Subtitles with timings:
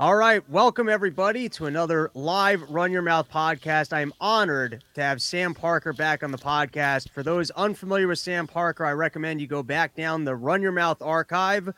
[0.00, 0.42] All right.
[0.48, 3.92] Welcome, everybody, to another live Run Your Mouth podcast.
[3.92, 7.10] I am honored to have Sam Parker back on the podcast.
[7.10, 10.72] For those unfamiliar with Sam Parker, I recommend you go back down the Run Your
[10.72, 11.68] Mouth archive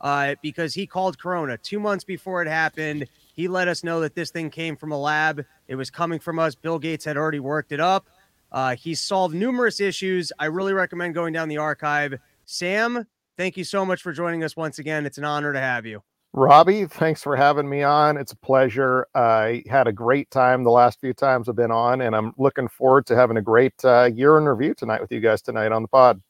[0.00, 3.08] uh, because he called Corona two months before it happened.
[3.34, 6.38] He let us know that this thing came from a lab, it was coming from
[6.38, 6.54] us.
[6.54, 8.06] Bill Gates had already worked it up.
[8.52, 10.30] Uh, he's solved numerous issues.
[10.38, 12.14] I really recommend going down the archive.
[12.44, 15.04] Sam, thank you so much for joining us once again.
[15.04, 16.04] It's an honor to have you.
[16.34, 18.16] Robbie, thanks for having me on.
[18.16, 19.06] It's a pleasure.
[19.14, 22.68] I had a great time the last few times I've been on, and I'm looking
[22.68, 25.82] forward to having a great uh, year in review tonight with you guys tonight on
[25.82, 26.22] the pod.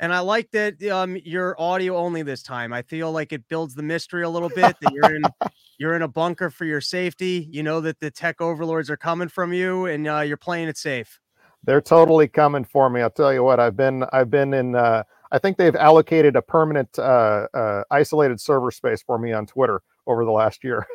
[0.00, 2.72] And I like that um, you're audio only this time.
[2.72, 5.22] I feel like it builds the mystery a little bit that you're in
[5.78, 7.48] you're in a bunker for your safety.
[7.52, 10.76] You know that the tech overlords are coming from you, and uh, you're playing it
[10.76, 11.20] safe.
[11.62, 13.02] They're totally coming for me.
[13.02, 13.60] I'll tell you what.
[13.60, 14.74] I've been I've been in.
[14.74, 19.46] Uh, I think they've allocated a permanent uh, uh, isolated server space for me on
[19.46, 20.86] Twitter over the last year.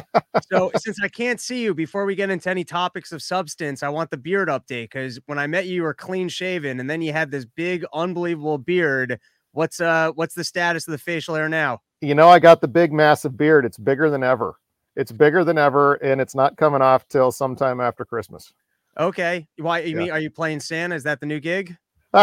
[0.52, 3.88] so, since I can't see you, before we get into any topics of substance, I
[3.88, 7.02] want the beard update because when I met you, you were clean shaven, and then
[7.02, 9.18] you had this big, unbelievable beard.
[9.50, 11.80] What's uh, what's the status of the facial hair now?
[12.00, 13.64] You know, I got the big, massive beard.
[13.64, 14.60] It's bigger than ever.
[14.94, 18.52] It's bigger than ever, and it's not coming off till sometime after Christmas.
[18.96, 19.48] Okay.
[19.56, 19.80] Why?
[19.80, 19.98] You yeah.
[19.98, 20.94] mean are you playing Santa?
[20.94, 21.76] Is that the new gig?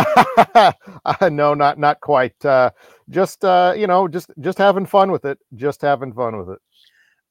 [1.29, 2.43] no, not not quite.
[2.45, 2.71] Uh,
[3.09, 5.39] just uh, you know, just just having fun with it.
[5.55, 6.59] Just having fun with it.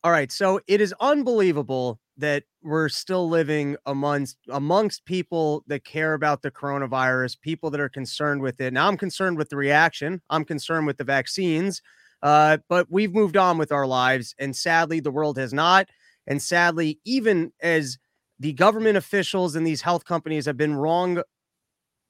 [0.03, 0.31] All right.
[0.31, 6.51] So it is unbelievable that we're still living amongst amongst people that care about the
[6.51, 8.73] coronavirus, people that are concerned with it.
[8.73, 10.20] Now I'm concerned with the reaction.
[10.31, 11.83] I'm concerned with the vaccines.
[12.23, 15.91] Uh, but we've moved on with our lives, and sadly, the world has not.
[16.27, 17.98] And sadly, even as
[18.41, 21.23] the government officials and these health companies have been wrong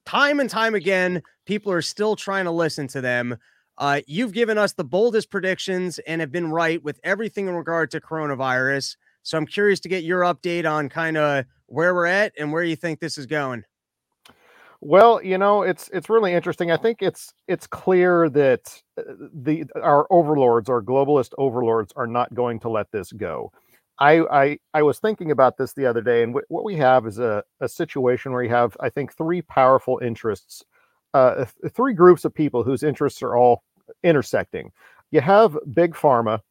[0.05, 3.37] time and time again, people are still trying to listen to them.
[3.77, 7.91] Uh, you've given us the boldest predictions and have been right with everything in regard
[7.91, 8.95] to coronavirus.
[9.23, 12.63] So I'm curious to get your update on kind of where we're at and where
[12.63, 13.63] you think this is going.
[14.81, 16.69] Well, you know, it's it's really interesting.
[16.69, 19.01] I think it's it's clear that uh,
[19.33, 23.51] the our overlords, our globalist overlords, are not going to let this go.
[23.99, 27.07] I, I I was thinking about this the other day, and w- what we have
[27.07, 30.63] is a, a situation where you have, I think, three powerful interests,
[31.13, 33.63] uh, th- three groups of people whose interests are all
[34.03, 34.71] intersecting.
[35.11, 36.41] You have big pharma,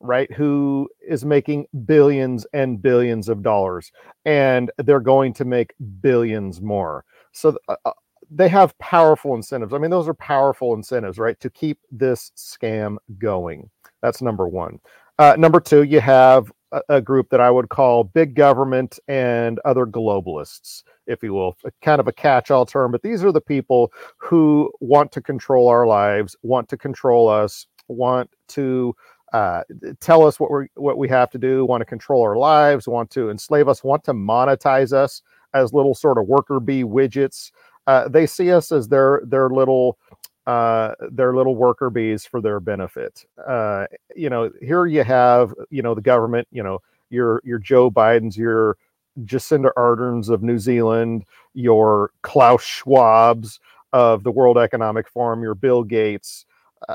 [0.00, 3.92] right, who is making billions and billions of dollars,
[4.24, 7.04] and they're going to make billions more.
[7.32, 7.92] So uh, uh,
[8.30, 9.74] they have powerful incentives.
[9.74, 13.68] I mean, those are powerful incentives, right, to keep this scam going.
[14.00, 14.80] That's number one.
[15.18, 16.50] Uh, number two, you have
[16.88, 22.00] a, group that I would call big government and other globalists, if you will, kind
[22.00, 22.92] of a catch all term.
[22.92, 27.66] But these are the people who want to control our lives, want to control us,
[27.88, 28.94] want to
[29.32, 29.62] uh,
[30.00, 33.10] tell us what we what we have to do, want to control our lives, want
[33.10, 35.22] to enslave us, want to monetize us
[35.54, 37.50] as little sort of worker bee widgets.
[37.86, 39.98] Uh, they see us as their their little
[40.46, 43.24] uh, their little worker bees for their benefit.
[43.46, 47.90] Uh, you know, here you have, you know, the government, you know, your your Joe
[47.90, 48.76] Biden's, your
[49.22, 51.24] Jacinda Ardern's of New Zealand,
[51.54, 53.60] your Klaus Schwab's
[53.92, 56.46] of the World Economic Forum, your Bill Gates,
[56.88, 56.94] uh,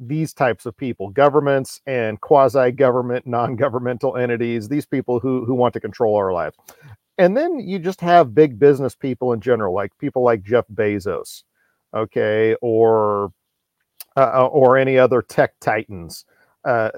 [0.00, 5.80] these types of people, governments and quasi-government, non-governmental entities, these people who who want to
[5.80, 6.56] control our lives.
[7.18, 11.44] And then you just have big business people in general, like people like Jeff Bezos
[11.94, 13.32] okay, or
[14.16, 16.24] uh, or any other tech titans,
[16.64, 16.90] uh,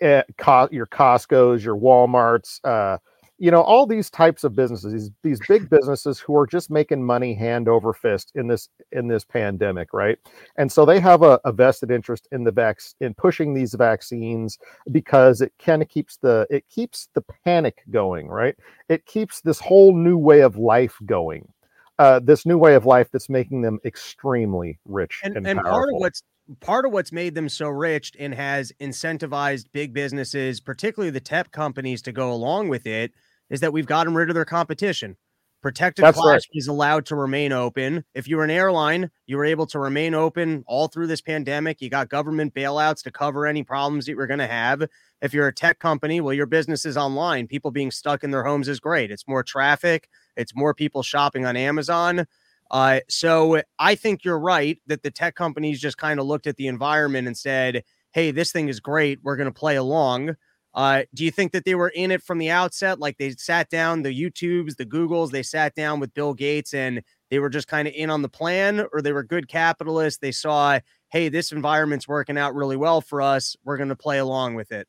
[0.00, 0.22] eh,
[0.70, 2.98] your Costco's, your WalMarts, uh,
[3.40, 7.02] you know, all these types of businesses, these these big businesses who are just making
[7.02, 10.18] money hand over fist in this in this pandemic, right?
[10.58, 14.58] And so they have a, a vested interest in the vac in pushing these vaccines
[14.92, 18.56] because it kind of keeps the it keeps the panic going, right?
[18.90, 21.50] It keeps this whole new way of life going
[22.00, 25.90] uh, this new way of life that's making them extremely rich and, and, and part
[25.90, 26.22] of what's
[26.60, 31.52] part of what's made them so rich and has incentivized big businesses, particularly the tech
[31.52, 33.12] companies, to go along with it,
[33.50, 35.16] is that we've gotten rid of their competition.
[35.62, 36.48] Protected That's class right.
[36.54, 38.02] is allowed to remain open.
[38.14, 41.82] If you're an airline, you were able to remain open all through this pandemic.
[41.82, 44.82] You got government bailouts to cover any problems that you're going to have.
[45.20, 47.46] If you're a tech company, well, your business is online.
[47.46, 49.10] People being stuck in their homes is great.
[49.10, 52.26] It's more traffic, it's more people shopping on Amazon.
[52.70, 56.56] Uh, so I think you're right that the tech companies just kind of looked at
[56.56, 59.18] the environment and said, hey, this thing is great.
[59.22, 60.36] We're going to play along.
[60.74, 63.00] Uh, do you think that they were in it from the outset?
[63.00, 67.02] Like they sat down, the YouTubes, the Googles, they sat down with Bill Gates and
[67.30, 70.18] they were just kind of in on the plan, or they were good capitalists?
[70.18, 70.80] They saw,
[71.10, 73.56] hey, this environment's working out really well for us.
[73.64, 74.88] We're going to play along with it.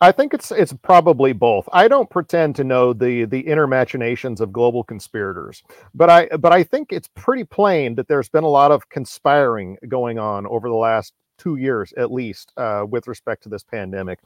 [0.00, 1.68] I think it's it's probably both.
[1.72, 5.62] I don't pretend to know the the inner machinations of global conspirators,
[5.92, 9.76] but I but I think it's pretty plain that there's been a lot of conspiring
[9.88, 14.20] going on over the last two years at least uh, with respect to this pandemic.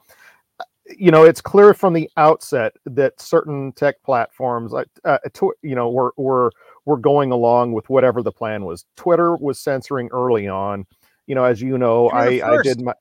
[0.97, 5.19] You know, it's clear from the outset that certain tech platforms, uh, uh,
[5.63, 6.53] you know, were were
[6.85, 8.85] were going along with whatever the plan was.
[8.97, 10.87] Twitter was censoring early on.
[11.27, 12.95] You know, as you know, I I did my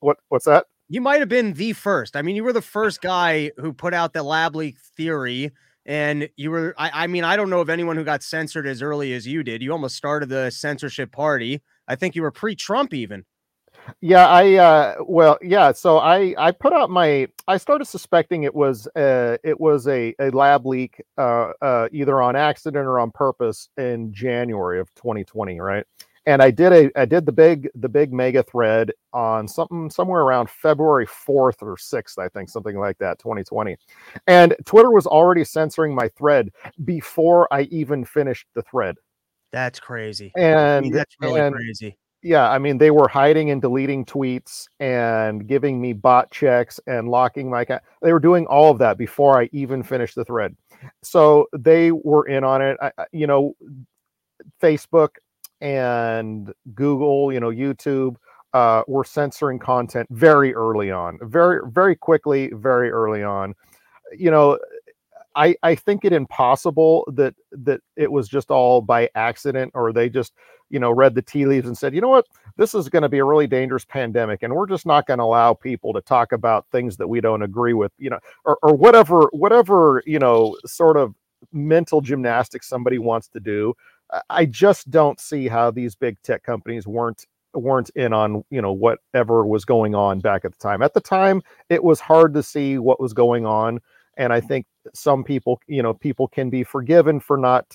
[0.00, 0.66] what what's that?
[0.88, 2.16] you might have been the first.
[2.16, 5.50] I mean, you were the first guy who put out the lab leak theory.
[5.84, 8.82] And you were, I, I, mean, I don't know of anyone who got censored as
[8.82, 9.62] early as you did.
[9.62, 11.62] You almost started the censorship party.
[11.88, 13.24] I think you were pre Trump even.
[14.00, 18.54] Yeah, I uh well, yeah, so I I put out my I started suspecting it
[18.54, 23.10] was uh it was a a lab leak uh uh either on accident or on
[23.10, 25.86] purpose in January of 2020, right?
[26.26, 30.22] and I did a I did the big the big mega thread on something somewhere
[30.22, 33.76] around February 4th or 6th, I think, something like that, 2020.
[34.26, 36.50] And Twitter was already censoring my thread
[36.84, 38.96] before I even finished the thread.
[39.52, 40.32] That's crazy.
[40.36, 41.96] And I mean, that's really and, crazy.
[42.26, 47.08] Yeah, I mean, they were hiding and deleting tweets and giving me bot checks and
[47.08, 47.84] locking my account.
[48.02, 50.56] They were doing all of that before I even finished the thread.
[51.04, 52.78] So they were in on it.
[52.82, 53.54] I, you know,
[54.60, 55.10] Facebook
[55.60, 58.16] and Google, you know, YouTube,
[58.54, 63.54] uh, were censoring content very early on, very, very quickly, very early on.
[64.16, 64.58] You know,
[65.36, 70.08] I, I think it impossible that that it was just all by accident or they
[70.08, 70.32] just
[70.70, 73.08] you know read the tea leaves and said you know what this is going to
[73.08, 76.32] be a really dangerous pandemic and we're just not going to allow people to talk
[76.32, 80.56] about things that we don't agree with you know or, or whatever whatever you know
[80.64, 81.14] sort of
[81.52, 83.74] mental gymnastics somebody wants to do
[84.30, 88.72] I just don't see how these big tech companies weren't weren't in on you know
[88.72, 90.82] whatever was going on back at the time.
[90.82, 93.80] At the time, it was hard to see what was going on,
[94.16, 97.74] and I think some people you know people can be forgiven for not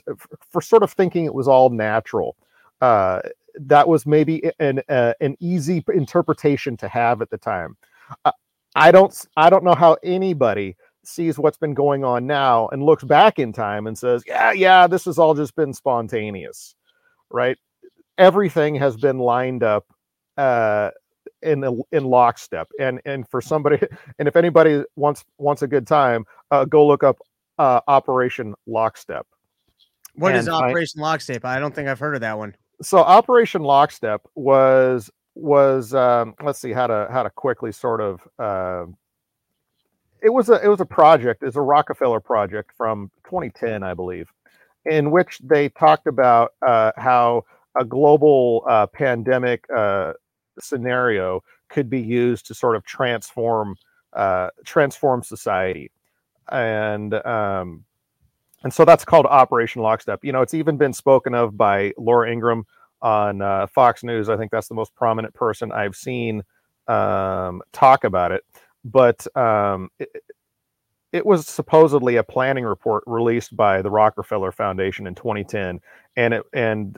[0.50, 2.36] for sort of thinking it was all natural.
[2.82, 3.22] Uh,
[3.56, 7.78] that was maybe an uh, an easy interpretation to have at the time.
[8.26, 8.32] Uh,
[8.76, 13.04] I don't I don't know how anybody sees what's been going on now and looks
[13.04, 16.76] back in time and says, yeah, yeah, this has all just been spontaneous,
[17.30, 17.58] right?
[18.18, 19.86] Everything has been lined up
[20.38, 20.92] uh,
[21.44, 22.70] in in lockstep.
[22.80, 23.80] And and for somebody,
[24.20, 27.20] and if anybody wants wants a good time, uh, go look up
[27.58, 29.28] uh, Operation Lockstep.
[30.16, 31.46] What and is Operation I, Lockstep?
[31.46, 32.56] I don't think I've heard of that one.
[32.82, 38.28] So Operation Lockstep was was um, let's see how to how to quickly sort of
[38.40, 38.86] uh,
[40.22, 44.32] it was a it was a project, it's a Rockefeller project from 2010, I believe,
[44.86, 47.46] in which they talked about uh, how
[47.76, 50.14] a global uh, pandemic uh,
[50.64, 53.76] scenario could be used to sort of transform
[54.14, 55.92] uh, transform society,
[56.52, 57.86] and um,
[58.64, 60.24] and so that's called Operation Lockstep.
[60.24, 62.66] You know, it's even been spoken of by Laura Ingraham
[63.02, 64.30] on uh, Fox News.
[64.30, 66.44] I think that's the most prominent person I've seen
[66.88, 68.44] um, talk about it
[68.84, 70.10] but um, it,
[71.12, 75.80] it, was supposedly a planning report released by the Rockefeller Foundation in 2010,
[76.16, 76.98] and it and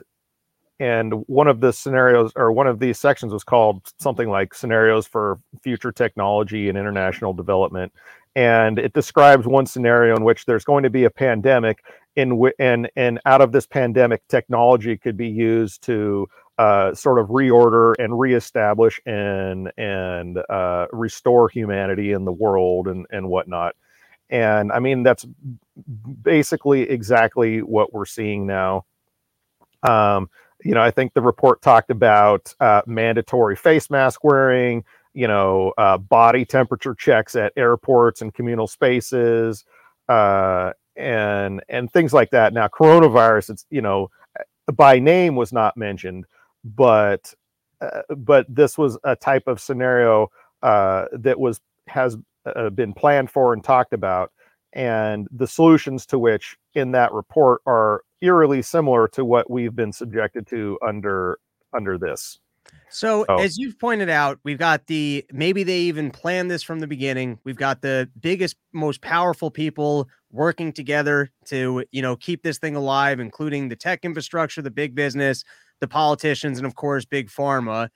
[0.80, 5.06] and one of the scenarios or one of these sections was called something like scenarios
[5.06, 7.92] for future technology and international development
[8.36, 11.84] and it describes one scenario in which there's going to be a pandemic
[12.16, 16.26] in w- and and out of this pandemic technology could be used to
[16.58, 23.06] uh, sort of reorder and reestablish and and uh, restore humanity in the world and
[23.10, 23.76] and whatnot.
[24.30, 25.26] And I mean that's
[26.22, 28.84] basically exactly what we're seeing now.
[29.82, 30.30] Um,
[30.62, 35.72] you know, I think the report talked about uh, mandatory face mask wearing, you know,
[35.78, 39.64] uh, body temperature checks at airports and communal spaces,
[40.08, 42.52] uh, and and things like that.
[42.52, 44.10] Now, coronavirus, it's you know,
[44.72, 46.26] by name was not mentioned,
[46.64, 47.34] but
[47.80, 50.30] uh, but this was a type of scenario
[50.62, 54.32] uh, that was has uh, been planned for and talked about,
[54.72, 59.92] and the solutions to which in that report are eerily similar to what we've been
[59.92, 61.38] subjected to under
[61.72, 62.38] under this.
[62.88, 63.36] So, oh.
[63.38, 67.38] as you've pointed out, we've got the maybe they even planned this from the beginning.
[67.44, 72.76] We've got the biggest, most powerful people working together to, you know, keep this thing
[72.76, 75.44] alive, including the tech infrastructure, the big business,
[75.80, 77.88] the politicians, and of course, big pharma.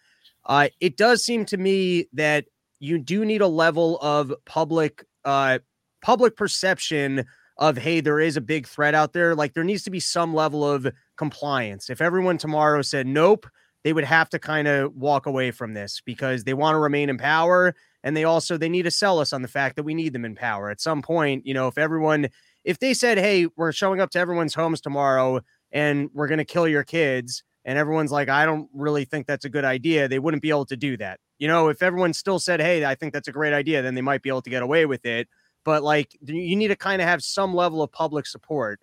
[0.46, 2.46] Uh, it does seem to me that
[2.80, 5.58] you do need a level of public uh,
[6.02, 7.24] public perception
[7.58, 9.34] of hey, there is a big threat out there.
[9.34, 10.86] Like there needs to be some level of
[11.16, 11.90] compliance.
[11.90, 13.46] If everyone tomorrow said nope,
[13.84, 17.08] they would have to kind of walk away from this because they want to remain
[17.08, 19.94] in power and they also they need to sell us on the fact that we
[19.94, 22.28] need them in power at some point you know if everyone
[22.64, 25.40] if they said hey we're showing up to everyone's homes tomorrow
[25.72, 29.44] and we're going to kill your kids and everyone's like i don't really think that's
[29.44, 32.38] a good idea they wouldn't be able to do that you know if everyone still
[32.38, 34.62] said hey i think that's a great idea then they might be able to get
[34.62, 35.28] away with it
[35.64, 38.80] but like you need to kind of have some level of public support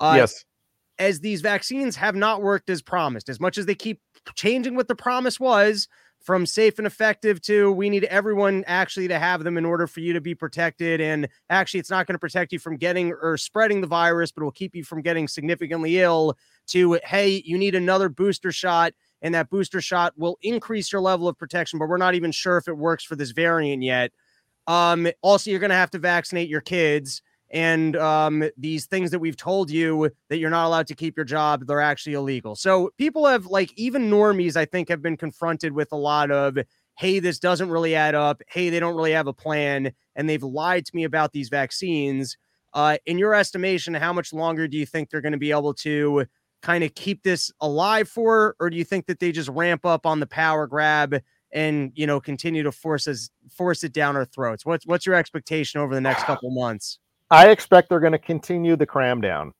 [0.00, 0.44] uh, yes
[0.98, 4.00] as these vaccines have not worked as promised as much as they keep
[4.34, 5.88] changing what the promise was
[6.24, 10.00] from safe and effective to we need everyone actually to have them in order for
[10.00, 11.00] you to be protected.
[11.00, 14.40] And actually, it's not going to protect you from getting or spreading the virus, but
[14.40, 16.36] it will keep you from getting significantly ill.
[16.68, 21.28] To hey, you need another booster shot, and that booster shot will increase your level
[21.28, 24.10] of protection, but we're not even sure if it works for this variant yet.
[24.66, 27.22] Um, also, you're going to have to vaccinate your kids
[27.54, 31.24] and um, these things that we've told you that you're not allowed to keep your
[31.24, 32.56] job, they're actually illegal.
[32.56, 36.58] So people have like even normies, I think, have been confronted with a lot of,
[36.98, 38.42] hey, this doesn't really add up.
[38.48, 42.36] Hey, they don't really have a plan, and they've lied to me about these vaccines.
[42.72, 45.74] Uh, in your estimation, how much longer do you think they're going to be able
[45.74, 46.26] to
[46.60, 50.06] kind of keep this alive for, or do you think that they just ramp up
[50.06, 51.20] on the power grab
[51.54, 54.66] and you know continue to force us force it down our throats?
[54.66, 56.98] What's what's your expectation over the next couple months?
[57.30, 59.54] I expect they're going to continue the cram down.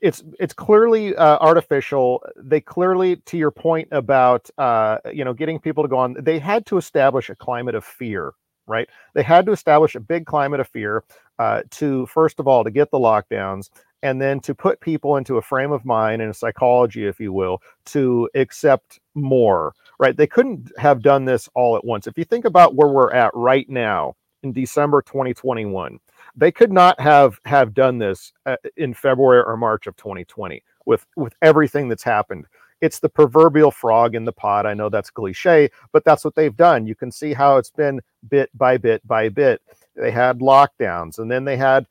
[0.00, 2.22] It's it's clearly uh, artificial.
[2.36, 6.38] They clearly, to your point about uh, you know getting people to go on, they
[6.38, 8.32] had to establish a climate of fear,
[8.68, 8.88] right?
[9.14, 11.02] They had to establish a big climate of fear
[11.40, 13.70] uh, to first of all to get the lockdowns,
[14.04, 17.32] and then to put people into a frame of mind and a psychology, if you
[17.32, 19.74] will, to accept more.
[20.04, 20.16] Right?
[20.16, 22.06] They couldn't have done this all at once.
[22.06, 25.98] If you think about where we're at right now in December 2021
[26.36, 31.06] they could not have have done this uh, in February or March of 2020 with
[31.16, 32.46] with everything that's happened.
[32.80, 34.66] It's the proverbial frog in the pot.
[34.66, 36.86] I know that's cliche, but that's what they've done.
[36.86, 39.62] You can see how it's been bit by bit by bit.
[39.96, 41.86] They had lockdowns, and then they had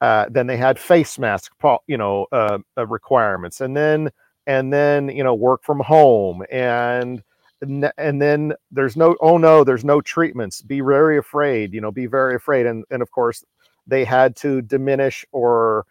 [0.00, 1.52] uh, then they had face mask,
[1.86, 4.10] you know, uh, uh, requirements, and then
[4.46, 7.22] and then you know work from home and
[7.62, 12.06] and then there's no oh no there's no treatments be very afraid you know be
[12.06, 13.44] very afraid and and of course
[13.86, 15.86] they had to diminish or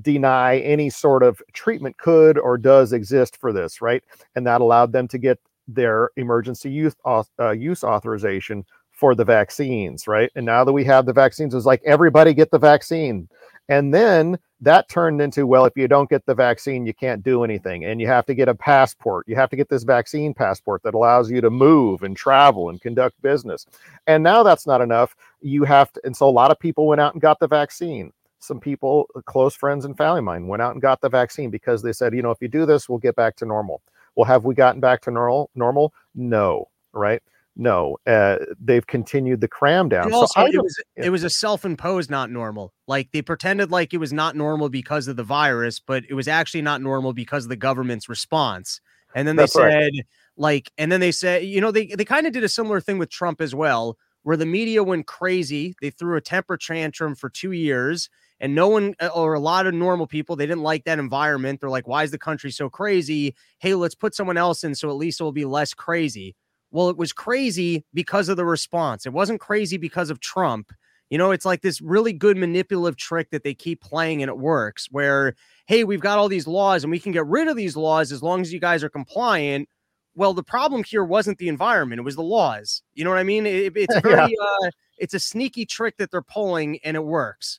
[0.00, 4.02] deny any sort of treatment could or does exist for this, right?
[4.34, 10.06] And that allowed them to get their emergency youth uh, use authorization for the vaccines,
[10.06, 10.30] right?
[10.36, 13.28] And now that we have the vaccines, it's like everybody get the vaccine.
[13.70, 17.44] And then that turned into, well, if you don't get the vaccine, you can't do
[17.44, 17.84] anything.
[17.84, 19.28] And you have to get a passport.
[19.28, 22.80] You have to get this vaccine passport that allows you to move and travel and
[22.80, 23.66] conduct business.
[24.08, 25.14] And now that's not enough.
[25.40, 28.12] You have to, and so a lot of people went out and got the vaccine.
[28.40, 31.80] Some people, close friends and family of mine, went out and got the vaccine because
[31.80, 33.82] they said, you know, if you do this, we'll get back to normal.
[34.16, 35.48] Well, have we gotten back to normal?
[35.54, 35.94] Normal?
[36.16, 37.22] No, right?
[37.56, 40.12] No, uh, they've continued the cram down.
[40.12, 42.72] Also, so it was it was a self-imposed not normal.
[42.86, 46.28] Like they pretended like it was not normal because of the virus, but it was
[46.28, 48.80] actually not normal because of the government's response.
[49.14, 50.06] And then they That's said right.
[50.36, 52.98] like, and then they said, you know, they they kind of did a similar thing
[52.98, 55.74] with Trump as well, where the media went crazy.
[55.80, 59.66] They threw a temper tantrum for two years, and no one uh, or a lot
[59.66, 61.60] of normal people they didn't like that environment.
[61.60, 63.34] They're like, why is the country so crazy?
[63.58, 66.36] Hey, let's put someone else in so at least it will be less crazy.
[66.70, 69.06] Well, it was crazy because of the response.
[69.06, 70.72] It wasn't crazy because of Trump.
[71.08, 74.38] You know, it's like this really good manipulative trick that they keep playing and it
[74.38, 75.34] works where,
[75.66, 78.22] hey, we've got all these laws and we can get rid of these laws as
[78.22, 79.68] long as you guys are compliant.
[80.14, 82.82] Well, the problem here wasn't the environment, it was the laws.
[82.94, 83.44] You know what I mean?
[83.44, 84.66] It, it's very, yeah.
[84.66, 87.58] uh, it's a sneaky trick that they're pulling and it works.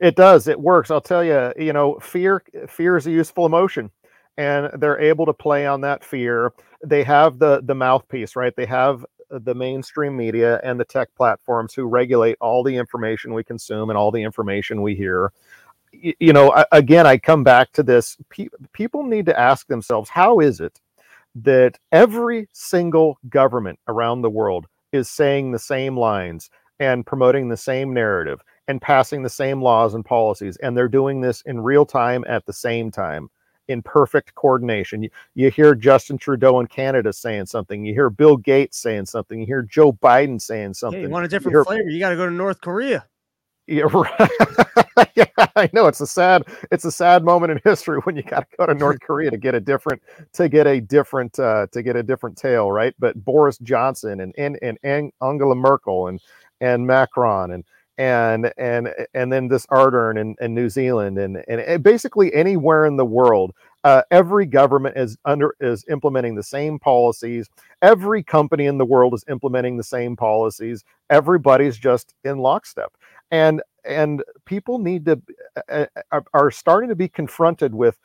[0.00, 0.48] It does.
[0.48, 0.90] It works.
[0.90, 3.92] I'll tell you, you know, fear, fear is a useful emotion
[4.36, 6.52] and they're able to play on that fear.
[6.84, 8.54] They have the the mouthpiece, right?
[8.54, 13.34] They have uh, the mainstream media and the tech platforms who regulate all the information
[13.34, 15.32] we consume and all the information we hear.
[15.92, 18.16] You, you know, I, again, I come back to this.
[18.30, 20.80] Pe- people need to ask themselves, how is it
[21.36, 27.56] that every single government around the world is saying the same lines and promoting the
[27.56, 31.84] same narrative and passing the same laws and policies, and they're doing this in real
[31.84, 33.28] time at the same time?
[33.68, 35.02] In perfect coordination.
[35.02, 37.84] You, you hear Justin Trudeau in Canada saying something.
[37.84, 39.40] You hear Bill Gates saying something.
[39.40, 41.00] You hear Joe Biden saying something.
[41.00, 41.88] you want a different you flavor?
[41.88, 43.06] You got to go to North Korea.
[43.66, 45.10] Yeah, right.
[45.14, 45.24] yeah,
[45.56, 48.56] I know it's a sad it's a sad moment in history when you got to
[48.58, 50.02] go to North Korea to get a different
[50.34, 52.94] to get a different uh, to get a different tale, right?
[52.98, 54.78] But Boris Johnson and and and
[55.22, 56.20] Angela Merkel and
[56.60, 57.64] and Macron and
[57.98, 62.96] and and and then this Ardern in, in New Zealand and, and basically anywhere in
[62.96, 63.54] the world.
[63.84, 67.48] Uh, every government is under is implementing the same policies.
[67.82, 70.84] Every company in the world is implementing the same policies.
[71.10, 72.92] Everybody's just in lockstep,
[73.30, 75.20] and and people need to
[75.68, 77.98] uh, are, are starting to be confronted with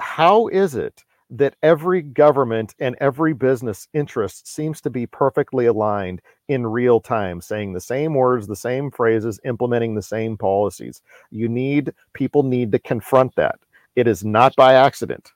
[0.00, 6.20] how is it that every government and every business interest seems to be perfectly aligned
[6.48, 11.02] in real time, saying the same words, the same phrases, implementing the same policies.
[11.30, 13.60] You need, people need to confront that.
[13.94, 15.30] It is not by accident.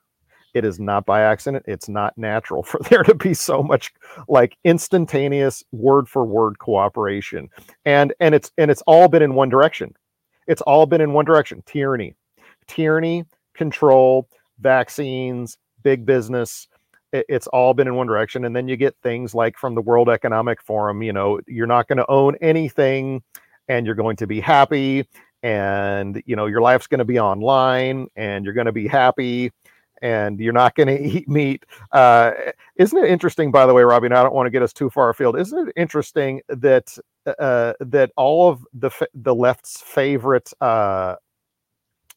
[0.54, 1.64] It is not by accident.
[1.66, 3.92] It's not natural for there to be so much
[4.28, 7.50] like instantaneous word for word cooperation.
[7.84, 9.94] And and it's and it's all been in one direction.
[10.46, 11.62] It's all been in one direction.
[11.66, 12.14] Tyranny.
[12.66, 13.24] Tyranny,
[13.54, 14.28] control,
[14.60, 16.66] vaccines, big business
[17.28, 20.08] it's all been in one direction and then you get things like from the world
[20.08, 23.22] economic forum you know you're not going to own anything
[23.68, 25.06] and you're going to be happy
[25.42, 29.52] and you know your life's going to be online and you're going to be happy
[30.02, 31.64] and you're not going to eat meat.
[31.92, 32.32] Uh,
[32.76, 34.90] isn't it interesting by the way robbie and i don't want to get us too
[34.90, 36.98] far afield isn't it interesting that
[37.38, 41.14] uh, that all of the the left's favorite uh,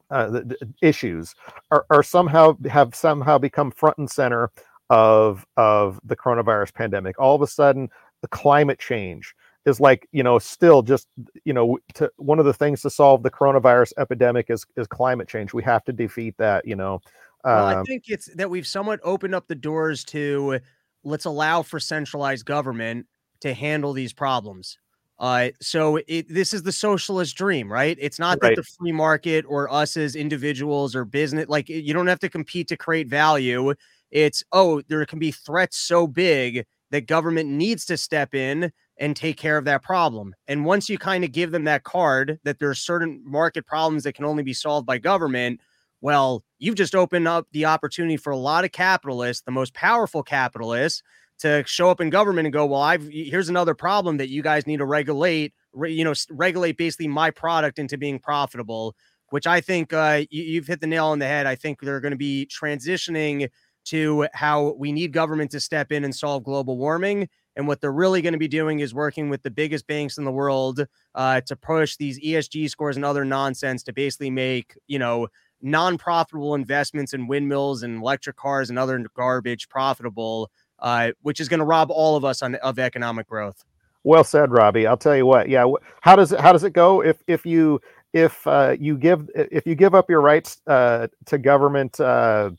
[0.10, 0.42] uh,
[0.82, 1.36] issues
[1.72, 4.50] are, are somehow have somehow become front and center
[4.90, 7.20] of of the coronavirus pandemic.
[7.20, 7.90] All of a sudden,
[8.22, 9.36] the climate change
[9.66, 11.08] is like you know still just
[11.44, 15.28] you know to, one of the things to solve the coronavirus epidemic is is climate
[15.28, 15.54] change.
[15.54, 16.68] We have to defeat that.
[16.68, 17.02] You know.
[17.44, 20.60] Well, I um, think it's that we've somewhat opened up the doors to
[21.04, 23.06] let's allow for centralized government
[23.42, 24.78] to handle these problems.
[25.20, 27.98] Uh, so it, this is the socialist dream, right?
[28.00, 28.56] It's not right.
[28.56, 32.30] that the free market or us as individuals or business, like you don't have to
[32.30, 33.74] compete to create value.
[34.12, 39.16] It's, oh, there can be threats so big that government needs to step in and
[39.16, 40.34] take care of that problem.
[40.48, 44.04] And once you kind of give them that card that there are certain market problems
[44.04, 45.60] that can only be solved by government,
[46.02, 50.24] well, you've just opened up the opportunity for a lot of capitalists, the most powerful
[50.24, 51.02] capitalists,
[51.40, 54.68] to show up in government and go, well, I've here's another problem that you guys
[54.68, 58.96] need to regulate, re, you know, regulate basically my product into being profitable,
[59.30, 61.46] which I think uh, you, have hit the nail on the head.
[61.46, 63.50] I think they're going to be transitioning
[63.86, 67.30] to how we need government to step in and solve global warming.
[67.56, 70.26] And what they're really going to be doing is working with the biggest banks in
[70.26, 75.00] the world uh, to push these ESG scores and other nonsense to basically make, you
[75.00, 75.28] know,
[75.62, 81.60] non-profitable investments in windmills and electric cars and other garbage profitable uh, which is going
[81.60, 83.64] to rob all of us on, of economic growth.
[84.04, 84.88] Well said, Robbie.
[84.88, 85.50] I'll tell you what.
[85.50, 85.70] Yeah,
[86.02, 87.82] how does it how does it go if if you
[88.14, 92.52] if uh, you give if you give up your rights uh, to government uh,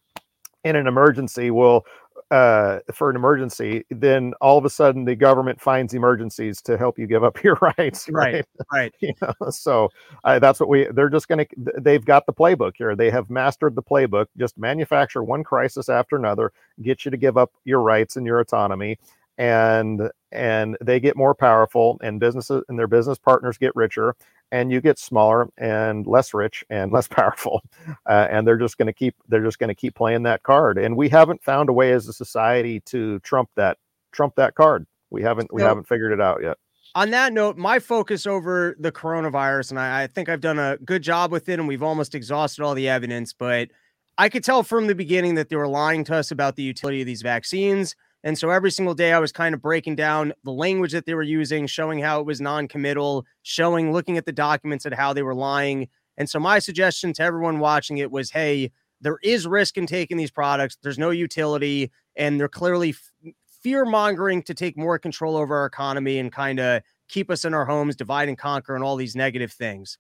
[0.65, 1.51] in an emergency?
[1.51, 1.87] Well,
[2.31, 6.99] uh, for an emergency, then all of a sudden the government finds emergencies to help
[6.99, 8.09] you give up your rights.
[8.09, 8.45] Right, right.
[8.73, 8.95] right.
[9.01, 9.89] you know, so
[10.25, 10.87] uh, that's what we.
[10.93, 11.73] They're just going to.
[11.81, 12.95] They've got the playbook here.
[12.95, 14.27] They have mastered the playbook.
[14.37, 18.41] Just manufacture one crisis after another, get you to give up your rights and your
[18.41, 18.99] autonomy,
[19.39, 24.15] and and they get more powerful, and businesses and their business partners get richer,
[24.53, 27.63] and you get smaller and less rich and less powerful
[28.07, 30.79] uh, and they're just going to keep they're just going to keep playing that card.
[30.79, 33.79] And we haven't found a way as a society to trump that
[34.13, 34.87] trump that card.
[35.11, 36.57] We haven't we so, haven't figured it out yet.
[36.95, 40.79] On that note my focus over the coronavirus and I, I think i've done a
[40.79, 43.69] good job with it and we've almost exhausted all the evidence but
[44.17, 47.03] i could tell from the beginning that they were lying to us about the utility
[47.03, 50.53] of these vaccines and so every single day, I was kind of breaking down the
[50.53, 54.33] language that they were using, showing how it was non committal, showing, looking at the
[54.33, 55.89] documents at how they were lying.
[56.17, 60.17] And so my suggestion to everyone watching it was hey, there is risk in taking
[60.17, 65.37] these products, there's no utility, and they're clearly f- fear mongering to take more control
[65.37, 68.83] over our economy and kind of keep us in our homes, divide and conquer, and
[68.83, 69.99] all these negative things.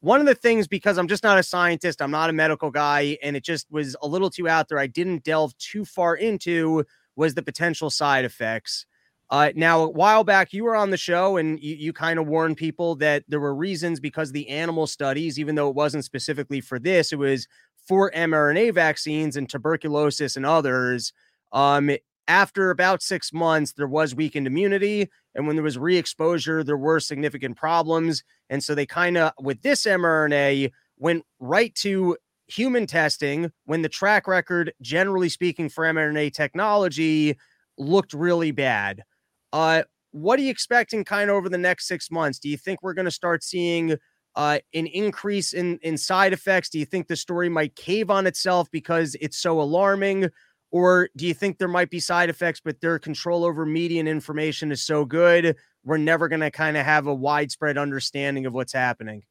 [0.00, 3.16] One of the things, because I'm just not a scientist, I'm not a medical guy,
[3.22, 6.84] and it just was a little too out there, I didn't delve too far into
[7.16, 8.86] was the potential side effects.
[9.30, 12.26] Uh, now, a while back, you were on the show and you, you kind of
[12.26, 16.60] warned people that there were reasons because the animal studies, even though it wasn't specifically
[16.60, 17.48] for this, it was
[17.88, 21.14] for mRNA vaccines and tuberculosis and others.
[21.50, 21.90] Um,
[22.28, 25.08] after about six months, there was weakened immunity.
[25.34, 28.22] And when there was re exposure, there were significant problems.
[28.50, 32.16] And so they kind of, with this mRNA, went right to
[32.48, 37.36] human testing when the track record, generally speaking, for mRNA technology
[37.78, 39.02] looked really bad.
[39.52, 42.38] Uh, what are you expecting kind of over the next six months?
[42.38, 43.96] Do you think we're going to start seeing
[44.34, 46.68] uh, an increase in in side effects?
[46.68, 50.28] Do you think the story might cave on itself because it's so alarming?
[50.70, 54.08] Or do you think there might be side effects, but their control over media and
[54.08, 58.54] information is so good, we're never going to kind of have a widespread understanding of
[58.54, 59.22] what's happening?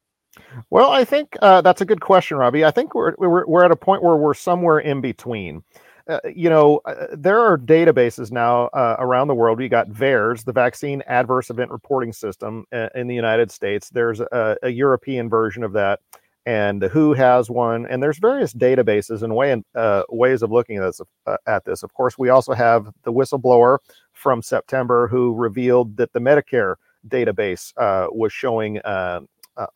[0.70, 2.64] Well, I think uh, that's a good question, Robbie.
[2.64, 5.62] I think we're, we're, we're at a point where we're somewhere in between.
[6.08, 9.58] Uh, you know, uh, there are databases now uh, around the world.
[9.58, 13.88] We got VAERS, the Vaccine Adverse Event Reporting System uh, in the United States.
[13.88, 16.00] There's a, a, European version of that,
[16.44, 17.86] and the WHO has one.
[17.86, 21.00] And there's various databases and way uh, ways of looking at this.
[21.24, 23.78] Uh, at this, of course, we also have the whistleblower
[24.12, 26.74] from September who revealed that the Medicare
[27.08, 27.72] database
[28.12, 28.80] was showing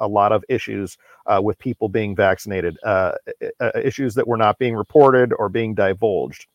[0.00, 3.12] a lot of issues uh, with people being vaccinated, uh,
[3.82, 6.46] issues that were not being reported or being divulged.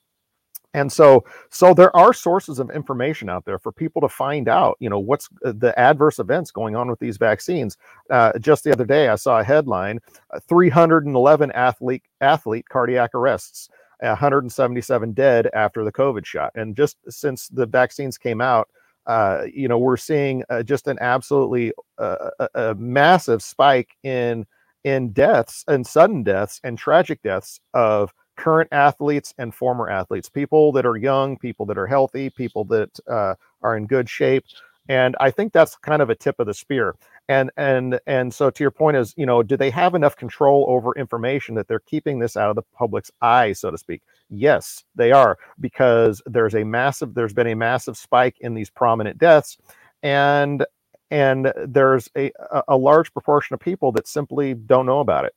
[0.73, 4.77] And so, so there are sources of information out there for people to find out,
[4.79, 7.77] you know, what's uh, the adverse events going on with these vaccines.
[8.09, 9.99] Uh, just the other day, I saw a headline:
[10.33, 16.51] uh, 311 athlete athlete cardiac arrests, 177 dead after the COVID shot.
[16.55, 18.69] And just since the vaccines came out,
[19.07, 24.45] uh, you know, we're seeing uh, just an absolutely uh, a, a, massive spike in
[24.83, 30.71] in deaths and sudden deaths and tragic deaths of current athletes and former athletes, people
[30.71, 34.45] that are young, people that are healthy, people that uh, are in good shape.
[34.89, 36.95] And I think that's kind of a tip of the spear.
[37.29, 40.65] And and and so to your point is you know do they have enough control
[40.67, 44.01] over information that they're keeping this out of the public's eye so to speak?
[44.29, 49.17] Yes they are because there's a massive there's been a massive spike in these prominent
[49.17, 49.57] deaths.
[50.03, 50.65] And
[51.11, 52.31] and there's a
[52.67, 55.35] a large proportion of people that simply don't know about it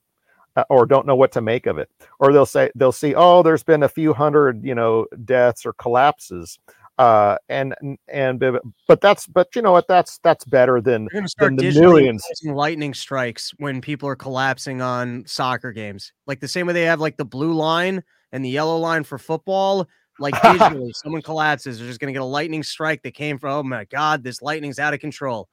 [0.57, 1.91] uh, or don't know what to make of it.
[2.19, 5.73] Or they'll say they'll see oh there's been a few hundred you know deaths or
[5.75, 6.59] collapses
[6.99, 7.75] uh and
[8.09, 8.43] and
[8.87, 9.89] but that's but you know what?
[9.89, 12.25] That's that's better than, than the millions.
[12.45, 16.13] lightning strikes when people are collapsing on soccer games.
[16.27, 18.03] Like the same way they have like the blue line
[18.33, 22.23] and the yellow line for football like digitally someone collapses they're just going to get
[22.23, 25.49] a lightning strike that came from oh my god this lightning's out of control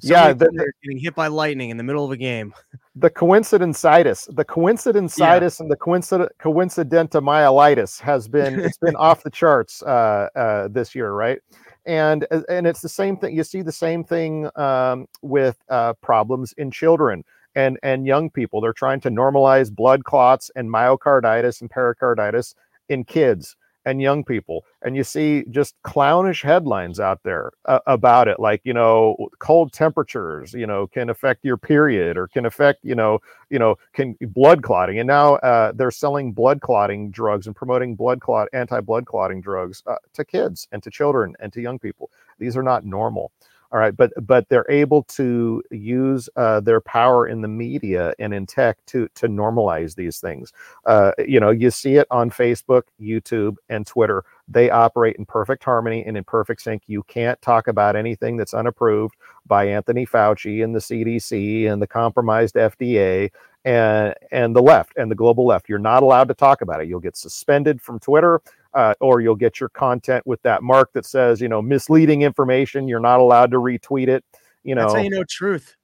[0.00, 2.52] so yeah, the, the, getting hit by lightning in the middle of a game.
[2.98, 5.62] The coincidensitis, the coincidensitis, yeah.
[5.62, 11.12] and the coincident coincidentamyelitis has been it's been off the charts uh, uh, this year,
[11.12, 11.38] right?
[11.84, 13.36] And uh, and it's the same thing.
[13.36, 17.22] You see the same thing um, with uh, problems in children
[17.54, 18.62] and and young people.
[18.62, 22.54] They're trying to normalize blood clots and myocarditis and pericarditis
[22.88, 28.28] in kids and young people and you see just clownish headlines out there uh, about
[28.28, 32.84] it like you know cold temperatures you know can affect your period or can affect
[32.84, 33.18] you know
[33.48, 37.94] you know can blood clotting and now uh, they're selling blood clotting drugs and promoting
[37.94, 42.10] blood clot anti-blood clotting drugs uh, to kids and to children and to young people.
[42.38, 43.32] These are not normal
[43.72, 48.32] all right but but they're able to use uh, their power in the media and
[48.32, 50.52] in tech to to normalize these things.
[50.84, 54.24] Uh, you know you see it on facebook youtube and twitter.
[54.48, 56.82] They operate in perfect harmony and in perfect sync.
[56.86, 61.86] You can't talk about anything that's unapproved by anthony fauci and the cdc and the
[61.86, 63.30] compromised fda
[63.64, 65.68] and and the left and the global left.
[65.68, 66.88] You're not allowed to talk about it.
[66.88, 68.40] You'll get suspended from twitter
[68.76, 72.86] uh, or you'll get your content with that mark that says, you know, misleading information.
[72.86, 74.24] You're not allowed to retweet it.
[74.62, 75.76] You know, that's how you know truth.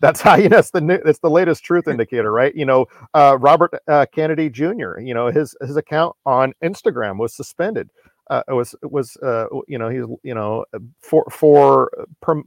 [0.00, 2.54] That's how you know it's the new, it's the latest truth indicator, right?
[2.54, 5.00] You know, uh, Robert uh, Kennedy Jr.
[5.00, 7.90] You know, his his account on Instagram was suspended.
[8.30, 10.64] Uh, it was it was uh, you know he's you know
[11.00, 11.90] for for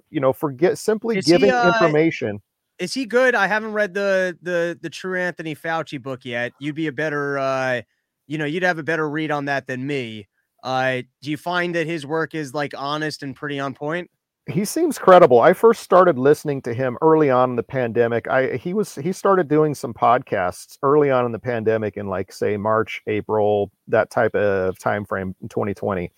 [0.10, 2.42] you know for get, simply is giving he, uh, information.
[2.78, 3.36] Is he good?
[3.36, 6.54] I haven't read the the the True Anthony Fauci book yet.
[6.60, 7.82] You'd be a better uh,
[8.30, 10.30] you know, you'd have a better read on that than me.
[10.64, 14.10] Uh, do you find that his work is like honest and pretty on point?
[14.50, 15.40] He seems credible.
[15.40, 18.28] I first started listening to him early on in the pandemic.
[18.28, 22.32] I he was he started doing some podcasts early on in the pandemic in like
[22.32, 26.12] say March, April, that type of time frame in 2020.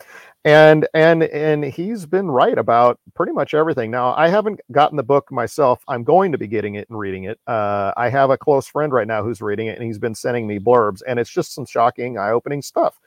[0.45, 3.91] And and and he's been right about pretty much everything.
[3.91, 5.83] Now, I haven't gotten the book myself.
[5.87, 7.39] I'm going to be getting it and reading it.
[7.47, 10.47] Uh, I have a close friend right now who's reading it and he's been sending
[10.47, 12.99] me blurbs and it's just some shocking, eye-opening stuff.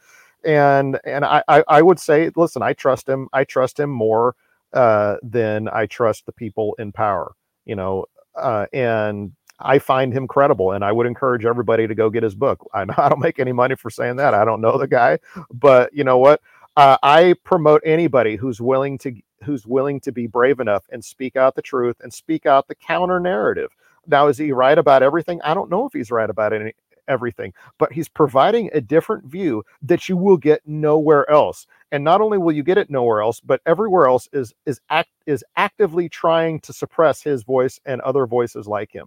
[0.44, 3.28] And and I I, I would say, listen, I trust him.
[3.32, 4.36] I trust him more
[4.74, 7.34] uh, then I trust the people in power,
[7.64, 8.06] you know,
[8.36, 10.72] uh, and I find him credible.
[10.72, 12.68] And I would encourage everybody to go get his book.
[12.74, 14.34] I, I don't make any money for saying that.
[14.34, 15.18] I don't know the guy,
[15.52, 16.40] but you know what?
[16.76, 21.36] Uh, I promote anybody who's willing to who's willing to be brave enough and speak
[21.36, 23.70] out the truth and speak out the counter narrative.
[24.06, 25.40] Now, is he right about everything?
[25.42, 26.72] I don't know if he's right about any,
[27.08, 31.66] everything, but he's providing a different view that you will get nowhere else.
[31.94, 35.10] And not only will you get it nowhere else, but everywhere else is is act
[35.26, 39.06] is actively trying to suppress his voice and other voices like him.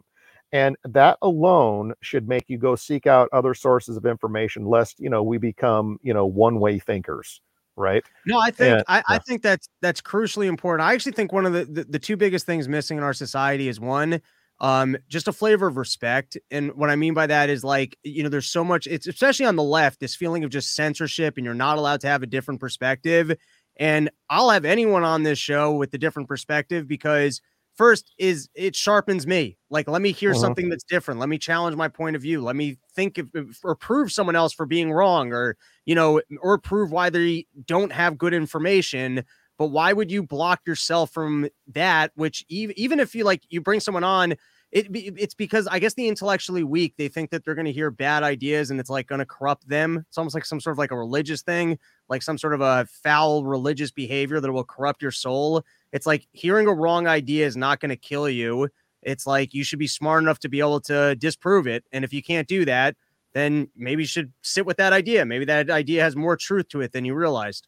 [0.53, 5.09] and that alone should make you go seek out other sources of information lest you
[5.09, 7.41] know we become you know one way thinkers
[7.75, 8.05] right?
[8.25, 10.87] No i think and, I, I, think that's that's crucially important.
[10.87, 13.67] I actually think one of the, the, the two biggest things missing in our society
[13.67, 14.21] is one
[14.59, 18.23] um just a flavor of respect and what i mean by that is like you
[18.23, 21.45] know there's so much it's especially on the left this feeling of just censorship and
[21.45, 23.35] you're not allowed to have a different perspective
[23.77, 27.41] and i'll have anyone on this show with a different perspective because
[27.77, 30.39] first is it sharpens me like let me hear uh-huh.
[30.39, 33.59] something that's different let me challenge my point of view let me think if, if,
[33.63, 37.91] or prove someone else for being wrong or you know or prove why they don't
[37.91, 39.23] have good information
[39.57, 43.61] but why would you block yourself from that which even, even if you like you
[43.61, 44.35] bring someone on
[44.71, 47.89] it, it's because I guess the intellectually weak they think that they're going to hear
[47.89, 50.03] bad ideas and it's like going to corrupt them.
[50.09, 52.85] It's almost like some sort of like a religious thing, like some sort of a
[53.03, 55.63] foul religious behavior that will corrupt your soul.
[55.93, 58.67] It's like hearing a wrong idea is not going to kill you.
[59.01, 61.85] It's like you should be smart enough to be able to disprove it.
[61.93, 62.97] And if you can't do that,
[63.33, 65.25] then maybe you should sit with that idea.
[65.25, 67.67] Maybe that idea has more truth to it than you realized.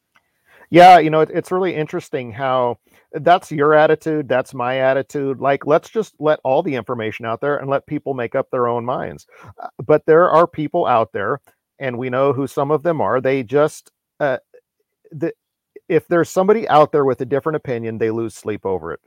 [0.70, 2.78] Yeah, you know, it, it's really interesting how
[3.12, 5.40] that's your attitude, that's my attitude.
[5.40, 8.68] Like, let's just let all the information out there and let people make up their
[8.68, 9.26] own minds.
[9.62, 11.42] Uh, but there are people out there,
[11.80, 13.20] and we know who some of them are.
[13.20, 14.38] They just, uh,
[15.12, 15.34] the,
[15.88, 19.00] if there's somebody out there with a different opinion, they lose sleep over it.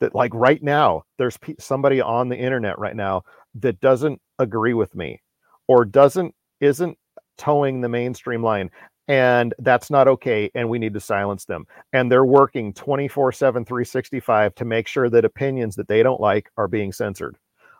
[0.00, 3.22] That like right now, there's somebody on the internet right now
[3.56, 5.20] that doesn't agree with me
[5.68, 6.98] or doesn't isn't
[7.38, 8.70] toeing the mainstream line
[9.12, 13.64] and that's not okay and we need to silence them and they're working 24 7
[13.64, 17.36] 365 to make sure that opinions that they don't like are being censored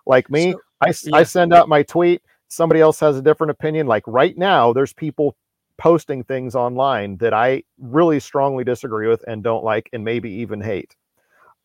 [0.07, 1.17] like me so, I, yeah.
[1.17, 4.93] I send out my tweet somebody else has a different opinion like right now there's
[4.93, 5.37] people
[5.83, 10.61] posting things online that I really strongly disagree with and don't like and maybe even
[10.61, 10.95] hate.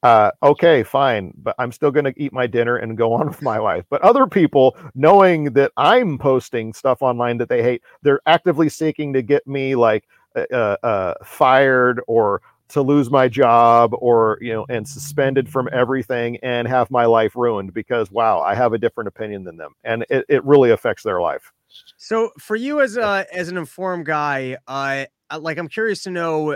[0.03, 3.41] Uh, okay, fine, but I'm still going to eat my dinner and go on with
[3.41, 3.85] my life.
[3.89, 9.13] But other people, knowing that I'm posting stuff online that they hate, they're actively seeking
[9.13, 10.05] to get me like
[10.35, 15.69] uh, uh, uh fired or to lose my job or you know and suspended from
[15.71, 19.71] everything and have my life ruined because wow i have a different opinion than them
[19.85, 21.53] and it, it really affects their life
[21.97, 26.55] so for you as a as an informed guy, uh, like I'm curious to know,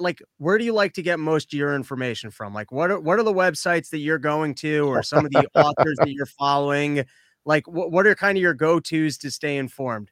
[0.00, 2.54] like where do you like to get most of your information from?
[2.54, 5.46] Like what are what are the websites that you're going to, or some of the
[5.54, 7.04] authors that you're following?
[7.44, 10.10] Like what what are kind of your go tos to stay informed?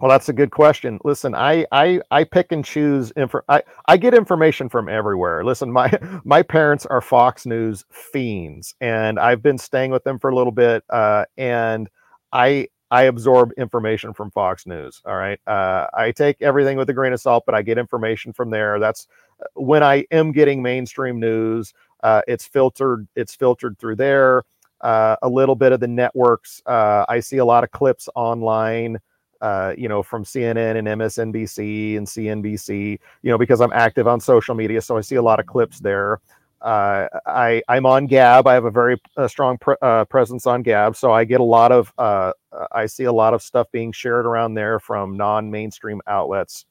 [0.00, 0.98] Well, that's a good question.
[1.04, 3.40] Listen, I I I pick and choose info.
[3.48, 5.44] I I get information from everywhere.
[5.44, 5.92] Listen, my
[6.24, 10.52] my parents are Fox News fiends, and I've been staying with them for a little
[10.52, 10.84] bit.
[10.90, 11.88] Uh, and
[12.32, 15.02] I I absorb information from Fox News.
[15.04, 15.40] All right.
[15.46, 18.78] Uh, I take everything with a grain of salt, but I get information from there.
[18.78, 19.08] That's
[19.40, 21.72] uh, when I am getting mainstream news.
[22.02, 23.08] Uh, it's filtered.
[23.16, 24.44] It's filtered through there.
[24.80, 26.62] Uh, a little bit of the networks.
[26.66, 28.98] Uh, I see a lot of clips online.
[29.40, 32.98] Uh, you know, from CNN and MSNBC and CNBC.
[33.22, 35.80] You know, because I'm active on social media, so I see a lot of clips
[35.80, 36.20] there.
[36.64, 38.46] Uh, I I'm on Gab.
[38.46, 41.44] I have a very uh, strong pre- uh, presence on Gab, so I get a
[41.44, 45.14] lot of uh, uh, I see a lot of stuff being shared around there from
[45.14, 46.64] non-mainstream outlets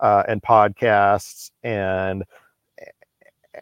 [0.00, 2.24] uh, and podcasts and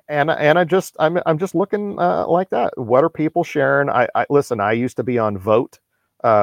[0.09, 2.77] and and I just I'm I'm just looking like that.
[2.77, 3.89] What are people sharing?
[3.89, 4.59] I, I listen.
[4.59, 5.79] I used to be on Voat,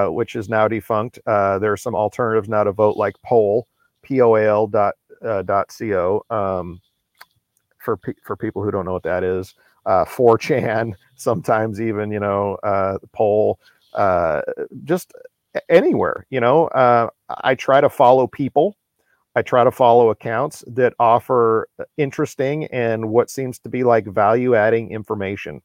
[0.08, 1.19] which is now defunct.
[1.25, 3.67] there are some alternatives now to Voat, like Poal,
[4.03, 6.23] P O A L dot dot C O.
[6.29, 6.79] Um,
[7.83, 9.55] for for people who don't know what that is.
[9.85, 13.59] Uh, 4chan, sometimes even you know, uh, Poal,
[13.93, 14.41] uh,
[14.85, 15.13] just
[15.69, 16.25] anywhere.
[16.29, 18.77] You know, uh, I try to follow people.
[19.35, 21.67] I try to follow accounts that offer
[21.97, 25.61] interesting and what seems to be like value adding information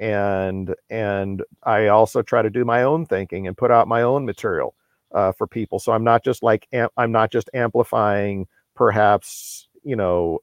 [0.00, 4.26] and and I also try to do my own thinking and put out my own
[4.26, 4.74] material
[5.14, 5.78] uh, for people.
[5.78, 10.40] So I'm not just like am- I'm not just amplifying perhaps you know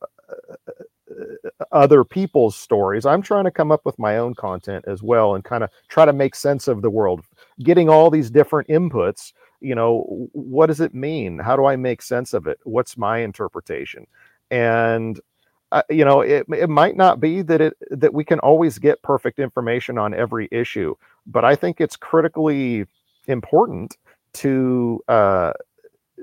[1.71, 3.05] other people's stories.
[3.05, 6.05] I'm trying to come up with my own content as well and kind of try
[6.05, 7.23] to make sense of the world.
[7.59, 11.39] Getting all these different inputs, you know, what does it mean?
[11.39, 12.59] How do I make sense of it?
[12.63, 14.05] What's my interpretation?
[14.51, 15.19] And
[15.71, 19.01] uh, you know, it, it might not be that it that we can always get
[19.01, 22.85] perfect information on every issue, but I think it's critically
[23.27, 23.97] important
[24.35, 25.51] to uh,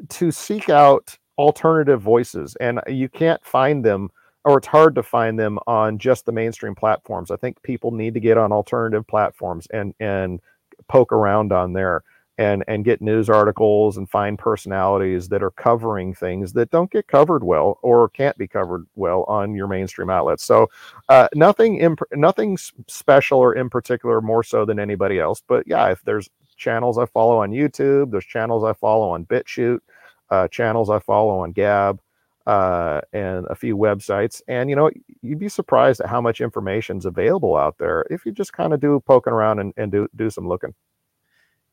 [0.08, 4.10] to seek out alternative voices, and you can't find them
[4.44, 7.30] or it's hard to find them on just the mainstream platforms.
[7.30, 10.40] I think people need to get on alternative platforms and and
[10.88, 12.02] poke around on there.
[12.36, 17.06] and and get news articles and find personalities that are covering things that don't get
[17.06, 20.44] covered well or can't be covered well on your mainstream outlets.
[20.44, 20.68] So
[21.08, 25.42] uh, nothing imp- nothing special or in particular more so than anybody else.
[25.46, 29.80] But yeah, if there's channels I follow on YouTube, there's channels I follow on BitChute,
[30.30, 32.00] uh, channels I follow on Gab.
[32.46, 34.42] Uh, and a few websites.
[34.46, 34.90] And you know,
[35.22, 38.74] you'd be surprised at how much information is available out there if you just kind
[38.74, 40.74] of do poking around and, and do do some looking.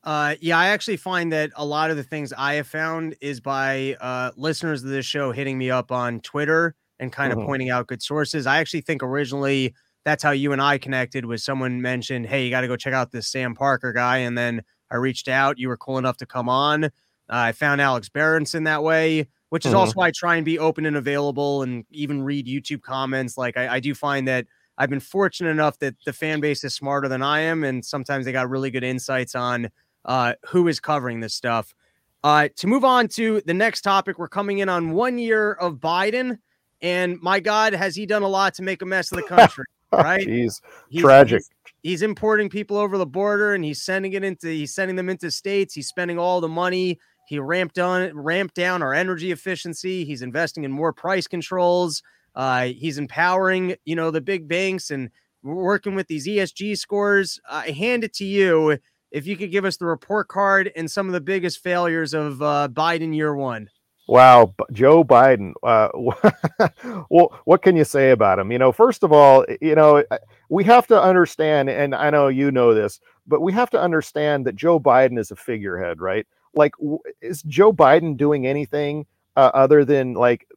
[0.03, 3.39] Uh, yeah, I actually find that a lot of the things I have found is
[3.39, 7.41] by uh, listeners of this show hitting me up on Twitter and kind mm-hmm.
[7.41, 8.47] of pointing out good sources.
[8.47, 11.25] I actually think originally that's how you and I connected.
[11.25, 14.37] Was someone mentioned, "Hey, you got to go check out this Sam Parker guy," and
[14.37, 15.59] then I reached out.
[15.59, 16.85] You were cool enough to come on.
[16.85, 16.89] Uh,
[17.29, 19.79] I found Alex Berenson that way, which is mm-hmm.
[19.79, 23.37] also why I try and be open and available, and even read YouTube comments.
[23.37, 24.47] Like I, I do find that.
[24.77, 28.25] I've been fortunate enough that the fan base is smarter than I am, and sometimes
[28.25, 29.69] they got really good insights on
[30.05, 31.75] uh, who is covering this stuff.
[32.23, 35.75] Uh, to move on to the next topic, we're coming in on one year of
[35.75, 36.37] Biden,
[36.81, 39.65] and my God, has he done a lot to make a mess of the country?
[39.91, 40.25] Right?
[40.25, 41.41] he's, he's tragic.
[41.81, 45.09] He's, he's, importing people over the border, and he's sending it into he's sending them
[45.09, 45.73] into states.
[45.73, 46.97] He's spending all the money.
[47.31, 50.03] He ramped on ramped down our energy efficiency.
[50.03, 52.03] He's investing in more price controls.
[52.35, 55.09] Uh, he's empowering you know the big banks and
[55.41, 57.39] working with these ESG scores.
[57.49, 58.79] I hand it to you
[59.11, 62.41] if you could give us the report card and some of the biggest failures of
[62.41, 63.69] uh, Biden year one.
[64.09, 65.53] Wow, Joe Biden.
[65.63, 65.87] Uh,
[67.09, 68.51] well, what can you say about him?
[68.51, 70.03] You know, first of all, you know,
[70.49, 74.45] we have to understand, and I know you know this, but we have to understand
[74.47, 76.27] that Joe Biden is a figurehead, right?
[76.53, 76.73] Like,
[77.21, 80.47] is Joe Biden doing anything uh, other than like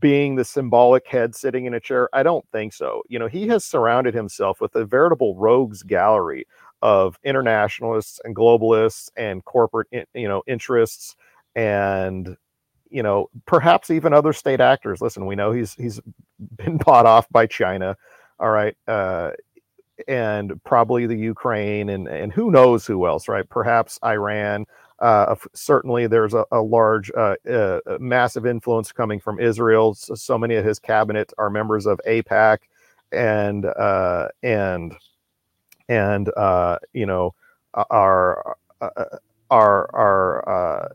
[0.00, 2.08] being the symbolic head sitting in a chair?
[2.12, 3.02] I don't think so.
[3.08, 6.46] You know, he has surrounded himself with a veritable rogues gallery
[6.84, 11.16] of internationalists and globalists and corporate you know interests
[11.56, 12.36] and
[12.90, 15.98] you know perhaps even other state actors listen we know he's he's
[16.56, 17.96] been bought off by china
[18.38, 19.30] all right uh,
[20.08, 24.66] and probably the ukraine and and who knows who else right perhaps iran
[25.00, 30.38] uh, certainly there's a, a large uh, uh, massive influence coming from israel so, so,
[30.38, 32.58] many of his cabinet are members of AIPAC
[33.14, 34.94] and uh, and
[35.88, 37.34] and uh, you know
[37.74, 39.04] are uh,
[39.50, 40.88] are are uh,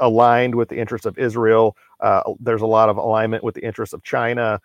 [0.00, 1.76] aligned with the interests of Israel.
[2.40, 4.60] There's a lot of alignment with the interests of China.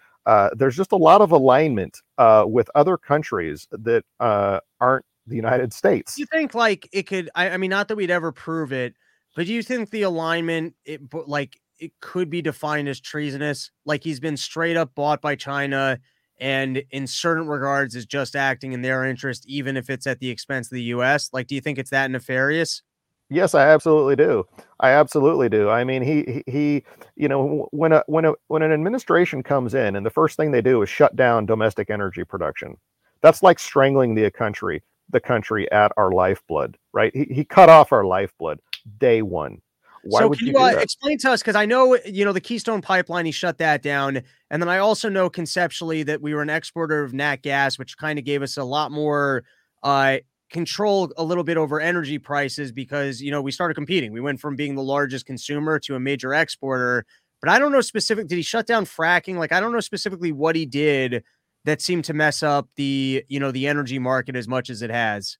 [0.55, 6.15] There's just a lot of alignment with other countries that aren't the United States.
[6.15, 7.29] Do you think like it could?
[7.35, 8.93] I, I mean, not that we'd ever prove it,
[9.35, 13.71] but do you think the alignment, it like it could be defined as treasonous?
[13.85, 15.99] Like he's been straight up bought by China
[16.39, 20.29] and in certain regards is just acting in their interest, even if it's at the
[20.29, 21.29] expense of the U.S.
[21.31, 22.81] Like, do you think it's that nefarious?
[23.29, 24.43] Yes, I absolutely do.
[24.79, 25.69] I absolutely do.
[25.69, 26.83] I mean, he he,
[27.15, 30.51] you know, when a when a when an administration comes in and the first thing
[30.51, 32.77] they do is shut down domestic energy production,
[33.21, 37.15] that's like strangling the country the country at our lifeblood, right?
[37.15, 38.59] He, he cut off our lifeblood
[38.97, 39.61] day one.
[40.03, 41.41] Why so can you, you uh, explain to us?
[41.41, 44.77] Because I know you know the Keystone Pipeline, he shut that down, and then I
[44.77, 48.43] also know conceptually that we were an exporter of nat gas, which kind of gave
[48.43, 49.43] us a lot more
[49.81, 50.17] uh,
[50.51, 54.13] control a little bit over energy prices because you know we started competing.
[54.13, 57.05] We went from being the largest consumer to a major exporter.
[57.41, 58.27] But I don't know specific.
[58.27, 59.37] Did he shut down fracking?
[59.37, 61.23] Like I don't know specifically what he did
[61.65, 64.89] that seemed to mess up the you know the energy market as much as it
[64.89, 65.37] has.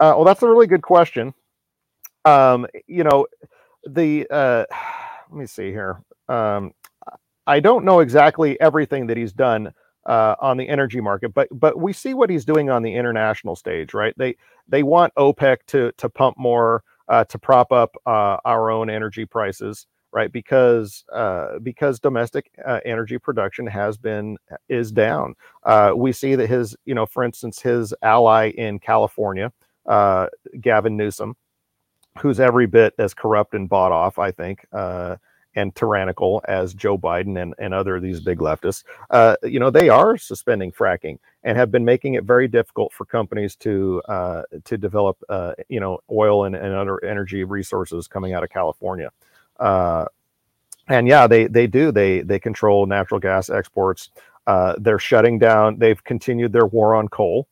[0.00, 1.32] Uh, well, that's a really good question
[2.24, 3.26] um, you know,
[3.88, 4.64] the uh,
[5.30, 6.02] let me see here.
[6.28, 6.72] Um,
[7.46, 9.72] I don't know exactly everything that he's done
[10.06, 13.56] uh, on the energy market, but but we see what he's doing on the international
[13.56, 14.14] stage, right?
[14.16, 14.36] They
[14.68, 19.26] they want OPEC to to pump more uh, to prop up uh, our own energy
[19.26, 20.32] prices, right?
[20.32, 25.34] Because uh, because domestic uh, energy production has been is down.
[25.64, 29.52] Uh, we see that his you know, for instance, his ally in California,
[29.86, 30.28] uh,
[30.60, 31.36] Gavin Newsom,
[32.18, 35.16] who's every bit as corrupt and bought off, I think, uh,
[35.56, 38.84] and tyrannical as Joe Biden and, and other of these big leftists.
[39.10, 43.04] Uh, you know, they are suspending fracking and have been making it very difficult for
[43.04, 48.32] companies to uh, to develop, uh, you know, oil and, and other energy resources coming
[48.32, 49.10] out of California.
[49.58, 50.06] Uh,
[50.88, 54.10] and yeah, they they do they they control natural gas exports.
[54.46, 55.78] Uh, they're shutting down.
[55.78, 57.48] They've continued their war on coal.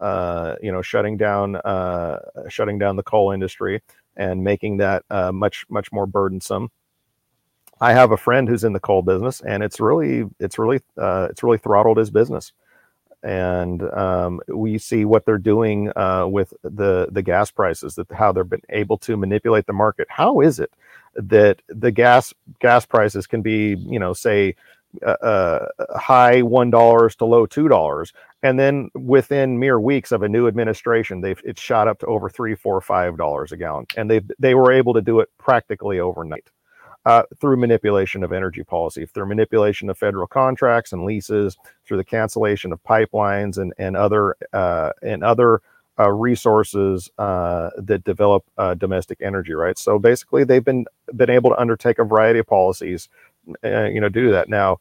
[0.00, 1.60] you know, shutting down
[2.48, 3.82] shutting down the coal industry
[4.16, 6.70] and making that uh, much much more burdensome.
[7.80, 11.28] I have a friend who's in the coal business, and it's really it's really uh,
[11.30, 12.52] it's really throttled his business.
[13.22, 18.32] And um, we see what they're doing uh, with the the gas prices, that how
[18.32, 20.06] they've been able to manipulate the market.
[20.10, 20.72] How is it
[21.14, 24.56] that the gas gas prices can be, you know, say
[25.06, 25.68] uh, uh
[25.98, 28.12] high one dollars to low two dollars,
[28.42, 32.28] and then within mere weeks of a new administration, they've it shot up to over
[32.28, 36.00] three, four, five dollars a gallon, and they they were able to do it practically
[36.00, 36.48] overnight
[37.04, 42.04] uh, through manipulation of energy policy, through manipulation of federal contracts and leases, through the
[42.04, 45.62] cancellation of pipelines and and other uh, and other
[45.98, 49.52] uh, resources uh, that develop uh, domestic energy.
[49.52, 49.78] Right.
[49.78, 50.86] So basically, they've been
[51.16, 53.08] been able to undertake a variety of policies,
[53.64, 54.78] uh, you know, do that now.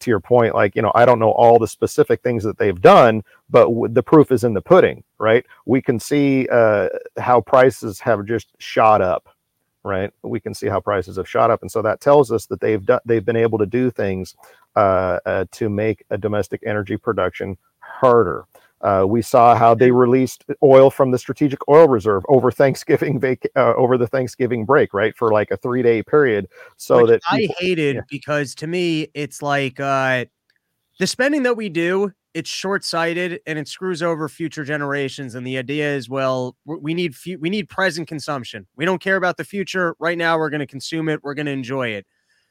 [0.00, 2.80] to your point, like you know, I don't know all the specific things that they've
[2.80, 5.44] done, but w- the proof is in the pudding, right?
[5.66, 9.28] We can see how prices have just shot up,
[9.88, 10.12] right?
[10.22, 12.84] We can see how prices have shot up, and so that tells us that they've
[12.84, 14.36] done they've been able to do things
[14.76, 18.44] uh, uh, to make a domestic energy production harder.
[18.80, 23.50] Uh, we saw how they released oil from the strategic oil reserve over Thanksgiving vac-
[23.56, 26.46] uh, over the Thanksgiving break, right, for like a three day period.
[26.76, 28.02] So Which that people, I hated yeah.
[28.08, 30.26] because to me it's like uh,
[31.00, 35.58] the spending that we do it's short-sighted and it screws over future generations and the
[35.58, 38.64] idea is well we need we need present consumption.
[38.76, 39.96] We don't care about the future.
[39.98, 41.20] Right now we're going to consume it.
[41.24, 42.06] We're going to enjoy it.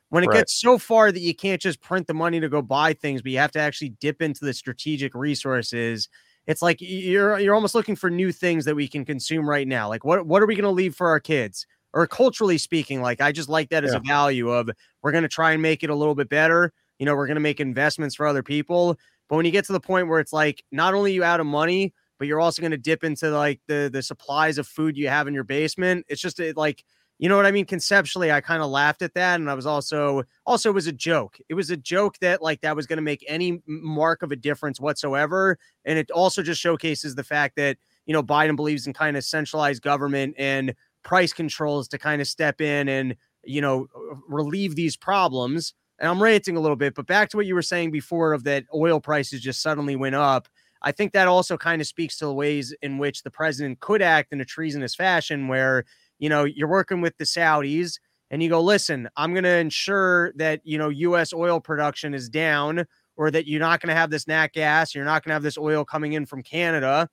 [0.10, 0.40] When it right.
[0.40, 3.32] gets so far that you can't just print the money to go buy things but
[3.32, 6.10] you have to actually dip into the strategic resources
[6.48, 9.88] it's like you're you're almost looking for new things that we can consume right now.
[9.88, 11.66] Like what what are we going to leave for our kids?
[11.94, 14.70] Or culturally speaking like i just like that as a value of
[15.02, 16.74] we're going to try and make it a little bit better.
[17.00, 18.98] You know we're going to make investments for other people
[19.30, 21.46] but when you get to the point where it's like not only you out of
[21.46, 25.08] money, but you're also going to dip into like the the supplies of food you
[25.10, 26.84] have in your basement, it's just it, like
[27.20, 27.66] you know what I mean?
[27.66, 30.92] Conceptually, I kind of laughed at that, and I was also also it was a
[30.92, 31.40] joke.
[31.50, 34.36] It was a joke that like that was going to make any mark of a
[34.36, 38.94] difference whatsoever, and it also just showcases the fact that you know Biden believes in
[38.94, 43.88] kind of centralized government and price controls to kind of step in and you know
[44.28, 47.62] relieve these problems and I'm ranting a little bit, but back to what you were
[47.62, 50.48] saying before of that oil prices just suddenly went up.
[50.82, 54.02] I think that also kind of speaks to the ways in which the president could
[54.02, 55.86] act in a treasonous fashion where,
[56.20, 60.34] you know, you're working with the Saudis and you go, listen, I'm going to ensure
[60.34, 62.86] that, you know, US oil production is down
[63.16, 65.43] or that you're not going to have this nat gas, you're not going to have
[65.43, 67.10] this oil coming in from Canada.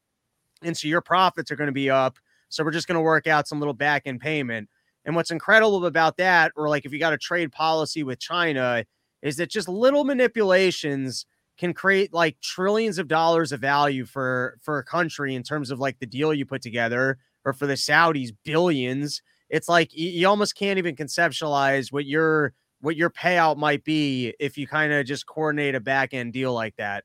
[0.63, 2.19] And so your profits are going to be up.
[2.51, 4.69] So we're just going to work out some little back end payment.
[5.05, 8.85] And what's incredible about that, or like if you got a trade policy with China,
[9.23, 11.27] is that just little manipulations
[11.59, 15.79] can create like trillions of dollars of value for for a country in terms of
[15.79, 19.23] like the deal you put together or for the Saudis billions.
[19.51, 24.59] It's like you, almost can't even conceptualize what your what your payout might be if
[24.59, 27.05] you kind of just coordinate a back end deal like that.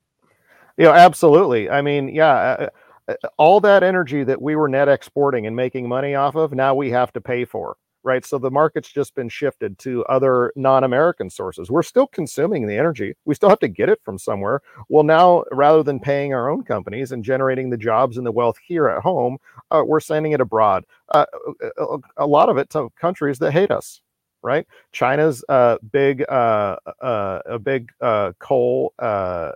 [0.78, 1.70] Know absolutely.
[1.70, 2.70] I mean yeah
[3.38, 6.92] all that energy that we were net exporting and making money off of now we
[6.92, 8.26] have to pay for right?
[8.26, 11.70] So the market's just been shifted to other non American sources.
[11.70, 14.62] We're still consuming the energy, we still have to get it from somewhere.
[14.90, 18.58] Well, now rather than paying our own companies and generating the jobs and the wealth
[18.66, 19.38] here at home,
[19.72, 20.86] uh, we're sending it abroad.
[21.10, 21.26] Uh,
[21.78, 24.02] a, a lot of it to countries that hate us.
[24.42, 29.52] Right, China's uh, big, uh, uh, a big uh, coal uh,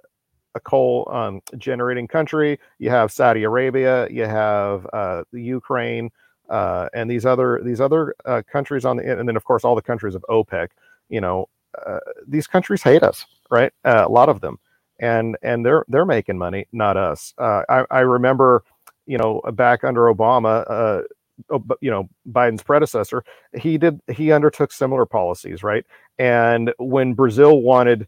[0.56, 2.60] a coal um, generating country.
[2.80, 6.12] You have Saudi Arabia, you have uh, the Ukraine,
[6.50, 9.76] uh, and these other these other uh, countries on the and then of course all
[9.76, 10.70] the countries of OPEC.
[11.10, 11.50] You know,
[11.86, 13.72] uh, these countries hate us, right?
[13.86, 14.60] Uh, a lot of them,
[15.00, 17.34] and and they're they're making money, not us.
[17.38, 18.64] Uh, I, I remember,
[19.06, 20.66] you know, back under Obama.
[20.70, 21.02] Uh,
[21.82, 23.24] you know Biden's predecessor,
[23.60, 25.84] he did he undertook similar policies, right?
[26.20, 28.08] And when Brazil wanted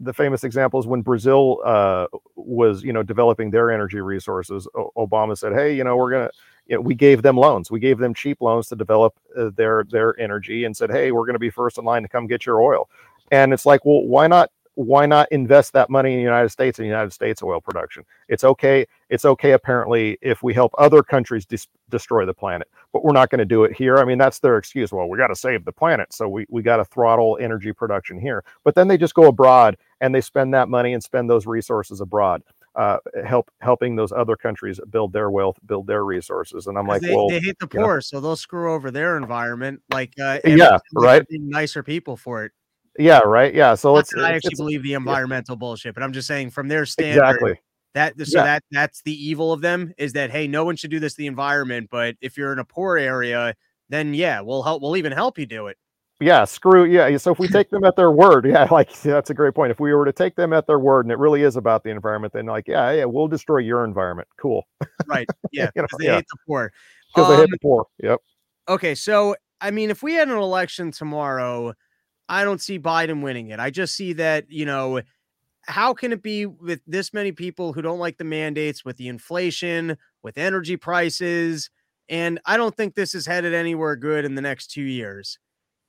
[0.00, 2.06] the famous example is when Brazil uh,
[2.36, 4.66] was, you know, developing their energy resources.
[4.96, 6.30] Obama said, "Hey, you know, we're gonna
[6.66, 7.70] you know, we gave them loans.
[7.70, 11.26] We gave them cheap loans to develop uh, their their energy, and said, "Hey, we're
[11.26, 12.88] going to be first in line to come get your oil."
[13.30, 14.50] And it's like, well, why not?
[14.76, 18.04] Why not invest that money in the United States and United States oil production?
[18.28, 18.86] It's okay.
[19.08, 23.30] It's okay apparently if we help other countries dis- destroy the planet, but we're not
[23.30, 23.98] going to do it here.
[23.98, 24.90] I mean, that's their excuse.
[24.92, 28.18] Well, we got to save the planet, so we we got to throttle energy production
[28.18, 28.42] here.
[28.64, 32.00] But then they just go abroad and they spend that money and spend those resources
[32.00, 32.42] abroad
[32.76, 36.66] uh, help helping those other countries build their wealth, build their resources.
[36.66, 38.00] And I'm like, they, well, they hate the poor, know.
[38.00, 39.80] so they'll screw over their environment.
[39.92, 41.24] Like, uh, yeah, right.
[41.30, 42.52] Nicer people for it.
[42.98, 43.54] Yeah, right.
[43.54, 43.74] Yeah.
[43.74, 45.60] So it's, I actually it's, believe the environmental yeah.
[45.60, 47.28] bullshit, but I'm just saying from their standpoint.
[47.28, 47.60] Exactly.
[47.94, 48.44] That so yeah.
[48.44, 51.18] that that's the evil of them is that hey, no one should do this to
[51.18, 53.54] the environment, but if you're in a poor area,
[53.88, 54.82] then yeah, we'll help.
[54.82, 55.76] We'll even help you do it.
[56.20, 57.16] Yeah, screw yeah.
[57.16, 59.70] So if we take them at their word, yeah, like that's a great point.
[59.70, 61.90] If we were to take them at their word, and it really is about the
[61.90, 64.28] environment, then like, yeah, yeah, we'll destroy your environment.
[64.40, 64.66] Cool.
[65.06, 65.28] Right.
[65.52, 65.70] Yeah.
[65.74, 66.16] Because you know, they yeah.
[66.16, 66.72] hate the poor.
[67.14, 67.86] Because um, they hate the poor.
[68.02, 68.20] Yep.
[68.68, 71.74] Okay, so I mean, if we had an election tomorrow,
[72.28, 73.60] I don't see Biden winning it.
[73.60, 75.02] I just see that you know.
[75.66, 79.08] How can it be with this many people who don't like the mandates, with the
[79.08, 81.70] inflation, with energy prices?
[82.10, 85.38] And I don't think this is headed anywhere good in the next two years.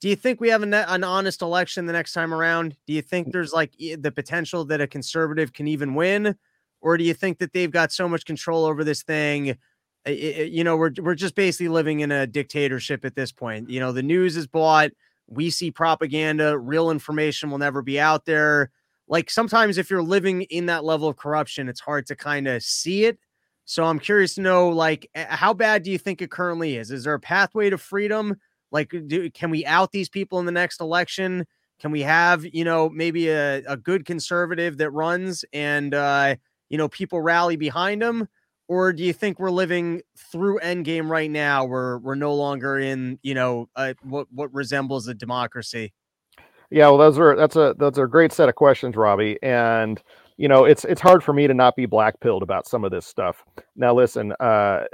[0.02, 2.76] Do you think we have an, an honest election the next time around?
[2.86, 3.32] Do you think mm.
[3.32, 6.36] there's like the potential that a conservative can even win?
[6.82, 9.58] Or do you think that they've got so much control over this thing?
[10.06, 13.70] It, you know, we're, we're just basically living in a dictatorship at this point.
[13.70, 14.92] You know, the news is bought.
[15.28, 16.58] We see propaganda.
[16.60, 18.70] Real information will never be out there.
[19.08, 22.62] Like sometimes, if you're living in that level of corruption, it's hard to kind of
[22.62, 23.18] see it.
[23.64, 26.92] So I'm curious to know, like, how bad do you think it currently is?
[26.92, 28.36] Is there a pathway to freedom?
[28.72, 31.46] Like, do, can we out these people in the next election?
[31.80, 36.36] Can we have, you know, maybe a, a good conservative that runs and, uh,
[36.70, 38.28] you know, people rally behind him?
[38.68, 43.20] Or do you think we're living through endgame right now where we're no longer in,
[43.22, 45.94] you know, uh, what, what resembles a democracy?
[46.72, 49.38] Yeah, well, those are that's a that's a great set of questions, Robbie.
[49.44, 50.02] And
[50.38, 52.92] you know, it's it's hard for me to not be black pilled about some of
[52.92, 53.44] this stuff.
[53.76, 54.86] Now, listen, uh,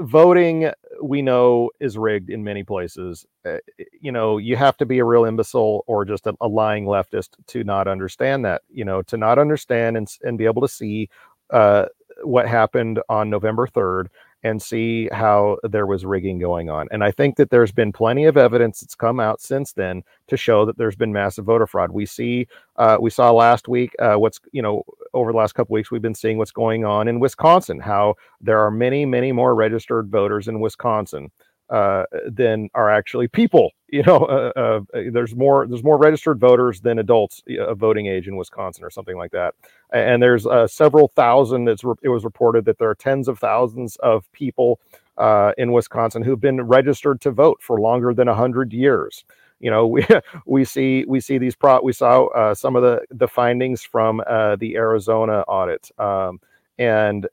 [0.00, 0.70] voting
[1.02, 3.26] we know is rigged in many places.
[3.44, 3.58] Uh,
[4.00, 7.30] you know, you have to be a real imbecile or just a, a, lying leftist
[7.48, 8.62] to not understand that.
[8.70, 11.08] You know, to not understand and and be able to see
[11.50, 11.86] uh,
[12.22, 14.10] what happened on November third
[14.46, 16.86] and see how there was rigging going on.
[16.92, 20.36] And I think that there's been plenty of evidence that's come out since then to
[20.36, 21.90] show that there's been massive voter fraud.
[21.90, 24.84] We see, uh, we saw last week uh, what's you know
[25.14, 27.80] over the last couple weeks we've been seeing what's going on in Wisconsin.
[27.80, 31.32] How there are many, many more registered voters in Wisconsin
[31.70, 33.70] uh, than are actually people.
[33.88, 34.80] You know, uh, uh,
[35.12, 39.16] there's more there's more registered voters than adults of voting age in Wisconsin or something
[39.16, 39.54] like that.
[39.92, 41.68] And there's uh, several thousand.
[41.68, 44.80] It's re- it was reported that there are tens of thousands of people
[45.18, 49.24] uh, in Wisconsin who've been registered to vote for longer than hundred years.
[49.60, 50.04] You know, we
[50.46, 51.80] we see we see these pro.
[51.80, 55.90] We saw uh, some of the the findings from the Arizona audit.
[55.96, 56.40] Um,
[56.78, 57.28] and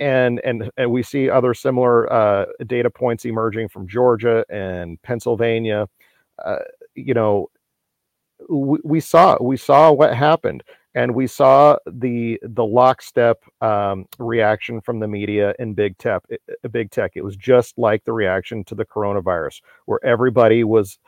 [0.00, 5.88] and and and we see other similar uh, data points emerging from Georgia and Pennsylvania.
[6.44, 6.58] Uh,
[6.94, 7.48] you know,
[8.48, 10.62] we, we, saw we saw what happened,
[10.94, 16.22] and we saw the the lockstep um, reaction from the media in big tech.
[16.70, 17.12] Big tech.
[17.14, 20.98] It was just like the reaction to the coronavirus, where everybody was,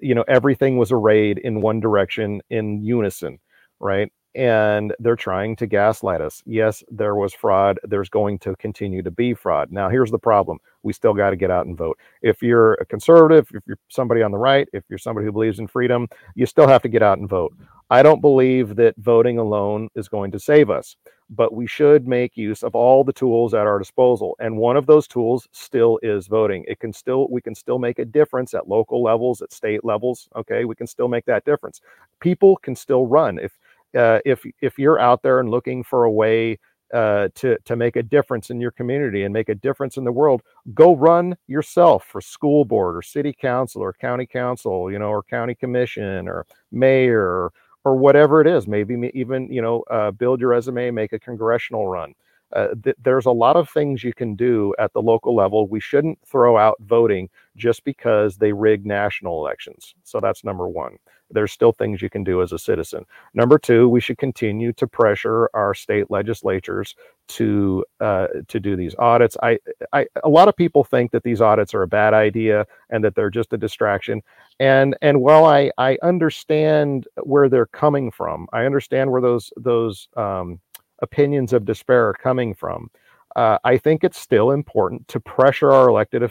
[0.00, 3.38] you know, everything was arrayed in one direction in unison,
[3.80, 4.12] right?
[4.38, 6.44] And they're trying to gaslight us.
[6.46, 7.80] Yes, there was fraud.
[7.82, 9.72] There's going to continue to be fraud.
[9.72, 11.98] Now, here's the problem we still got to get out and vote.
[12.22, 15.58] If you're a conservative, if you're somebody on the right, if you're somebody who believes
[15.58, 17.52] in freedom, you still have to get out and vote.
[17.90, 20.94] I don't believe that voting alone is going to save us,
[21.30, 24.36] but we should make use of all the tools at our disposal.
[24.38, 26.64] And one of those tools still is voting.
[26.68, 30.28] It can still, we can still make a difference at local levels, at state levels.
[30.36, 30.64] Okay.
[30.64, 31.80] We can still make that difference.
[32.20, 33.38] People can still run.
[33.38, 33.58] If,
[33.96, 36.58] uh, if if you're out there and looking for a way
[36.92, 40.12] uh, to to make a difference in your community and make a difference in the
[40.12, 40.42] world,
[40.74, 45.22] go run yourself for school board or city council or county council, you know, or
[45.22, 47.52] county commission or mayor or,
[47.84, 48.66] whatever it is.
[48.66, 52.14] Maybe even you know uh, build your resume, make a congressional run.
[52.52, 55.66] Uh, th- there's a lot of things you can do at the local level.
[55.66, 59.94] We shouldn't throw out voting just because they rig national elections.
[60.04, 60.98] So that's number one
[61.30, 63.04] there's still things you can do as a citizen.
[63.34, 66.94] Number two, we should continue to pressure our state legislatures
[67.28, 69.36] to uh, to do these audits.
[69.42, 69.58] I,
[69.92, 73.14] I a lot of people think that these audits are a bad idea and that
[73.14, 74.22] they're just a distraction.
[74.58, 80.08] And and while I I understand where they're coming from, I understand where those those
[80.16, 80.60] um,
[81.00, 82.90] opinions of despair are coming from
[83.36, 86.22] uh, I think it's still important to pressure our elected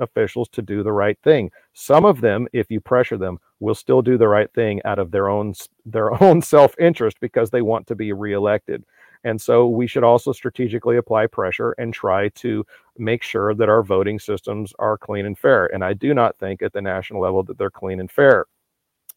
[0.00, 1.50] officials to do the right thing.
[1.74, 5.10] Some of them, if you pressure them, will still do the right thing out of
[5.12, 5.54] their own
[5.84, 8.84] their own self interest because they want to be reelected.
[9.22, 12.64] And so we should also strategically apply pressure and try to
[12.98, 15.66] make sure that our voting systems are clean and fair.
[15.66, 18.46] And I do not think at the national level that they're clean and fair.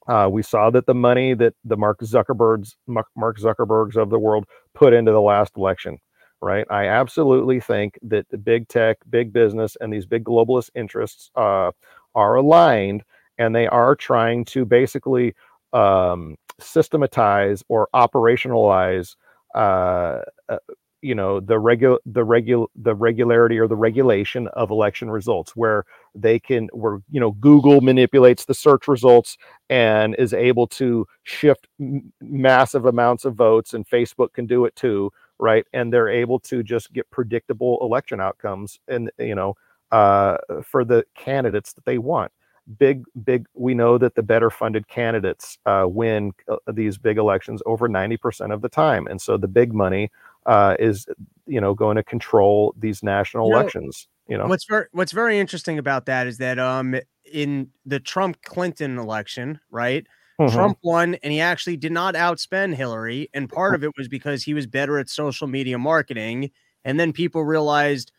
[0.10, 4.46] Uh, we saw that the money that the Mark Zuckerbergs Mark Zuckerbergs of the world
[4.74, 6.00] put into the last election
[6.42, 6.66] right?
[6.70, 11.72] I absolutely think that the big tech, big business, and these big globalist interests uh,
[12.16, 13.04] are aligned,
[13.38, 15.34] and they are trying to basically
[15.74, 19.16] um, systematize or operationalize
[19.56, 20.58] uh, uh,
[21.02, 25.86] you know the regular the regular the regularity or the regulation of election results where
[26.14, 29.38] they can where you know google manipulates the search results
[29.70, 34.76] and is able to shift m- massive amounts of votes and facebook can do it
[34.76, 35.66] too right?
[35.74, 39.56] And they're able to just get predictable election outcomes and you know
[39.92, 42.32] uh, for the candidates that they want.
[42.78, 47.64] Big big we know that the better funded candidates uh, win uh, these big elections
[47.66, 49.08] over 90% of the time.
[49.08, 50.12] And so the big money
[50.50, 51.06] uh, is
[51.46, 55.12] you know going to control these national you know, elections you know what's very what's
[55.12, 56.96] very interesting about that is that um
[57.32, 60.08] in the trump clinton election right
[60.40, 60.54] mm-hmm.
[60.54, 64.44] trump won and he actually did not outspend hillary and part of it was because
[64.44, 66.50] he was better at social media marketing
[66.84, 68.12] and then people realized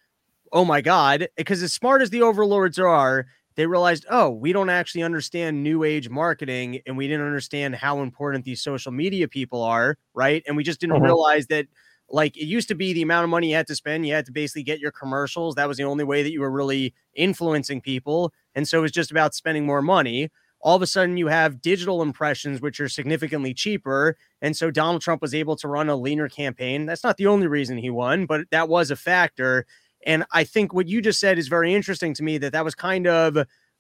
[0.53, 3.27] oh my god because as smart as the overlords are
[3.57, 8.01] they realized, oh, we don't actually understand new age marketing and we didn't understand how
[8.01, 10.43] important these social media people are, right?
[10.47, 11.05] And we just didn't mm-hmm.
[11.05, 11.67] realize that
[12.11, 14.27] like it used to be the amount of money you had to spend, you had
[14.27, 15.55] to basically get your commercials.
[15.55, 18.33] That was the only way that you were really influencing people.
[18.55, 20.31] And so it was just about spending more money.
[20.63, 24.17] All of a sudden, you have digital impressions, which are significantly cheaper.
[24.43, 26.85] And so Donald Trump was able to run a leaner campaign.
[26.85, 29.65] That's not the only reason he won, but that was a factor.
[30.05, 32.75] And I think what you just said is very interesting to me that that was
[32.75, 33.39] kind of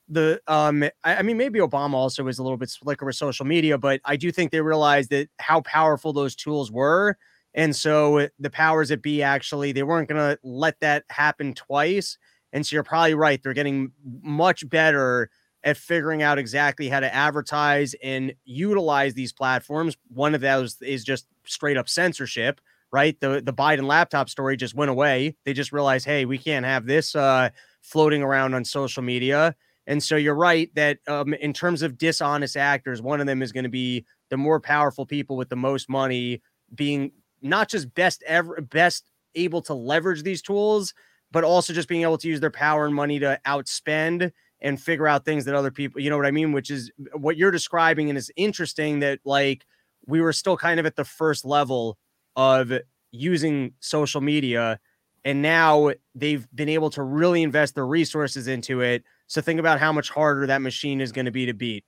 [0.08, 3.46] the um I, I, mean maybe Obama also was a little bit slicker with social
[3.46, 7.16] media, but I do think they realized that how powerful those tools were.
[7.54, 12.18] And so the powers that be actually they weren't gonna let that happen twice.
[12.52, 13.40] And so you're probably right.
[13.42, 13.92] They're getting
[14.22, 15.30] much better
[15.62, 19.96] at figuring out exactly how to advertise and utilize these platforms.
[20.08, 22.60] One of those is just straight up censorship
[22.92, 23.18] right?
[23.20, 25.36] The the Biden laptop story just went away.
[25.44, 27.50] They just realized, hey, we can't have this uh,
[27.82, 29.54] floating around on social media.
[29.86, 33.52] And so you're right that um, in terms of dishonest actors, one of them is
[33.52, 36.42] going to be the more powerful people with the most money
[36.74, 37.12] being
[37.42, 40.92] not just best ever best able to leverage these tools,
[41.30, 45.06] but also just being able to use their power and money to outspend and figure
[45.06, 46.52] out things that other people, you know what I mean?
[46.52, 48.08] Which is what you're describing.
[48.10, 49.64] And it's interesting that like
[50.06, 51.96] we were still kind of at the first level
[52.36, 52.72] of
[53.12, 54.78] using social media
[55.24, 59.80] and now they've been able to really invest their resources into it so think about
[59.80, 61.84] how much harder that machine is going to be to beat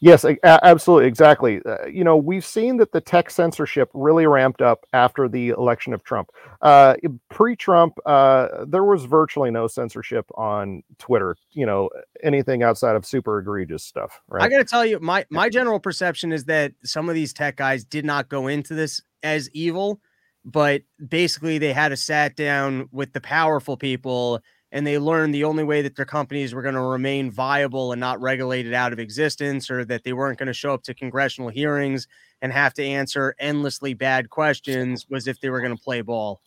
[0.00, 1.60] Yes, absolutely, exactly.
[1.64, 5.92] Uh, you know, we've seen that the tech censorship really ramped up after the election
[5.92, 6.30] of Trump.
[6.62, 6.94] Uh,
[7.28, 11.36] pre-Trump, uh, there was virtually no censorship on Twitter.
[11.52, 11.90] You know,
[12.22, 14.20] anything outside of super egregious stuff.
[14.28, 14.42] Right.
[14.42, 17.56] I got to tell you, my my general perception is that some of these tech
[17.56, 20.00] guys did not go into this as evil,
[20.46, 24.40] but basically they had a sat down with the powerful people
[24.72, 28.00] and they learned the only way that their companies were going to remain viable and
[28.00, 31.50] not regulated out of existence, or that they weren't going to show up to congressional
[31.50, 32.06] hearings
[32.42, 36.40] and have to answer endlessly bad questions, was if they were going to play ball.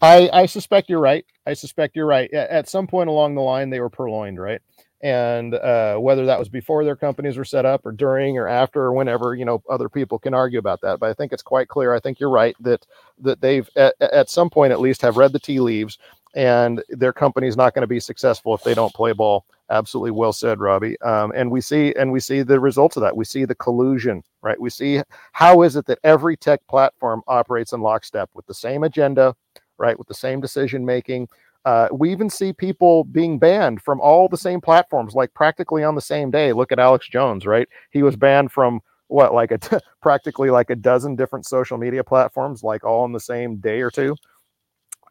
[0.00, 1.24] I, I suspect you're right.
[1.46, 2.32] I suspect you're right.
[2.32, 4.60] At some point along the line, they were purloined, right?
[5.00, 8.80] And uh, whether that was before their companies were set up, or during, or after,
[8.82, 11.00] or whenever, you know, other people can argue about that.
[11.00, 11.92] But I think it's quite clear.
[11.92, 12.86] I think you're right that
[13.20, 15.98] that they've at, at some point at least have read the tea leaves
[16.34, 19.44] and their company is not going to be successful if they don't play ball.
[19.70, 21.00] Absolutely well said, Robbie.
[21.00, 23.16] Um, and we see and we see the results of that.
[23.16, 24.60] We see the collusion, right?
[24.60, 25.02] We see
[25.32, 29.34] how is it that every tech platform operates in lockstep with the same agenda,
[29.78, 29.98] right?
[29.98, 31.28] With the same decision making.
[31.64, 35.94] Uh, we even see people being banned from all the same platforms, like practically on
[35.94, 36.52] the same day.
[36.52, 37.68] Look at Alex Jones, right?
[37.90, 42.02] He was banned from what, like a t- practically like a dozen different social media
[42.02, 44.16] platforms, like all in the same day or two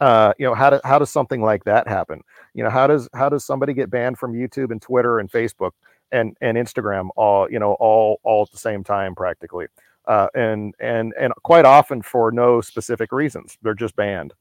[0.02, 2.22] uh, you know how, do, how does something like that happen?
[2.54, 5.72] You know how does how does somebody get banned from youtube and twitter and facebook
[6.12, 9.68] and and instagram all you know all all at the same time practically?
[10.06, 14.34] Uh, and and and quite often for no specific reasons they're just banned.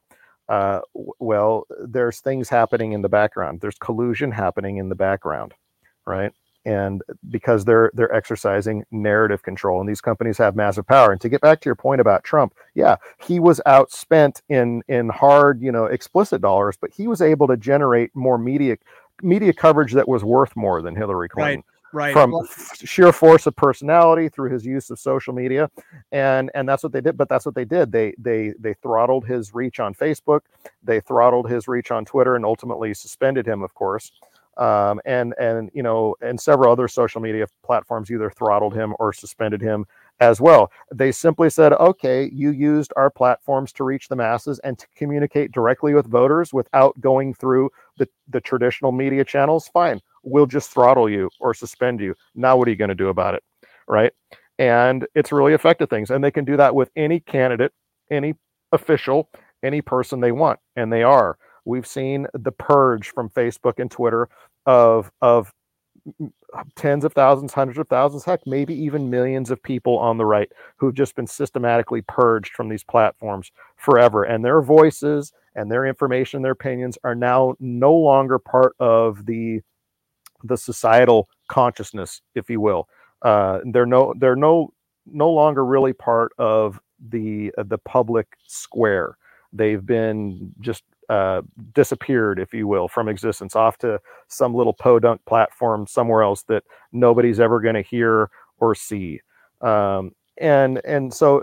[0.48, 3.60] Uh, well there's things happening in the background.
[3.60, 5.52] There's collusion happening in the background
[6.06, 6.32] right
[6.64, 11.12] and because they're they're exercising narrative control and these companies have massive power.
[11.12, 15.08] And to get back to your point about Trump yeah he was outspent in in
[15.08, 18.76] hard you know explicit dollars but he was able to generate more media
[19.22, 21.62] media coverage that was worth more than Hillary Clinton.
[21.92, 22.12] right, right.
[22.12, 25.70] from well, sheer force of personality through his use of social media.
[26.12, 27.92] And and that's what they did but that's what they did.
[27.92, 30.40] They they they throttled his reach on Facebook.
[30.82, 34.12] They throttled his reach on Twitter and ultimately suspended him of course
[34.60, 39.12] um, and and you know and several other social media platforms either throttled him or
[39.12, 39.86] suspended him
[40.20, 40.70] as well.
[40.94, 45.52] They simply said, "Okay, you used our platforms to reach the masses and to communicate
[45.52, 49.68] directly with voters without going through the the traditional media channels.
[49.68, 52.14] Fine, we'll just throttle you or suspend you.
[52.34, 53.42] Now, what are you going to do about it?"
[53.88, 54.12] Right?
[54.58, 57.72] And it's really affected things, and they can do that with any candidate,
[58.10, 58.34] any
[58.72, 59.30] official
[59.62, 61.38] any person they want, and they are.
[61.64, 64.28] We've seen the purge from Facebook and Twitter
[64.66, 65.52] of of
[66.76, 70.50] tens of thousands, hundreds of thousands, heck, maybe even millions of people on the right
[70.76, 74.24] who've just been systematically purged from these platforms forever.
[74.24, 79.60] And their voices and their information, their opinions are now no longer part of the
[80.42, 82.88] the societal consciousness, if you will.
[83.22, 84.72] Uh, they're no they're no
[85.06, 89.16] no longer really part of the uh, the public square.
[89.52, 91.42] They've been just uh,
[91.74, 96.62] disappeared, if you will, from existence off to some little podunk platform somewhere else that
[96.92, 99.20] nobody's ever going to hear or see.
[99.60, 101.42] Um, and and so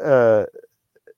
[0.00, 0.44] uh,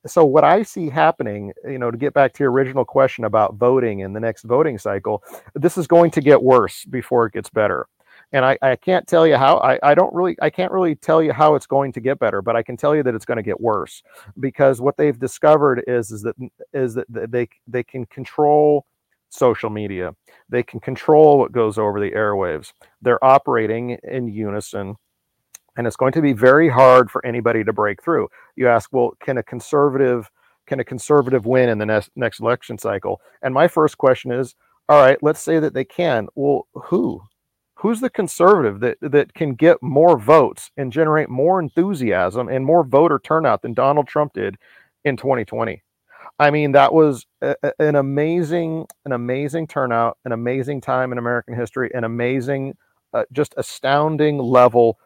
[0.07, 3.57] so what I see happening, you know, to get back to your original question about
[3.57, 5.25] voting in the next voting cycle,
[5.55, 7.87] this is going to get worse before it gets better
[8.33, 11.23] and I, I can't tell you how I, I don't really I can't really tell
[11.23, 13.37] you how it's going to get better, but I can tell you that it's going
[13.37, 14.03] to get worse
[14.39, 16.37] because what they've discovered is is that
[16.73, 18.87] is that they they can control
[19.31, 20.15] social media.
[20.49, 22.73] They can control what goes over the airwaves.
[23.03, 24.97] They're operating in unison
[25.77, 28.29] and it's going to be very hard for anybody to break through.
[28.57, 30.31] You ask, well, can a conservative
[30.67, 33.21] can a conservative win in the next next election cycle?
[33.43, 34.55] And my first question is,
[34.89, 36.29] all right, let's say that they can.
[36.35, 37.23] Well, who?
[37.81, 42.85] Who's the conservative that that can get more votes and generate more enthusiasm and more
[42.85, 44.57] voter turnout than Donald Trump did
[45.05, 45.83] in 2020?
[46.39, 51.55] I mean, that was a, an amazing, an amazing turnout, an amazing time in American
[51.55, 52.77] history, an amazing,
[53.15, 54.99] uh, just astounding level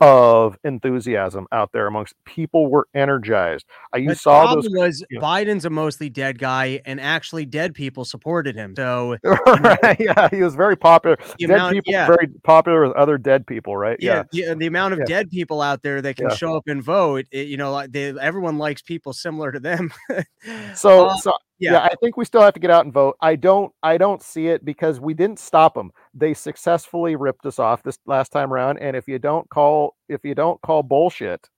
[0.00, 3.66] of enthusiasm out there amongst people were energized.
[3.92, 7.74] I you saw those was you know, Biden's a mostly dead guy, and actually dead
[7.74, 8.74] people supported him.
[8.76, 11.16] So right, yeah, he was very popular.
[11.38, 12.06] Dead amount, people yeah.
[12.06, 13.96] very popular with other dead people, right?
[14.00, 14.50] Yeah, yeah.
[14.50, 15.06] The, the amount of yeah.
[15.06, 18.58] dead people out there that can show up and vote, it, you know, they, everyone
[18.58, 19.92] likes people similar to them.
[20.74, 21.72] so, uh, so yeah.
[21.72, 21.80] yeah.
[21.80, 24.46] i think we still have to get out and vote i don't i don't see
[24.46, 28.78] it because we didn't stop them they successfully ripped us off this last time around
[28.78, 31.48] and if you don't call if you don't call bullshit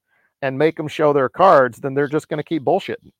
[0.41, 3.11] and make them show their cards then they're just going to keep bullshitting.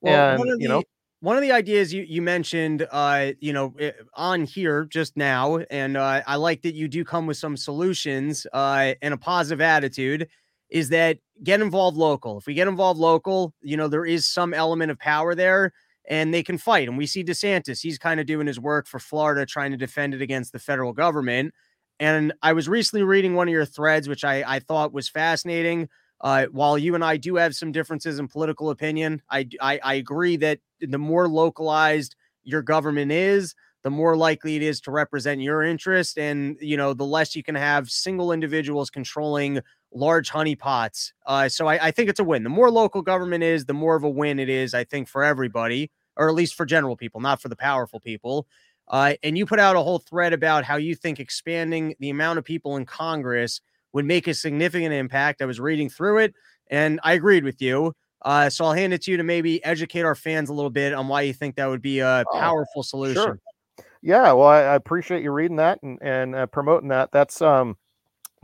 [0.00, 0.82] Well, and the, you know
[1.20, 5.58] one of the ideas you, you mentioned uh you know eh, on here just now
[5.70, 9.60] and uh, i like that you do come with some solutions uh and a positive
[9.60, 10.28] attitude
[10.72, 12.38] is that get involved local.
[12.38, 15.72] If we get involved local you know there is some element of power there
[16.08, 16.88] and they can fight.
[16.88, 20.14] And we see DeSantis, he's kind of doing his work for Florida, trying to defend
[20.14, 21.54] it against the federal government.
[22.00, 25.88] And I was recently reading one of your threads, which I, I thought was fascinating.
[26.20, 29.94] Uh, while you and I do have some differences in political opinion, I, I, I
[29.94, 35.40] agree that the more localized your government is, the more likely it is to represent
[35.40, 36.18] your interest.
[36.18, 39.60] And, you know, the less you can have single individuals controlling
[39.94, 41.12] large honeypots.
[41.26, 42.42] Uh, so I, I, think it's a win.
[42.42, 45.22] The more local government is, the more of a win it is, I think, for
[45.22, 48.46] everybody, or at least for general people, not for the powerful people.
[48.88, 52.38] Uh, and you put out a whole thread about how you think expanding the amount
[52.38, 53.60] of people in Congress
[53.92, 55.42] would make a significant impact.
[55.42, 56.34] I was reading through it
[56.70, 57.92] and I agreed with you.
[58.22, 60.92] Uh, so I'll hand it to you to maybe educate our fans a little bit
[60.92, 63.22] on why you think that would be a oh, powerful solution.
[63.22, 63.38] Sure.
[64.00, 67.10] Yeah, well, I, I, appreciate you reading that and, and uh, promoting that.
[67.12, 67.76] That's um,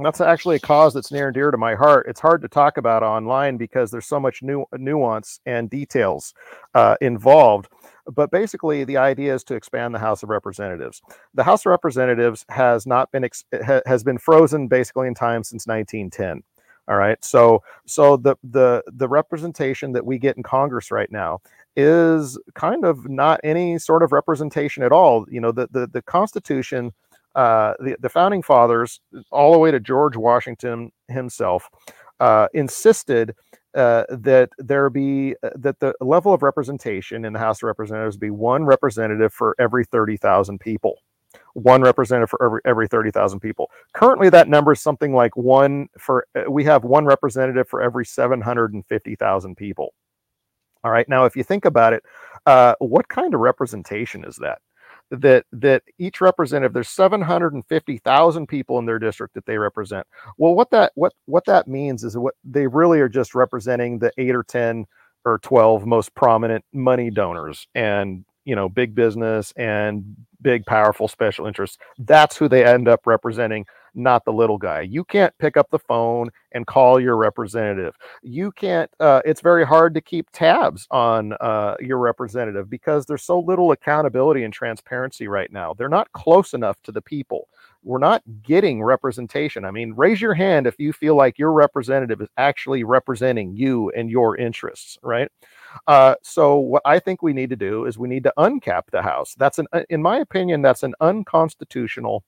[0.07, 2.07] that's actually a cause that's near and dear to my heart.
[2.09, 6.35] It's hard to talk about online because there's so much nuance and details
[6.75, 7.69] uh, involved.
[8.07, 11.03] But basically, the idea is to expand the House of Representatives.
[11.35, 13.45] The House of Representatives has not been ex-
[13.87, 16.43] has been frozen basically in time since 1910.
[16.89, 21.41] All right, so so the the the representation that we get in Congress right now
[21.77, 25.27] is kind of not any sort of representation at all.
[25.29, 26.93] You know, the the the Constitution
[27.39, 31.69] uh, the, the founding fathers, all the way to George Washington himself,
[32.19, 33.33] uh, insisted
[33.75, 38.17] uh, that there be uh, that the level of representation in the House of Representatives
[38.17, 40.95] be one representative for every thirty thousand people.
[41.53, 43.71] One representative for every every thirty thousand people.
[43.93, 46.27] Currently, that number is something like one for.
[46.35, 49.95] Uh, we have one representative for every seven hundred and fifty thousand people.
[50.83, 51.09] All right.
[51.09, 52.03] Now, if you think about it,
[52.47, 54.59] uh, what kind of representation is that?
[55.11, 60.07] That that each representative there's 750,000 people in their district that they represent.
[60.37, 64.13] Well, what that what what that means is what they really are just representing the
[64.19, 64.87] 8 or 10
[65.25, 71.47] or 12 most prominent money donors and you know big business and big powerful special
[71.47, 71.79] interests.
[71.99, 74.83] That's who they end up representing not the little guy.
[74.83, 77.95] You can't pick up the phone and call your representative.
[78.23, 83.25] You can't, uh, it's very hard to keep tabs on uh, your representative because there's
[83.25, 85.75] so little accountability and transparency right now.
[85.75, 87.49] They're not close enough to the people.
[87.83, 89.65] We're not getting representation.
[89.65, 93.91] I mean, raise your hand if you feel like your representative is actually representing you
[93.91, 95.31] and your interests, right?
[95.87, 99.03] Uh, so what I think we need to do is we need to uncap the
[99.03, 99.35] House.
[99.37, 102.25] That's an, uh, in my opinion, that's an unconstitutional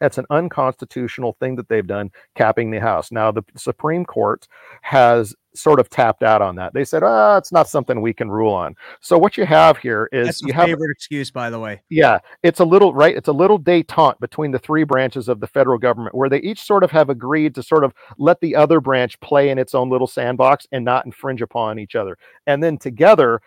[0.00, 3.12] that's an unconstitutional thing that they've done, capping the House.
[3.12, 4.46] Now, the Supreme Court
[4.82, 6.72] has sort of tapped out on that.
[6.74, 9.78] They said, "Ah, oh, it's not something we can rule on." So what you have
[9.78, 11.82] here is That's you have favorite excuse, by the way.
[11.88, 13.16] Yeah, it's a little right.
[13.16, 16.62] It's a little détente between the three branches of the federal government, where they each
[16.62, 19.90] sort of have agreed to sort of let the other branch play in its own
[19.90, 23.40] little sandbox and not infringe upon each other, and then together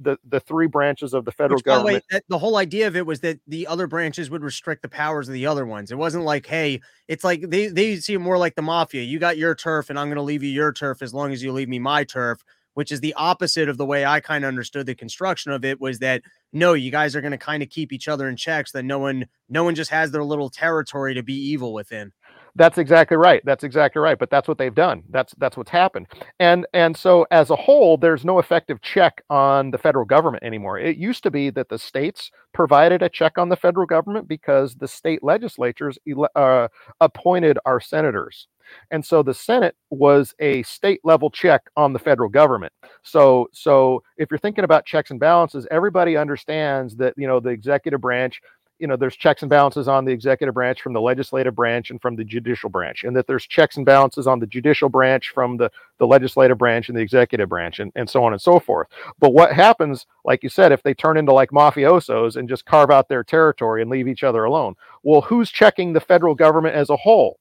[0.00, 1.96] the the three branches of the federal Which, government.
[1.96, 4.88] Way, that, the whole idea of it was that the other branches would restrict the
[4.88, 5.92] powers of the other ones.
[5.92, 9.02] It wasn't like, hey, it's like they they see it more like the mafia.
[9.02, 11.42] You got your turf, and I'm going to leave you your turf as long as
[11.42, 12.42] you leave me my turf.
[12.74, 15.80] Which is the opposite of the way I kind of understood the construction of it.
[15.80, 16.22] Was that
[16.52, 18.72] no, you guys are going to kind of keep each other in checks.
[18.72, 22.12] that no one no one just has their little territory to be evil within.
[22.56, 23.42] That's exactly right.
[23.44, 24.18] That's exactly right.
[24.18, 25.02] But that's what they've done.
[25.10, 26.06] That's that's what's happened.
[26.40, 30.78] And and so as a whole, there's no effective check on the federal government anymore.
[30.78, 34.74] It used to be that the states provided a check on the federal government because
[34.74, 35.98] the state legislatures
[36.34, 36.68] uh,
[37.00, 38.48] appointed our senators.
[38.92, 42.72] And so the Senate was a state level check on the federal government.
[43.02, 47.50] So so if you're thinking about checks and balances, everybody understands that you know the
[47.50, 48.40] executive branch
[48.80, 52.00] you know there's checks and balances on the executive branch from the legislative branch and
[52.00, 55.56] from the judicial branch and that there's checks and balances on the judicial branch from
[55.56, 58.88] the the legislative branch and the executive branch and, and so on and so forth.
[59.18, 62.90] But what happens like you said if they turn into like mafiosos and just carve
[62.90, 64.74] out their territory and leave each other alone?
[65.02, 67.38] Well who's checking the federal government as a whole?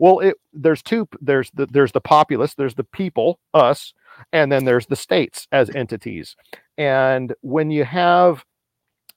[0.00, 3.94] Well it there's two there's the there's the populace there's the people us
[4.32, 6.36] and then there's the states as entities.
[6.78, 8.44] And when you have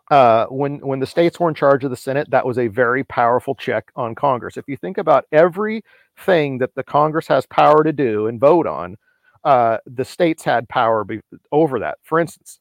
[0.10, 3.03] uh, when when the states were in charge of the Senate, that was a very
[3.03, 4.57] powerful check on Congress.
[4.57, 8.97] If you think about everything that the Congress has power to do and vote on,
[9.43, 11.99] uh, the states had power be- over that.
[12.03, 12.60] For instance,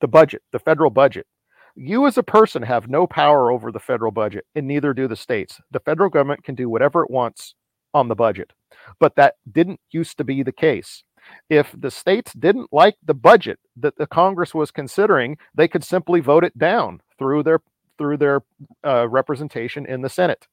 [0.00, 1.26] the budget, the federal budget.
[1.76, 5.16] You as a person have no power over the federal budget, and neither do the
[5.16, 5.60] states.
[5.70, 7.54] The federal government can do whatever it wants
[7.94, 8.52] on the budget,
[8.98, 11.04] but that didn't used to be the case.
[11.48, 16.20] If the states didn't like the budget that the Congress was considering, they could simply
[16.20, 17.60] vote it down through their
[17.98, 18.42] through their
[18.84, 20.46] uh, representation in the Senate.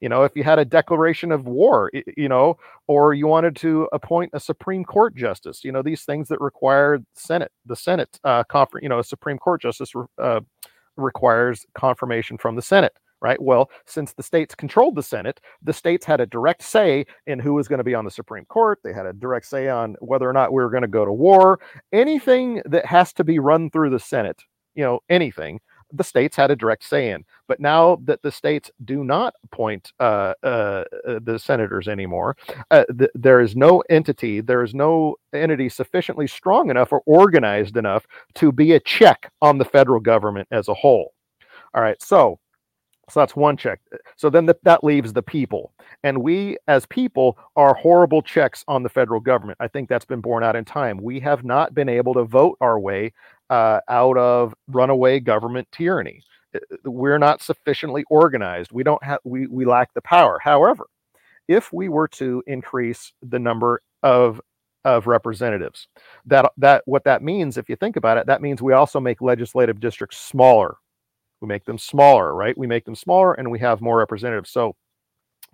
[0.00, 2.58] You know, if you had a declaration of war, you know,
[2.88, 6.98] or you wanted to appoint a Supreme Court justice, you know, these things that require
[7.14, 8.42] Senate, the Senate uh,
[8.80, 10.40] you know, a Supreme Court justice uh,
[10.96, 13.40] requires confirmation from the Senate right?
[13.40, 17.54] Well, since the states controlled the Senate, the states had a direct say in who
[17.54, 18.80] was going to be on the Supreme Court.
[18.82, 21.12] They had a direct say on whether or not we were going to go to
[21.12, 21.60] war.
[21.92, 24.42] Anything that has to be run through the Senate,
[24.74, 25.60] you know, anything,
[25.92, 27.24] the states had a direct say in.
[27.46, 32.36] But now that the states do not appoint uh, uh, uh the senators anymore,
[32.70, 37.76] uh, th- there is no entity, there is no entity sufficiently strong enough or organized
[37.76, 41.12] enough to be a check on the federal government as a whole.
[41.74, 42.38] All right, so
[43.12, 43.78] so that's one check.
[44.16, 45.74] So then the, that leaves the people.
[46.02, 49.58] And we, as people, are horrible checks on the federal government.
[49.60, 50.96] I think that's been borne out in time.
[50.96, 53.12] We have not been able to vote our way
[53.50, 56.22] uh, out of runaway government tyranny.
[56.54, 58.72] Uh, we're not sufficiently organized.
[58.72, 59.18] We don't have.
[59.24, 60.38] We we lack the power.
[60.42, 60.86] However,
[61.48, 64.40] if we were to increase the number of
[64.86, 65.86] of representatives,
[66.24, 69.20] that that what that means, if you think about it, that means we also make
[69.20, 70.76] legislative districts smaller
[71.42, 72.56] we make them smaller, right?
[72.56, 74.50] We make them smaller and we have more representatives.
[74.50, 74.74] So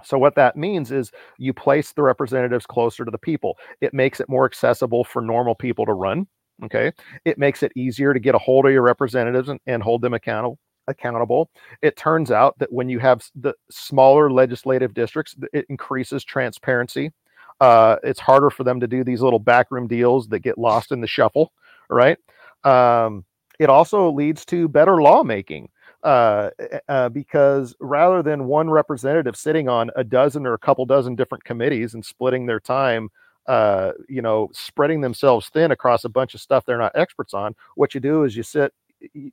[0.05, 3.59] so what that means is you place the representatives closer to the people.
[3.81, 6.29] It makes it more accessible for normal people to run.
[6.65, 6.93] Okay.
[7.25, 10.15] It makes it easier to get a hold of your representatives and, and hold them
[10.15, 10.59] accountable
[10.89, 11.51] accountable.
[11.83, 17.13] It turns out that when you have the smaller legislative districts, it increases transparency.
[17.61, 21.01] Uh, it's harder for them to do these little backroom deals that get lost in
[21.01, 21.53] the shuffle,
[21.91, 22.17] right?
[22.65, 23.25] Um,
[23.59, 25.69] it also leads to better lawmaking
[26.05, 26.51] uh,
[26.89, 31.45] uh, because rather than one representative sitting on a dozen or a couple dozen different
[31.45, 33.09] committees and splitting their time,
[33.47, 37.55] uh, you know, spreading themselves thin across a bunch of stuff they're not experts on,
[37.75, 38.73] what you do is you sit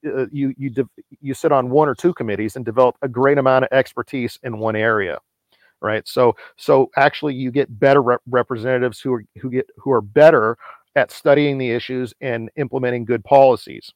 [0.08, 0.90] uh, you you
[1.22, 4.60] you sit on one or two committees and develop a great amount of expertise in
[4.60, 5.20] one area
[5.82, 6.08] right?
[6.08, 10.58] So so actually you get better rep- representatives who are who get who are better
[10.96, 13.92] at studying the issues and implementing good policies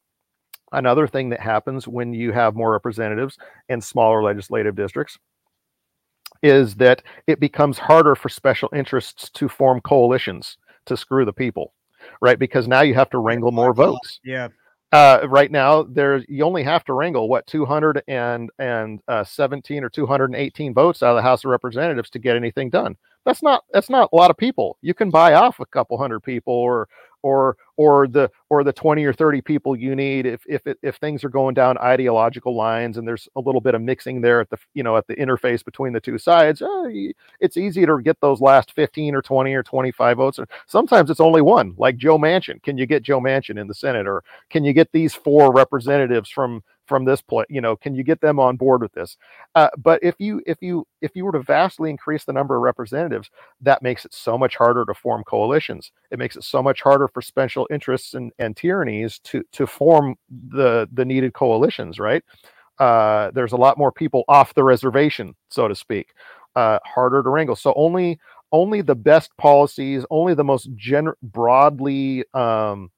[0.71, 3.37] Another thing that happens when you have more representatives
[3.69, 5.17] in smaller legislative districts
[6.43, 11.73] is that it becomes harder for special interests to form coalitions to screw the people,
[12.21, 12.39] right?
[12.39, 14.19] Because now you have to wrangle more votes.
[14.23, 14.49] Yeah.
[14.91, 19.83] Uh, right now, there's you only have to wrangle what 200 and and uh, 17
[19.83, 22.95] or 218 votes out of the House of Representatives to get anything done.
[23.23, 24.77] That's not that's not a lot of people.
[24.81, 26.87] You can buy off a couple hundred people or
[27.21, 31.23] or or the or the 20 or 30 people you need if if if things
[31.23, 34.57] are going down ideological lines and there's a little bit of mixing there at the
[34.73, 36.89] you know at the interface between the two sides uh,
[37.39, 41.41] it's easy to get those last 15 or 20 or 25 votes sometimes it's only
[41.41, 42.61] one like joe manchin.
[42.63, 46.29] Can you get joe manchin in the senate or can you get these four representatives
[46.29, 49.15] from from this point you know can you get them on board with this?
[49.55, 52.61] Uh, but if you if you if you were to vastly increase the number of
[52.61, 53.29] representatives
[53.61, 55.91] that makes it so much harder to form coalitions.
[56.11, 60.15] It makes it so much harder for special interests and, and tyrannies to to form
[60.49, 62.23] the the needed coalitions right?
[62.79, 66.13] Uh, there's a lot more people off the reservation so to speak
[66.55, 67.55] uh, harder to wrangle.
[67.55, 68.19] So only
[68.51, 72.89] only the best policies only the most gen- broadly um,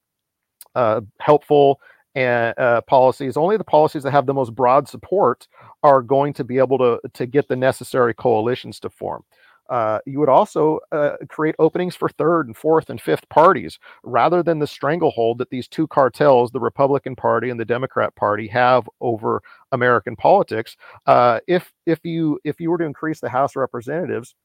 [0.76, 1.80] uh, helpful
[2.16, 5.47] and uh, policies only the policies that have the most broad support
[5.84, 9.24] are going to be able to to get the necessary coalitions to form
[9.72, 14.43] uh, you would also uh, create openings for third and fourth and fifth parties rather
[14.43, 18.89] than the stranglehold that these two cartels, the Republican Party and the Democrat Party, have
[18.99, 19.41] over
[19.72, 20.76] American politics.
[21.05, 24.36] Uh, if if you if you were to increase the House of Representatives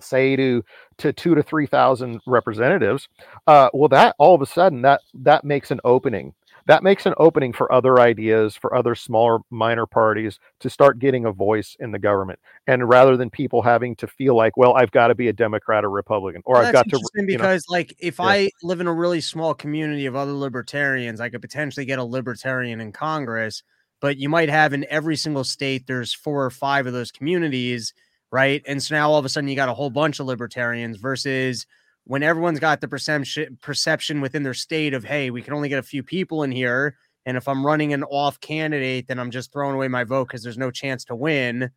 [0.00, 0.64] say to
[0.98, 3.08] to two to three thousand representatives,
[3.46, 6.34] uh, well, that all of a sudden that that makes an opening
[6.68, 11.24] that makes an opening for other ideas, for other smaller minor parties to start getting
[11.24, 12.38] a voice in the government.
[12.66, 15.82] And rather than people having to feel like, well, I've got to be a Democrat
[15.82, 17.00] or Republican, or well, I've got to.
[17.26, 18.26] Because, know, like, if yeah.
[18.26, 22.04] I live in a really small community of other libertarians, I could potentially get a
[22.04, 23.62] libertarian in Congress.
[24.00, 27.94] But you might have in every single state, there's four or five of those communities,
[28.30, 28.62] right?
[28.66, 31.66] And so now all of a sudden you got a whole bunch of libertarians versus
[32.08, 35.78] when everyone's got the perception perception within their state of hey we can only get
[35.78, 39.52] a few people in here and if i'm running an off candidate then i'm just
[39.52, 41.70] throwing away my vote because there's no chance to win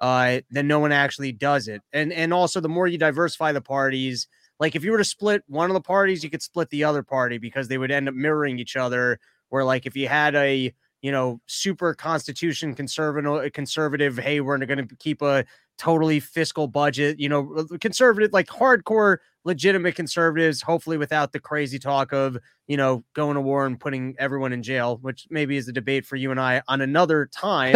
[0.00, 1.82] uh, then no one actually does it.
[1.92, 4.28] And and also the more you diversify the parties
[4.60, 7.02] like if you were to split one of the parties you could split the other
[7.02, 9.18] party because they would end up mirroring each other
[9.48, 10.72] where like if you had a
[11.02, 15.44] you know super constitution conservative conservative hey we're going to keep a
[15.78, 22.12] totally fiscal budget, you know, conservative, like hardcore, legitimate conservatives, hopefully without the crazy talk
[22.12, 25.72] of, you know, going to war and putting everyone in jail, which maybe is a
[25.72, 27.74] debate for you and I on another time.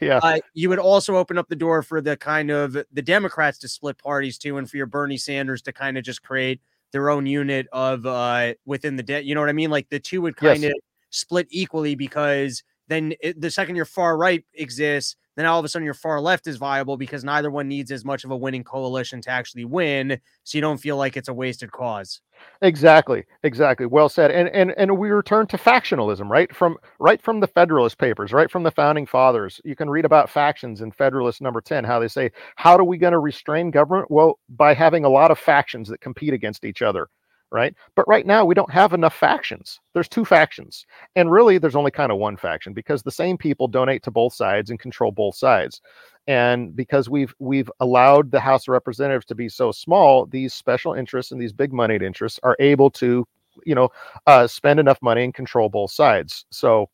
[0.00, 0.20] yeah.
[0.22, 3.68] Uh, you would also open up the door for the kind of the Democrats to
[3.68, 6.60] split parties too, and for your Bernie Sanders to kind of just create
[6.90, 9.24] their own unit of uh within the debt.
[9.24, 9.70] You know what I mean?
[9.70, 10.72] Like the two would kind yes.
[10.72, 10.78] of
[11.10, 15.68] split equally because then it, the second your far right exists, then all of a
[15.68, 18.64] sudden your far left is viable because neither one needs as much of a winning
[18.64, 20.18] coalition to actually win.
[20.42, 22.20] So you don't feel like it's a wasted cause.
[22.62, 23.24] Exactly.
[23.44, 23.86] Exactly.
[23.86, 24.30] Well said.
[24.30, 26.54] And and and we return to factionalism, right?
[26.54, 29.60] From right from the Federalist Papers, right from the founding fathers.
[29.64, 32.98] You can read about factions in Federalist number 10, how they say, how are we
[32.98, 34.10] going to restrain government?
[34.10, 37.08] Well, by having a lot of factions that compete against each other
[37.50, 37.74] right?
[37.94, 39.80] But right now we don't have enough factions.
[39.94, 40.86] There's two factions.
[41.16, 44.34] And really there's only kind of one faction because the same people donate to both
[44.34, 45.80] sides and control both sides.
[46.26, 50.92] And because we've we've allowed the House of Representatives to be so small, these special
[50.92, 53.26] interests and these big moneyed interests are able to,
[53.64, 53.88] you know,
[54.26, 56.44] uh, spend enough money and control both sides.
[56.50, 56.90] So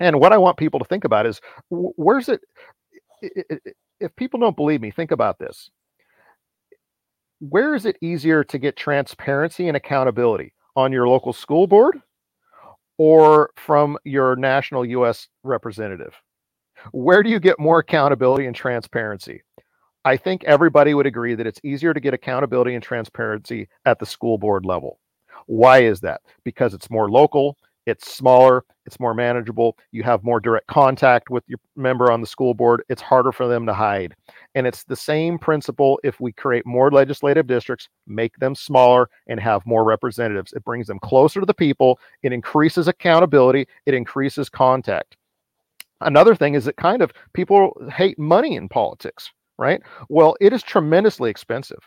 [0.00, 1.40] and what I want people to think about is
[1.70, 2.40] where's it
[4.00, 5.70] if people don't believe me, think about this
[7.48, 12.00] where is it easier to get transparency and accountability on your local school board
[12.98, 16.14] or from your national US representative?
[16.92, 19.42] Where do you get more accountability and transparency?
[20.04, 24.06] I think everybody would agree that it's easier to get accountability and transparency at the
[24.06, 25.00] school board level.
[25.46, 26.20] Why is that?
[26.44, 31.44] Because it's more local, it's smaller, it's more manageable, you have more direct contact with
[31.46, 34.14] your member on the school board, it's harder for them to hide.
[34.54, 39.40] And it's the same principle if we create more legislative districts, make them smaller, and
[39.40, 40.52] have more representatives.
[40.52, 45.16] It brings them closer to the people, it increases accountability, it increases contact.
[46.00, 49.80] Another thing is that kind of people hate money in politics, right?
[50.08, 51.78] Well, it is tremendously expensive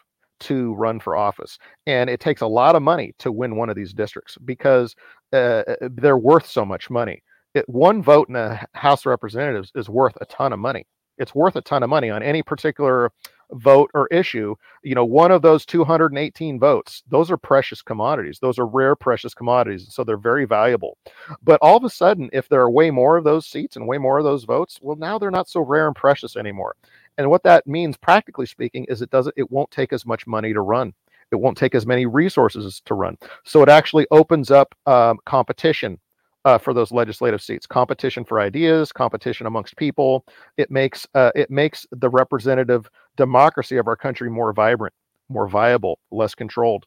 [0.42, 1.58] to run for office.
[1.88, 4.96] And it takes a lot of money to win one of these districts because
[5.34, 7.24] uh, uh, they're worth so much money.
[7.54, 10.86] It, one vote in a House of Representatives is worth a ton of money.
[11.18, 13.12] It's worth a ton of money on any particular
[13.52, 14.56] vote or issue.
[14.84, 18.40] You know, one of those 218 votes, those are precious commodities.
[18.40, 19.88] Those are rare, precious commodities.
[19.90, 20.98] So they're very valuable.
[21.44, 23.98] But all of a sudden, if there are way more of those seats and way
[23.98, 26.76] more of those votes, well, now they're not so rare and precious anymore.
[27.18, 30.54] And what that means, practically speaking, is it doesn't it won't take as much money
[30.54, 30.94] to run.
[31.32, 33.18] It won't take as many resources to run.
[33.46, 36.00] So it actually opens up um, competition
[36.46, 37.68] uh, for those legislative seats.
[37.68, 40.26] Competition for ideas, competition amongst people.
[40.58, 44.94] It makes uh, it makes the representative democracy of our country more vibrant,
[45.30, 46.86] more viable, less controlled.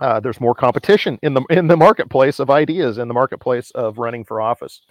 [0.00, 3.98] uh, there's more competition in the in the marketplace of ideas in the marketplace of
[3.98, 4.82] running for office.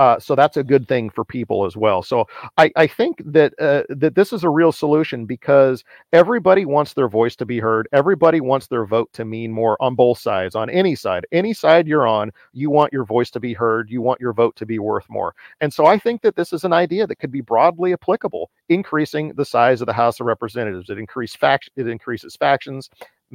[0.00, 2.02] Uh, so that's a good thing for people as well.
[2.02, 2.26] So
[2.56, 5.84] I, I think that uh, that this is a real solution because
[6.14, 7.86] everybody wants their voice to be heard.
[7.92, 11.86] Everybody wants their vote to mean more on both sides, on any side, any side
[11.86, 12.30] you're on.
[12.54, 13.90] You want your voice to be heard.
[13.90, 15.34] You want your vote to be worth more.
[15.60, 19.34] And so I think that this is an idea that could be broadly applicable, increasing
[19.34, 20.88] the size of the House of Representatives.
[20.88, 22.88] It increase fact it increases factions,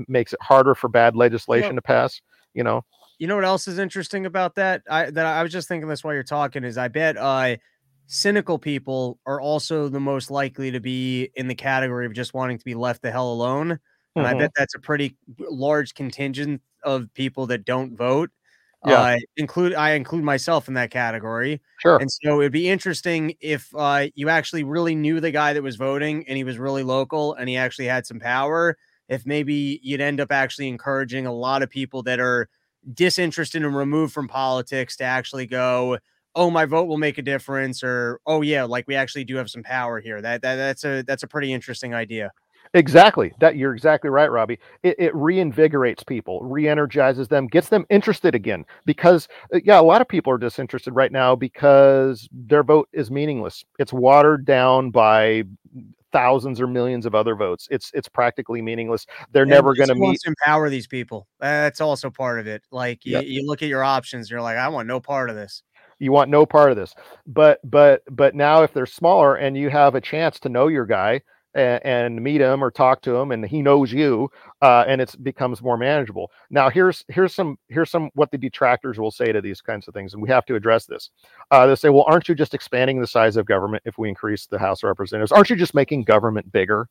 [0.08, 2.22] makes it harder for bad legislation to pass.
[2.56, 2.84] You know.
[3.18, 4.84] You know what else is interesting about that?
[4.90, 7.58] I that I was just thinking this while you're talking is I bet uh
[8.08, 12.58] cynical people are also the most likely to be in the category of just wanting
[12.58, 13.72] to be left the hell alone.
[14.16, 14.36] And mm-hmm.
[14.36, 18.30] I bet that's a pretty large contingent of people that don't vote.
[18.86, 19.02] Yeah.
[19.02, 21.60] Uh, include I include myself in that category.
[21.80, 21.98] Sure.
[21.98, 25.76] And so it'd be interesting if uh, you actually really knew the guy that was
[25.76, 28.78] voting and he was really local and he actually had some power.
[29.10, 32.48] If maybe you'd end up actually encouraging a lot of people that are
[32.94, 35.98] disinterested and removed from politics to actually go,
[36.36, 39.50] oh, my vote will make a difference, or oh yeah, like we actually do have
[39.50, 40.22] some power here.
[40.22, 42.32] That, that that's a that's a pretty interesting idea.
[42.74, 43.32] Exactly.
[43.40, 44.60] That you're exactly right, Robbie.
[44.84, 48.66] It, it reinvigorates people, re-energizes them, gets them interested again.
[48.86, 53.10] Because uh, yeah, a lot of people are disinterested right now because their vote is
[53.10, 53.64] meaningless.
[53.80, 55.44] It's watered down by
[56.16, 57.68] thousands or millions of other votes.
[57.70, 59.06] It's it's practically meaningless.
[59.34, 60.22] They're never going to meet.
[60.26, 61.28] Empower these people.
[61.42, 62.64] That's also part of it.
[62.72, 65.62] Like you, you look at your options, you're like, I want no part of this.
[66.00, 66.96] You want no part of this.
[67.28, 70.86] But but but now if they're smaller and you have a chance to know your
[70.86, 71.20] guy
[71.56, 74.30] and, and meet him or talk to him and he knows you
[74.62, 79.00] uh, and it becomes more manageable now here's here's some here's some what the detractors
[79.00, 81.10] will say to these kinds of things and we have to address this
[81.52, 84.46] uh, they say well aren't you just expanding the size of government if we increase
[84.46, 86.88] the house of representatives aren't you just making government bigger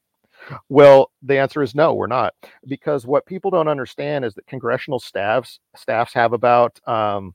[0.69, 2.35] well, the answer is no, we're not,
[2.67, 7.35] because what people don't understand is that congressional staffs staffs have about, um,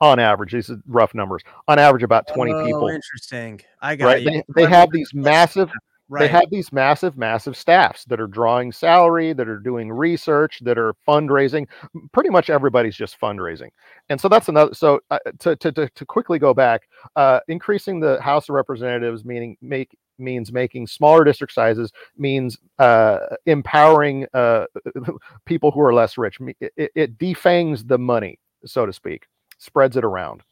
[0.00, 2.88] on average, these are rough numbers, on average about twenty oh, people.
[2.88, 3.60] Interesting.
[3.80, 4.24] I got right?
[4.24, 5.70] They, they have these massive
[6.10, 6.20] Right.
[6.20, 10.76] They have these massive, massive staffs that are drawing salary, that are doing research, that
[10.76, 11.66] are fundraising.
[12.12, 13.70] Pretty much everybody's just fundraising,
[14.10, 14.74] and so that's another.
[14.74, 16.82] So uh, to, to to quickly go back,
[17.16, 23.20] uh, increasing the House of Representatives, meaning make means making smaller district sizes, means uh,
[23.46, 24.66] empowering uh,
[25.46, 26.38] people who are less rich.
[26.60, 29.26] It, it defangs the money, so to speak,
[29.58, 30.42] spreads it around.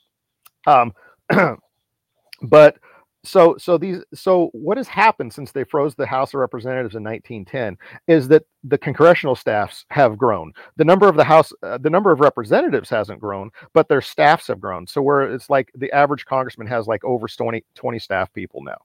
[0.67, 0.95] Um,
[2.43, 2.79] but
[3.25, 7.05] so so these so what has happened since they froze the house of representatives in
[7.05, 7.77] 1910
[8.09, 12.11] is that the congressional staffs have grown the number of the house uh, the number
[12.11, 16.25] of representatives hasn't grown but their staffs have grown so where it's like the average
[16.25, 18.79] congressman has like over 20 20 staff people now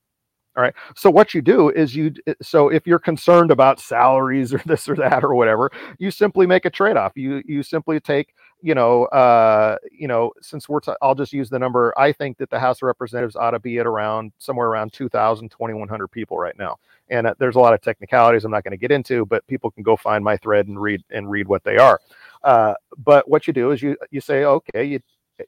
[0.58, 0.74] all right.
[0.96, 2.12] So what you do is you
[2.42, 5.70] so if you're concerned about salaries or this or that or whatever,
[6.00, 7.12] you simply make a trade-off.
[7.16, 11.60] You you simply take, you know, uh, you know, since we're I'll just use the
[11.60, 14.94] number I think that the House of Representatives ought to be at around somewhere around
[14.94, 16.78] 2000 2100 people right now.
[17.10, 19.72] And uh, there's a lot of technicalities I'm not going to get into, but people
[19.72, 22.00] can go find my thread and read and read what they are.
[22.44, 25.00] Uh, but what you do is you you say okay, you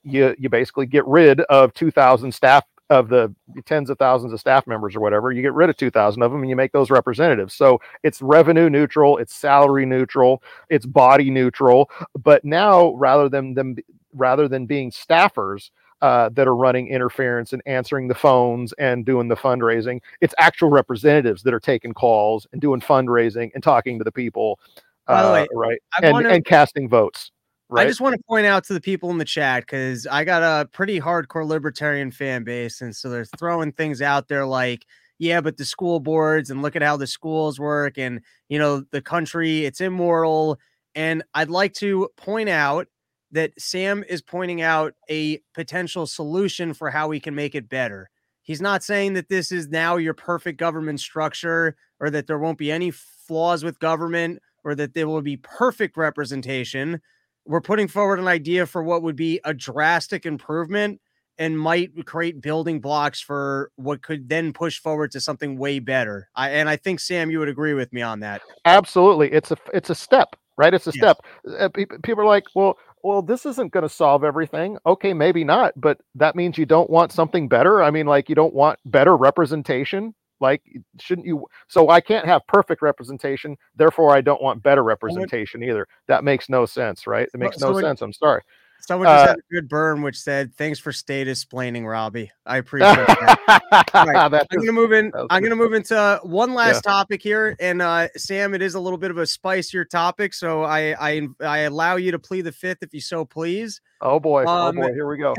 [0.03, 3.33] you you basically get rid of 2000 staff of the
[3.65, 6.41] tens of thousands of staff members or whatever, you get rid of 2,000 of them
[6.41, 7.53] and you make those representatives.
[7.53, 11.89] So it's revenue neutral, it's salary neutral, it's body neutral.
[12.17, 13.75] But now, rather than them,
[14.13, 15.69] rather than being staffers
[16.01, 20.69] uh, that are running interference and answering the phones and doing the fundraising, it's actual
[20.69, 24.59] representatives that are taking calls and doing fundraising and talking to the people,
[25.07, 25.79] uh, way, right?
[26.01, 26.29] and, wanna...
[26.29, 27.31] and casting votes.
[27.70, 27.84] Right?
[27.84, 30.41] I just want to point out to the people in the chat because I got
[30.41, 34.86] a pretty hardcore libertarian fan base, and so they're throwing things out there like,
[35.20, 38.82] "Yeah, but the school boards and look at how the schools work, and you know
[38.91, 40.57] the country, it's immoral."
[40.95, 42.88] And I'd like to point out
[43.32, 48.09] that Sam is pointing out a potential solution for how we can make it better.
[48.41, 52.57] He's not saying that this is now your perfect government structure or that there won't
[52.57, 56.99] be any flaws with government or that there will be perfect representation
[57.45, 61.01] we're putting forward an idea for what would be a drastic improvement
[61.39, 66.29] and might create building blocks for what could then push forward to something way better.
[66.36, 68.41] I and I think Sam, you would agree with me on that.
[68.66, 70.74] Absolutely, it's a it's a step, right?
[70.74, 70.97] It's a yes.
[70.97, 71.17] step.
[71.59, 71.70] Uh,
[72.03, 74.78] people are like, well, well, this isn't going to solve everything.
[74.86, 77.82] Okay, maybe not, but that means you don't want something better.
[77.82, 80.13] I mean, like you don't want better representation.
[80.39, 80.61] Like,
[80.99, 81.45] shouldn't you?
[81.67, 83.57] So I can't have perfect representation.
[83.75, 85.87] Therefore, I don't want better representation either.
[86.07, 87.28] That makes no sense, right?
[87.33, 88.01] It makes so no sense.
[88.01, 88.41] I'm sorry.
[88.82, 92.32] Someone just uh, had a good burn, which said, "Thanks for status explaining, Robbie.
[92.45, 94.45] I appreciate that." right.
[94.51, 95.11] I'm gonna move in.
[95.29, 96.91] I'm gonna move into one last yeah.
[96.91, 100.63] topic here, and uh, Sam, it is a little bit of a spicier topic, so
[100.63, 103.82] I I I allow you to plead the fifth if you so please.
[104.01, 104.45] Oh boy!
[104.47, 104.93] Oh, um, oh boy!
[104.93, 105.36] Here we go.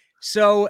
[0.20, 0.68] so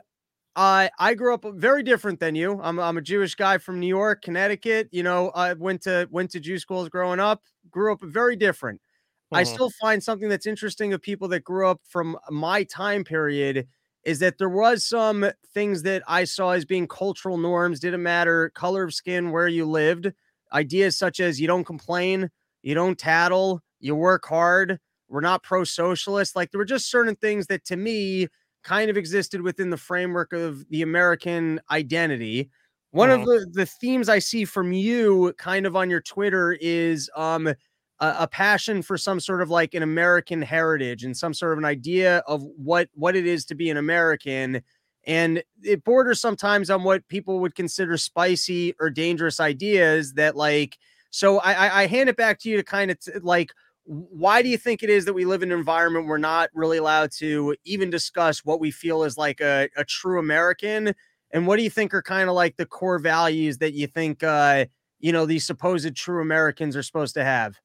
[0.57, 2.61] uh, I grew up very different than you.
[2.63, 4.89] I'm, I'm a Jewish guy from New York, Connecticut.
[4.93, 7.43] You know, I went to went to Jew schools growing up.
[7.71, 8.81] Grew up very different.
[8.81, 9.37] Mm-hmm.
[9.37, 13.67] I still find something that's interesting of people that grew up from my time period
[14.05, 17.81] is that there was some things that I saw as being cultural norms.
[17.81, 20.13] Didn't matter color of skin, where you lived.
[20.53, 22.31] Ideas such as you don't complain,
[22.63, 24.79] you don't tattle, you work hard.
[25.09, 26.37] We're not pro socialist.
[26.37, 28.29] Like there were just certain things that to me
[28.65, 32.51] kind of existed within the framework of the American identity.
[32.91, 33.51] One of mm-hmm.
[33.53, 37.55] the, the themes I see from you kind of on your Twitter is um, a,
[38.01, 41.65] a, passion for some sort of like an American heritage and some sort of an
[41.65, 44.63] idea of what what it is to be an American.
[45.07, 50.79] And it borders sometimes on what people would consider spicy or dangerous ideas that like
[51.11, 53.53] so I, I hand it back to you to kind of t- like
[53.85, 56.79] why do you think it is that we live in an environment we're not really
[56.79, 60.95] allowed to even discuss what we feel is like a, a true American?
[61.33, 64.23] And what do you think are kind of like the core values that you think,
[64.23, 64.67] uh,
[65.01, 67.59] you know, these supposed true Americans are supposed to have?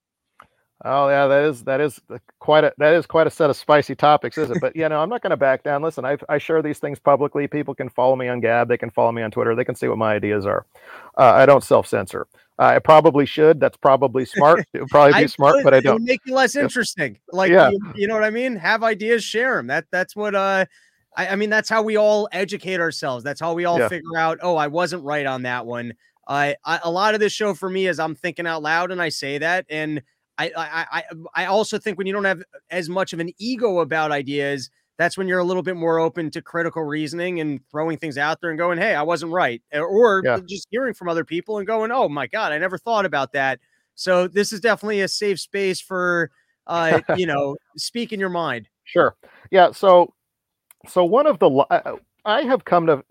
[0.85, 1.99] Oh yeah, that is that is
[2.39, 4.61] quite a that is quite a set of spicy topics, is it?
[4.61, 5.81] But you know, I'm not going to back down.
[5.81, 7.47] Listen, I I share these things publicly.
[7.47, 8.69] People can follow me on Gab.
[8.69, 9.55] They can follow me on Twitter.
[9.55, 10.65] They can see what my ideas are.
[11.17, 12.27] Uh, I don't self censor.
[12.59, 13.59] Uh, I probably should.
[13.59, 14.65] That's probably smart.
[14.73, 16.03] It would probably be smart, but I don't.
[16.03, 17.17] Make you less interesting.
[17.31, 17.69] Like, yeah.
[17.69, 18.57] you, you, know what I mean?
[18.57, 19.67] Have ideas, share them.
[19.67, 20.35] That that's what.
[20.35, 20.65] Uh,
[21.15, 23.23] I, I mean, that's how we all educate ourselves.
[23.23, 23.87] That's how we all yeah.
[23.87, 24.39] figure out.
[24.41, 25.93] Oh, I wasn't right on that one.
[26.27, 29.01] Uh, I, a lot of this show for me is I'm thinking out loud and
[29.01, 30.01] I say that, and
[30.37, 31.03] I, I I
[31.35, 34.69] I also think when you don't have as much of an ego about ideas,
[34.99, 38.41] that's when you're a little bit more open to critical reasoning and throwing things out
[38.41, 39.61] there and going, Hey, I wasn't right.
[39.73, 40.39] Or yeah.
[40.45, 43.59] just hearing from other people and going, Oh my God, I never thought about that.
[43.95, 46.31] So this is definitely a safe space for,
[46.67, 48.67] uh, you know, speaking your mind.
[48.83, 49.15] Sure.
[49.51, 49.71] Yeah.
[49.71, 50.13] So,
[50.85, 53.01] so one of the, I have come to,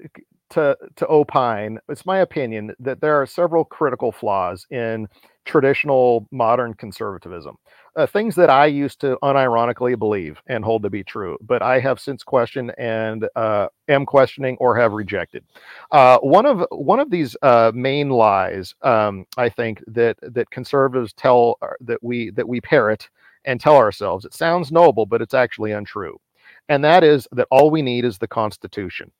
[0.50, 5.08] to, to opine, it's my opinion that there are several critical flaws in
[5.48, 7.56] traditional modern conservatism
[7.98, 11.80] uh, things that I used to unironically believe and hold to be true, but I
[11.80, 15.42] have since questioned and uh, am questioning or have rejected.
[15.90, 21.12] Uh, one of one of these uh, main lies, um, I think that that conservatives
[21.12, 23.08] tell uh, that we that we parrot
[23.44, 24.24] and tell ourselves.
[24.24, 26.20] It sounds noble, but it's actually untrue,
[26.68, 29.10] and that is that all we need is the Constitution.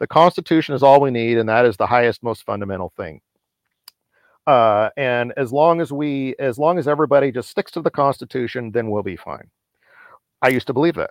[0.00, 3.22] The Constitution is all we need, and that is the highest, most fundamental thing.
[4.46, 8.72] Uh, and as long as we, as long as everybody just sticks to the Constitution,
[8.72, 9.48] then we'll be fine.
[10.40, 11.10] I used to believe that.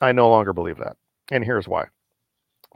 [0.00, 0.96] I no longer believe that.
[1.30, 1.86] And here's why.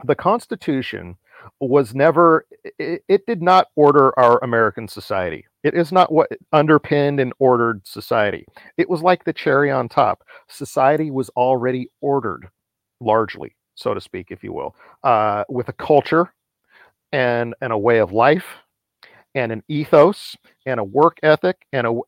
[0.05, 1.15] The Constitution
[1.59, 2.45] was never,
[2.79, 5.45] it, it did not order our American society.
[5.63, 8.45] It is not what underpinned and ordered society.
[8.77, 10.23] It was like the cherry on top.
[10.47, 12.49] Society was already ordered,
[12.99, 16.33] largely, so to speak, if you will, uh, with a culture
[17.11, 18.45] and, and a way of life
[19.35, 20.35] and an ethos
[20.65, 21.99] and a work ethic and a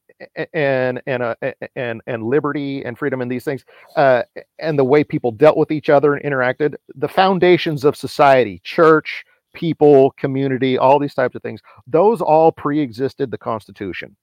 [0.53, 1.35] and and a
[1.75, 3.65] and and liberty and freedom and these things
[3.95, 4.23] uh,
[4.59, 9.25] and the way people dealt with each other and interacted the foundations of society church
[9.53, 14.15] people community all these types of things those all pre-existed the constitution.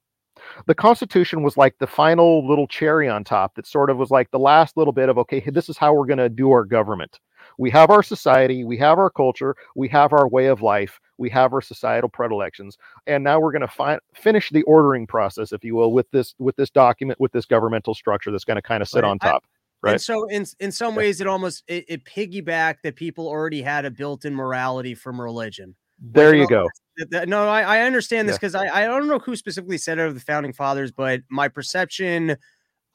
[0.67, 4.31] The constitution was like the final little cherry on top that sort of was like
[4.31, 7.19] the last little bit of okay this is how we're going to do our government.
[7.59, 11.31] We have our society we have our culture we have our way of life we
[11.31, 12.77] have our societal predilections
[13.07, 16.35] and now we're going to fi- finish the ordering process if you will with this
[16.39, 19.11] with this document with this governmental structure that's going to kind of sit right.
[19.11, 22.83] on top I, right and so in in some ways it almost it, it piggybacked
[22.83, 26.69] that people already had a built-in morality from religion there you, know,
[27.09, 28.63] go no I, I understand this because yeah.
[28.63, 32.37] I, I don't know who specifically said it of the founding fathers but my perception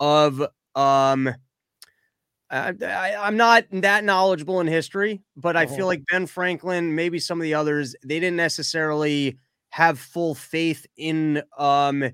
[0.02, 0.46] of
[0.76, 1.34] um
[2.50, 5.86] I, am not that knowledgeable in history, but I feel uh-huh.
[5.88, 9.38] like Ben Franklin, maybe some of the others, they didn't necessarily
[9.70, 12.10] have full faith in, um, uh,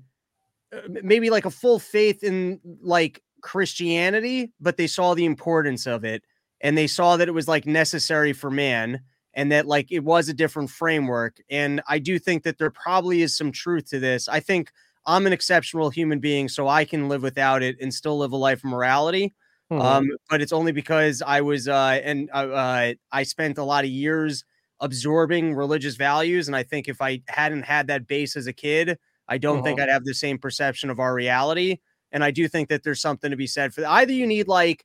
[0.88, 6.24] maybe like a full faith in like Christianity, but they saw the importance of it
[6.60, 9.00] and they saw that it was like necessary for man
[9.34, 11.36] and that like it was a different framework.
[11.50, 14.28] And I do think that there probably is some truth to this.
[14.28, 14.72] I think
[15.06, 18.36] I'm an exceptional human being, so I can live without it and still live a
[18.36, 19.34] life of morality.
[19.72, 19.80] Mm-hmm.
[19.80, 23.84] Um, but it's only because I was uh, and uh, uh, I spent a lot
[23.84, 24.44] of years
[24.80, 28.98] absorbing religious values, and I think if I hadn't had that base as a kid,
[29.28, 29.64] I don't mm-hmm.
[29.64, 31.78] think I'd have the same perception of our reality.
[32.12, 33.90] And I do think that there's something to be said for that.
[33.90, 34.84] Either you need like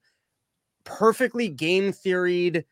[0.84, 2.65] perfectly game theoried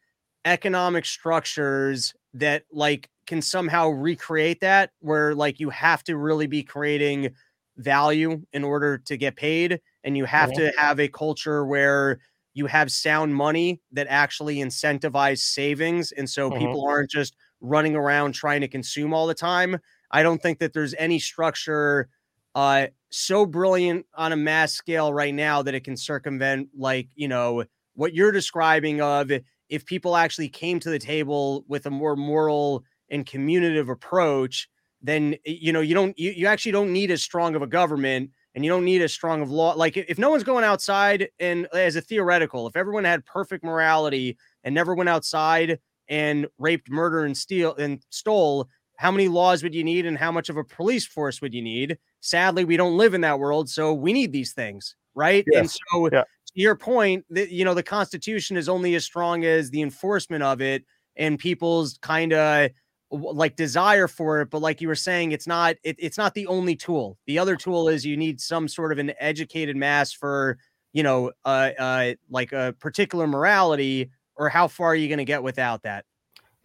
[0.45, 6.63] economic structures that like can somehow recreate that where like you have to really be
[6.63, 7.29] creating
[7.77, 10.71] value in order to get paid and you have mm-hmm.
[10.71, 12.19] to have a culture where
[12.53, 16.59] you have sound money that actually incentivize savings and so mm-hmm.
[16.59, 19.77] people aren't just running around trying to consume all the time
[20.11, 22.07] i don't think that there's any structure
[22.55, 27.27] uh so brilliant on a mass scale right now that it can circumvent like you
[27.27, 27.63] know
[27.93, 29.29] what you're describing of
[29.69, 34.69] if people actually came to the table with a more moral and communicative approach
[35.01, 38.31] then you know you don't you, you actually don't need as strong of a government
[38.57, 41.67] and you don't need as strong of law like if no one's going outside and
[41.73, 45.77] as a theoretical if everyone had perfect morality and never went outside
[46.09, 50.31] and raped murder and steal and stole how many laws would you need and how
[50.31, 53.69] much of a police force would you need sadly we don't live in that world
[53.69, 55.59] so we need these things right yes.
[55.59, 56.21] and so yeah.
[56.21, 60.41] to your point that you know the constitution is only as strong as the enforcement
[60.41, 60.83] of it
[61.15, 62.71] and people's kind of
[63.11, 66.47] like desire for it but like you were saying it's not it, it's not the
[66.47, 67.17] only tool.
[67.25, 70.57] The other tool is you need some sort of an educated mass for
[70.93, 75.25] you know uh uh like a particular morality or how far are you going to
[75.25, 76.05] get without that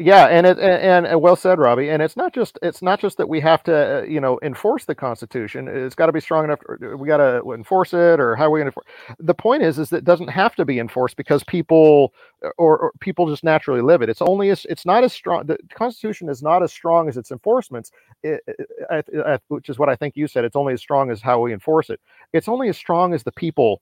[0.02, 3.16] yeah and it and, and, well said robbie and it's not just it's not just
[3.16, 6.44] that we have to uh, you know enforce the constitution it's got to be strong
[6.44, 6.58] enough
[6.98, 9.78] we got to enforce it or how are we going to enforce the point is
[9.78, 12.12] is that it doesn't have to be enforced because people
[12.58, 15.56] or, or, people just naturally live it it's only as it's not as strong the
[15.74, 17.92] constitution is not as strong as its enforcements
[18.22, 21.40] it, it, which is what i think you said it's only as strong as how
[21.40, 22.00] we enforce it
[22.32, 23.80] it's only as strong as the people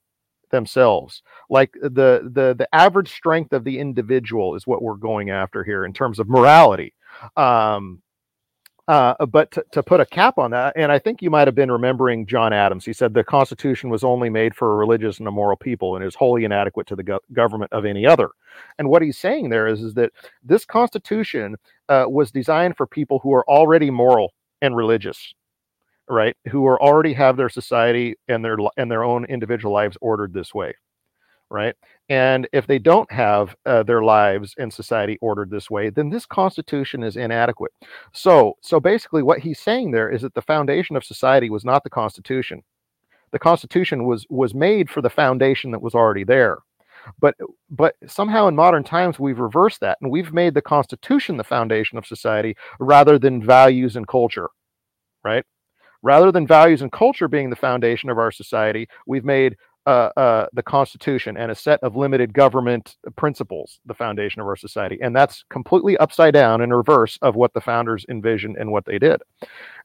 [0.50, 5.64] themselves like the the the average strength of the individual is what we're going after
[5.64, 6.94] here in terms of morality
[7.36, 8.02] um
[8.90, 11.54] uh, but to, to, put a cap on that, and I think you might have
[11.54, 12.84] been remembering John Adams.
[12.84, 16.16] He said the Constitution was only made for a religious and moral people and is
[16.16, 18.30] wholly inadequate to the go- government of any other.
[18.80, 20.10] And what he's saying there is, is that
[20.42, 21.54] this Constitution
[21.88, 25.34] uh, was designed for people who are already moral and religious
[26.10, 30.34] right who are already have their society and their and their own individual lives ordered
[30.34, 30.74] this way
[31.50, 31.74] right?
[32.08, 36.26] And if they don't have uh, their lives and society ordered this way then this
[36.26, 37.72] constitution is inadequate.
[38.12, 41.84] So so basically what he's saying there is that the foundation of society was not
[41.84, 42.62] the constitution.
[43.32, 46.58] The constitution was was made for the foundation that was already there.
[47.20, 47.36] But
[47.70, 51.96] but somehow in modern times we've reversed that and we've made the constitution the foundation
[51.98, 54.48] of society rather than values and culture
[55.24, 55.44] right
[56.02, 59.56] Rather than values and culture being the foundation of our society, we've made
[59.86, 64.56] uh, uh, the Constitution and a set of limited government principles the foundation of our
[64.56, 64.98] society.
[65.00, 68.98] And that's completely upside down and reverse of what the founders envisioned and what they
[68.98, 69.22] did.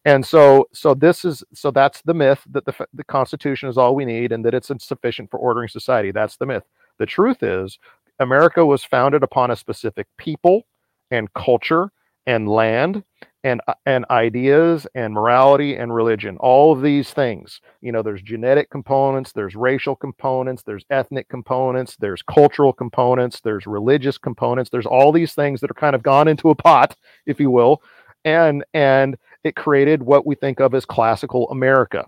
[0.03, 3.95] And so, so this is so that's the myth that the, the Constitution is all
[3.95, 6.11] we need and that it's insufficient for ordering society.
[6.11, 6.63] That's the myth.
[6.97, 7.79] The truth is,
[8.19, 10.65] America was founded upon a specific people
[11.09, 11.91] and culture
[12.27, 13.03] and land
[13.45, 17.61] and uh, and ideas and morality and religion all of these things.
[17.81, 23.67] You know there's genetic components there's racial components there's ethnic components there's cultural components there's
[23.67, 26.95] religious components there's all these things that are kind of gone into a pot
[27.27, 27.81] if you will
[28.25, 32.05] and and it created what we think of as classical america.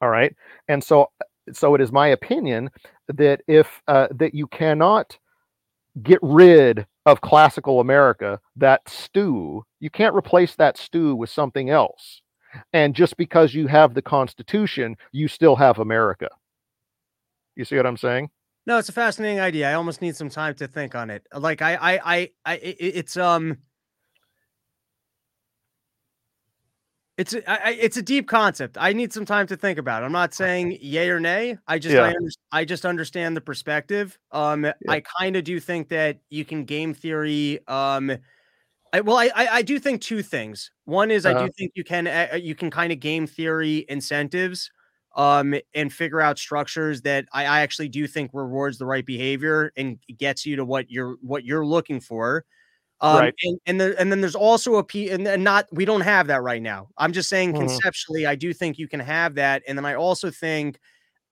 [0.00, 0.34] All right?
[0.68, 1.10] And so
[1.52, 2.70] so it is my opinion
[3.08, 5.18] that if uh, that you cannot
[6.02, 12.20] get rid of classical America, that stew, you can't replace that stew with something else.
[12.72, 16.28] And just because you have the Constitution, you still have America.
[17.54, 18.30] You see what I'm saying?
[18.66, 19.70] No, it's a fascinating idea.
[19.70, 21.26] I almost need some time to think on it.
[21.32, 23.58] Like I, I, I, I it's um,
[27.18, 28.76] It's a, I, it's a deep concept.
[28.78, 30.02] I need some time to think about.
[30.02, 30.06] It.
[30.06, 31.56] I'm not saying yay or nay.
[31.66, 32.02] I just yeah.
[32.02, 34.18] I, under, I just understand the perspective.
[34.32, 34.72] Um, yeah.
[34.88, 37.60] I kind of do think that you can game theory.
[37.68, 38.12] Um,
[38.92, 40.70] I, well, I, I, I do think two things.
[40.84, 41.38] One is uh-huh.
[41.38, 44.70] I do think you can uh, you can kind of game theory incentives,
[45.16, 49.72] um, and figure out structures that I, I actually do think rewards the right behavior
[49.76, 52.44] and gets you to what you're what you're looking for.
[53.02, 53.34] Um, right.
[53.42, 56.42] and, and, and then there's also a P and, and not, we don't have that
[56.42, 56.88] right now.
[56.96, 57.66] I'm just saying mm-hmm.
[57.66, 59.62] conceptually, I do think you can have that.
[59.68, 60.78] And then I also think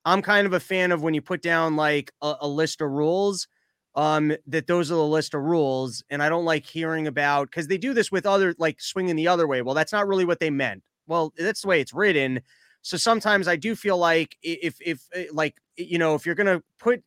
[0.05, 2.91] I'm kind of a fan of when you put down like a, a list of
[2.91, 3.47] rules,
[3.95, 6.03] um, that those are the list of rules.
[6.11, 9.27] And I don't like hearing about, cause they do this with other, like swinging the
[9.27, 9.63] other way.
[9.63, 10.83] Well, that's not really what they meant.
[11.07, 12.41] Well, that's the way it's written.
[12.85, 16.61] So sometimes I do feel like if if eh, like you know if you're gonna
[16.77, 17.03] put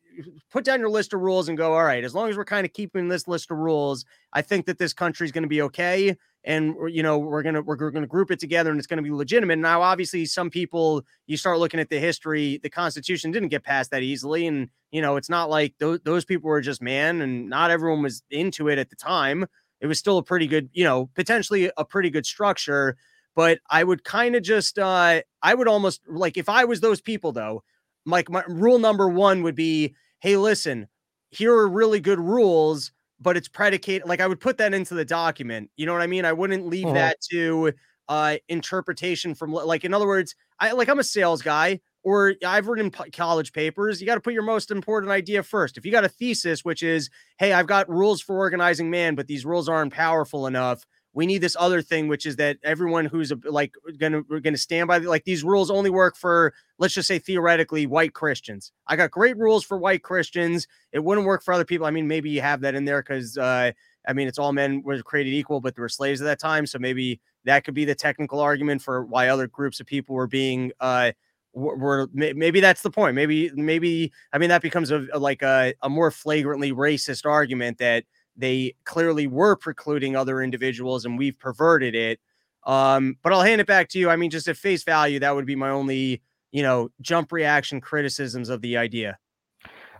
[0.51, 2.65] put down your list of rules and go all right as long as we're kind
[2.65, 4.03] of keeping this list of rules
[4.33, 7.91] i think that this country's to be okay and you know we're gonna we're, we're
[7.91, 9.57] gonna group it together and it's gonna be legitimate.
[9.57, 13.91] Now obviously some people you start looking at the history the constitution didn't get passed
[13.91, 17.49] that easily and you know it's not like those, those people were just man and
[17.49, 19.45] not everyone was into it at the time.
[19.81, 22.97] It was still a pretty good you know potentially a pretty good structure
[23.35, 27.01] but i would kind of just uh i would almost like if i was those
[27.01, 27.63] people though
[28.05, 30.87] like my rule number one would be hey, listen,
[31.31, 34.07] here are really good rules, but it's predicated.
[34.07, 35.69] Like I would put that into the document.
[35.77, 36.25] You know what I mean?
[36.25, 36.93] I wouldn't leave uh-huh.
[36.95, 37.73] that to
[38.07, 42.67] uh interpretation from like in other words, I like I'm a sales guy or I've
[42.67, 43.99] written college papers.
[43.99, 45.77] You got to put your most important idea first.
[45.77, 49.27] If you got a thesis, which is, hey, I've got rules for organizing man, but
[49.27, 50.85] these rules aren't powerful enough
[51.19, 54.87] we need this other thing which is that everyone who's like gonna we're gonna stand
[54.87, 58.71] by the, like these rules only work for let's just say theoretically white christians.
[58.87, 60.65] I got great rules for white christians.
[60.93, 61.85] It wouldn't work for other people.
[61.85, 63.73] I mean maybe you have that in there because uh
[64.07, 66.65] i mean it's all men were created equal but they were slaves at that time.
[66.65, 70.27] So maybe that could be the technical argument for why other groups of people were
[70.27, 71.11] being uh
[71.51, 73.15] were maybe that's the point.
[73.15, 77.79] Maybe maybe i mean that becomes a, a like a, a more flagrantly racist argument
[77.79, 78.05] that
[78.39, 82.19] they clearly were precluding other individuals and we've perverted it.
[82.65, 84.09] Um, but I'll hand it back to you.
[84.09, 86.21] I mean, just at face value, that would be my only,
[86.51, 89.17] you know, jump reaction criticisms of the idea.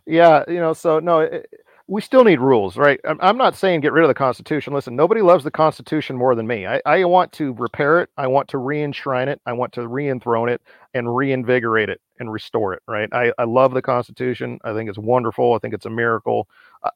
[0.06, 1.48] Yeah, you know, so no, it,
[1.90, 2.99] we still need rules, right?
[3.03, 4.74] I'm, I'm not saying get rid of the Constitution.
[4.74, 6.68] Listen, nobody loves the Constitution more than me.
[6.68, 8.10] I, I want to repair it.
[8.16, 9.41] I want to re-enshrine it.
[9.48, 10.61] I want to re-enthrone it
[10.94, 13.10] and reinvigorate it and restore it, right?
[13.11, 14.60] I, I love the Constitution.
[14.64, 15.53] I think it's wonderful.
[15.53, 16.48] I think it's a miracle.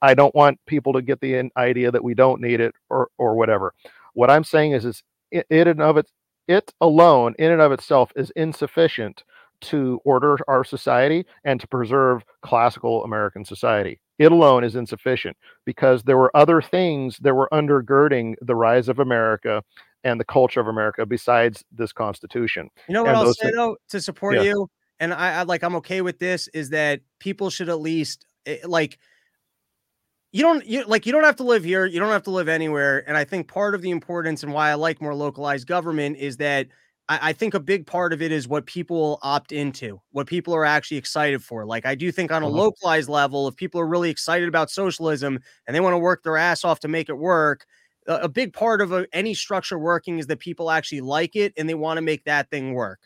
[0.01, 3.35] I don't want people to get the idea that we don't need it or, or
[3.35, 3.73] whatever.
[4.13, 6.09] What I'm saying is, is it, it and of it,
[6.47, 9.23] it alone, in and of itself, is insufficient
[9.61, 13.99] to order our society and to preserve classical American society.
[14.19, 18.99] It alone is insufficient because there were other things that were undergirding the rise of
[18.99, 19.63] America
[20.03, 22.69] and the culture of America besides this Constitution.
[22.87, 24.43] You know what and I'll say though to support yeah.
[24.43, 24.69] you,
[24.99, 28.57] and I, I like I'm okay with this is that people should at least eh,
[28.65, 28.99] like
[30.33, 32.49] you don't you like you don't have to live here you don't have to live
[32.49, 36.17] anywhere and i think part of the importance and why i like more localized government
[36.17, 36.67] is that
[37.09, 40.55] I, I, think a big part of it is what people opt into, what people
[40.55, 41.65] are actually excited for.
[41.65, 42.55] Like I do think on a uh-huh.
[42.55, 46.37] localized level, if people are really excited about socialism and they want to work their
[46.37, 47.65] ass off to make it work,
[48.07, 51.51] a, a big part of a, any structure working is that people actually like it
[51.57, 52.99] and they want to make that thing work.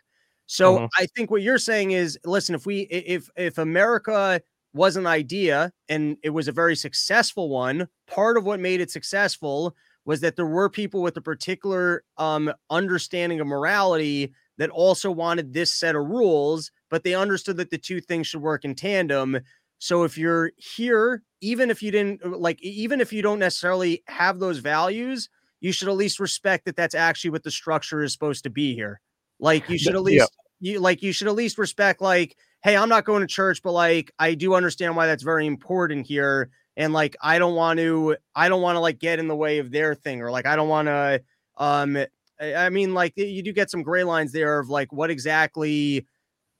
[0.45, 0.87] So uh-huh.
[0.97, 4.41] I think what you're saying is, listen, if we if if America
[4.77, 8.91] was an idea and it was a very successful one, part of what made it
[8.91, 9.75] successful
[10.05, 15.51] was that there were people with a particular um, understanding of morality that also wanted
[15.51, 19.39] this set of rules, but they understood that the two things should work in tandem.
[19.79, 24.03] So if you're here, even if you didn't uh, like, even if you don't necessarily
[24.07, 25.29] have those values,
[25.59, 28.73] you should at least respect that that's actually what the structure is supposed to be
[28.73, 29.01] here.
[29.39, 30.31] Like you should at least
[30.61, 30.71] yeah.
[30.71, 33.71] you like you should at least respect like, hey, I'm not going to church, but
[33.71, 38.15] like I do understand why that's very important here and like I don't want to
[38.35, 40.55] I don't want to like get in the way of their thing or like I
[40.55, 41.21] don't want to
[41.57, 41.97] um
[42.39, 46.07] I mean like you do get some gray lines there of like what exactly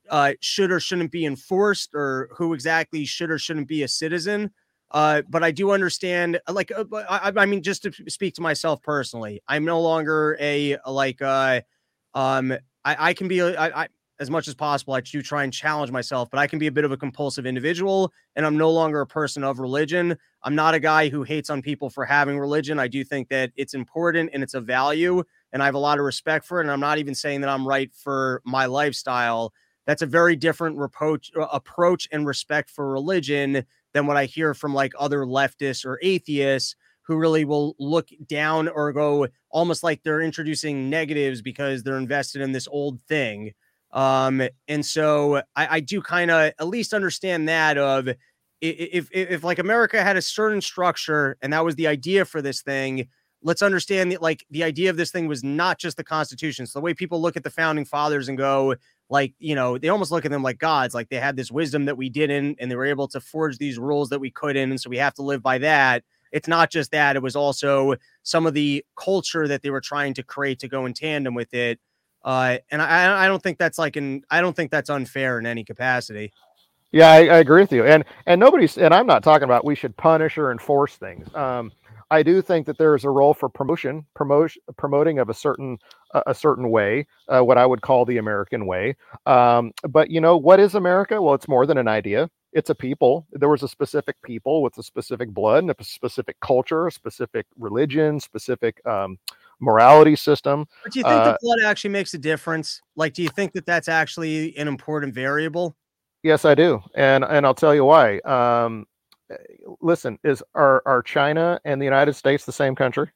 [0.10, 4.52] uh should or shouldn't be enforced or who exactly should or shouldn't be a citizen
[4.92, 8.42] uh but I do understand uh, like uh, I, I mean just to speak to
[8.42, 11.62] myself personally I'm no longer a like uh
[12.16, 12.54] um
[12.84, 13.88] I, I can be I, I
[14.20, 14.94] as much as possible.
[14.94, 17.46] I do try and challenge myself, but I can be a bit of a compulsive
[17.46, 20.18] individual and I'm no longer a person of religion.
[20.44, 22.80] I'm not a guy who hates on people for having religion.
[22.80, 25.24] I do think that it's important and it's a value
[25.54, 26.64] and I have a lot of respect for it.
[26.64, 29.54] And I'm not even saying that I'm right for my lifestyle.
[29.86, 33.64] That's a very different reproach, uh, approach and respect for religion
[33.94, 38.68] than what I hear from like other leftists or atheists who really will look down
[38.68, 43.54] or go almost like they're introducing negatives because they're invested in this old thing.
[43.98, 48.10] Um, and so I, I do kind of at least understand that of
[48.62, 52.42] if, if if like America had a certain structure and that was the idea for
[52.42, 53.08] this thing,
[53.44, 56.68] let's understand that like the idea of this thing was not just the Constitution.
[56.68, 58.76] So the way people look at the founding fathers and go,
[59.10, 61.86] like, you know, they almost look at them like gods, like they had this wisdom
[61.86, 64.82] that we didn't, and they were able to forge these rules that we couldn't, and
[64.82, 66.04] so we have to live by that.
[66.32, 70.14] It's not just that; it was also some of the culture that they were trying
[70.16, 71.80] to create to go in tandem with it.
[72.28, 75.46] Uh, and I, I don't think that's like an I don't think that's unfair in
[75.46, 76.34] any capacity.
[76.92, 77.86] Yeah, I, I, agree with you.
[77.86, 81.34] And and nobody's and I'm not talking about we should punish or enforce things.
[81.34, 81.72] Um,
[82.12, 85.78] I do think that there is a role for promotion, promotion, promoting of a certain
[86.26, 88.98] a certain way, uh, what I would call the American way.
[89.26, 91.22] Um, but you know, what is America?
[91.22, 92.30] Well, it's more than an idea.
[92.52, 93.26] It's a people.
[93.32, 97.46] There was a specific people with a specific blood and a specific culture, a specific
[97.58, 99.18] religion, specific um,
[99.60, 100.66] morality system.
[100.84, 102.82] But do you think uh, the blood actually makes a difference?
[102.96, 105.76] Like, do you think that that's actually an important variable?
[106.24, 108.20] Yes, I do, and and I'll tell you why.
[108.20, 108.86] Um,
[109.82, 113.10] listen, is are are China and the United States the same country?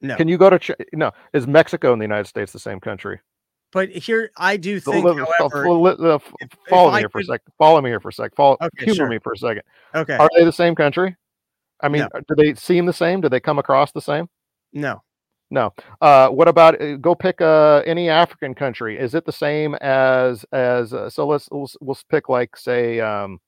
[0.00, 0.16] No.
[0.16, 1.12] Can you go to Ch- no?
[1.32, 3.20] Is Mexico and the United States the same country?
[3.72, 7.12] But here, I do think, so, however, uh, if, follow if me here could...
[7.12, 7.52] for a second.
[7.56, 8.34] Follow me here for a second.
[8.34, 9.08] Follow, okay, humor sure.
[9.08, 9.62] me for a second.
[9.94, 10.16] Okay.
[10.16, 11.16] Are they the same country?
[11.80, 12.20] I mean, no.
[12.20, 13.20] do they seem the same?
[13.20, 14.28] Do they come across the same?
[14.72, 15.02] No.
[15.50, 15.72] No.
[16.00, 18.98] Uh, what about uh, go pick uh, any African country?
[18.98, 21.26] Is it the same as as uh, so?
[21.26, 23.40] Let's, let's we'll pick like say um,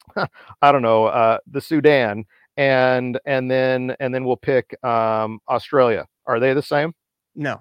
[0.62, 2.24] I don't know uh, the Sudan
[2.56, 6.06] and and then and then we'll pick um, Australia.
[6.26, 6.92] Are they the same?
[7.36, 7.60] No.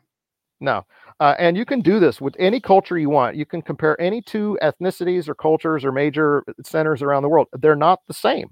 [0.60, 0.86] No.
[1.20, 3.36] Uh, and you can do this with any culture you want.
[3.36, 7.48] You can compare any two ethnicities or cultures or major centers around the world.
[7.54, 8.50] They're not the same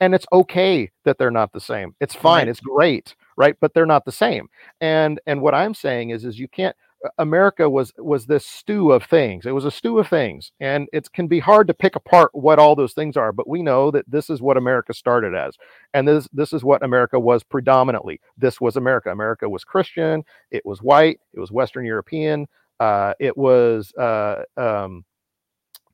[0.00, 2.48] and it's okay that they're not the same it's fine right.
[2.48, 3.56] it's great right?
[3.60, 4.48] But they're not the same.
[4.80, 6.76] And and what i'm saying is is you can't
[7.18, 9.46] america was was this stew of things.
[9.46, 12.58] It was a stew of things and it can be hard to pick apart what
[12.58, 15.56] all those things are but we know that this is what america started as
[15.94, 18.20] and this this is what america was predominantly.
[18.36, 19.10] This was america.
[19.10, 22.48] America was christian it was white it was western european
[22.80, 25.04] uh, it was uh, um,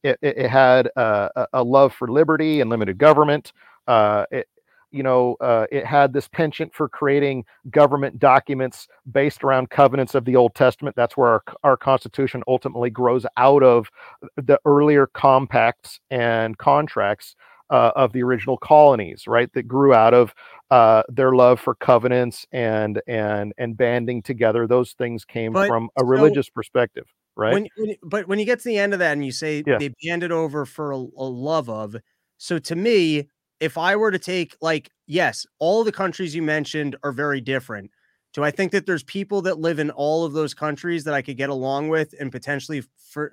[0.02, 3.52] it, it, had uh, a love for liberty and limited government.
[3.86, 4.46] Uh, it,
[4.94, 10.24] you know, uh, it had this penchant for creating government documents based around covenants of
[10.24, 10.94] the Old Testament.
[10.94, 13.90] That's where our, our Constitution ultimately grows out of
[14.36, 17.34] the earlier compacts and contracts
[17.70, 19.52] uh, of the original colonies, right?
[19.54, 20.34] That grew out of
[20.70, 24.66] uh, their love for covenants and and and banding together.
[24.66, 27.06] Those things came but, from a religious so perspective,
[27.36, 27.54] right?
[27.54, 29.78] When, when, but when you get to the end of that and you say yeah.
[29.78, 31.96] they banded over for a, a love of,
[32.38, 33.28] so to me,
[33.60, 37.90] if I were to take like, yes, all the countries you mentioned are very different.
[38.32, 41.22] Do I think that there's people that live in all of those countries that I
[41.22, 43.32] could get along with and potentially for,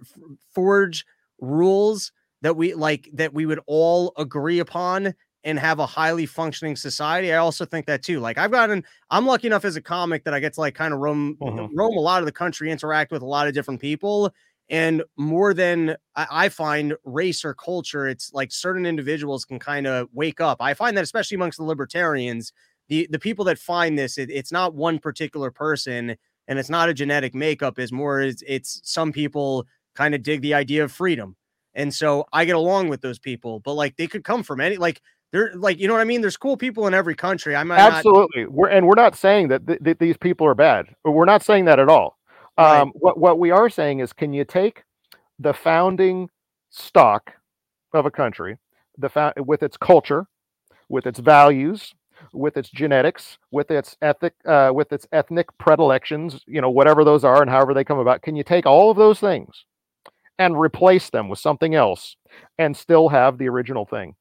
[0.53, 1.06] forge
[1.39, 2.11] rules
[2.43, 7.34] that we like that we would all agree upon and have a highly functioning society?
[7.34, 8.19] I also think that too.
[8.19, 10.93] Like I've gotten, I'm lucky enough as a comic that I get to like kind
[10.93, 11.76] of roam mm-hmm.
[11.76, 14.31] roam a lot of the country, interact with a lot of different people,
[14.72, 20.07] and more than I find race or culture, it's like certain individuals can kind of
[20.14, 20.61] wake up.
[20.61, 22.53] I find that especially amongst the libertarians,
[22.88, 26.15] the the people that find this, it, it's not one particular person
[26.48, 27.80] and it's not a genetic makeup.
[27.80, 31.35] Is more it's, some people kind of dig the idea of freedom,
[31.73, 33.60] and so I get along with those people.
[33.60, 35.02] But like they could come from any like
[35.34, 36.22] they're like you know what I mean.
[36.22, 37.57] There's cool people in every country.
[37.57, 38.43] I'm absolutely.
[38.43, 38.53] Not...
[38.53, 40.95] We're and we're not saying that th- th- these people are bad.
[41.03, 42.18] We're not saying that at all.
[42.61, 42.81] Right.
[42.81, 44.83] Um, what what we are saying is, can you take
[45.39, 46.29] the founding
[46.69, 47.33] stock
[47.93, 48.57] of a country,
[48.97, 50.27] the fa- with its culture,
[50.89, 51.93] with its values,
[52.33, 57.23] with its genetics, with its ethic, uh, with its ethnic predilections, you know, whatever those
[57.23, 59.65] are, and however they come about, can you take all of those things
[60.38, 62.15] and replace them with something else,
[62.57, 64.15] and still have the original thing?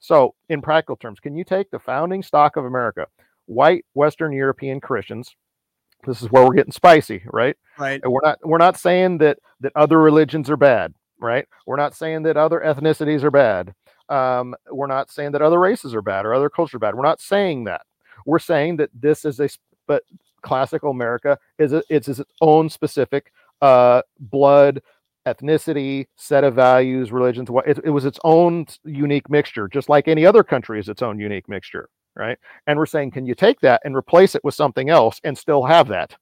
[0.00, 3.06] So, in practical terms, can you take the founding stock of America,
[3.46, 5.36] white Western European Christians,
[6.06, 7.56] this is where we're getting spicy, right?
[7.78, 8.00] Right.
[8.02, 11.46] And we're not we're not saying that that other religions are bad, right?
[11.66, 13.74] We're not saying that other ethnicities are bad.
[14.08, 16.94] Um, we're not saying that other races are bad or other cultures are bad.
[16.94, 17.82] We're not saying that.
[18.26, 19.48] We're saying that this is a
[19.86, 20.02] but
[20.42, 24.82] classical America is a, it's its own specific uh, blood,
[25.26, 27.48] ethnicity, set of values, religions.
[27.66, 31.18] It, it was its own unique mixture, just like any other country is its own
[31.18, 32.38] unique mixture right?
[32.66, 35.64] And we're saying, can you take that and replace it with something else and still
[35.64, 36.16] have that?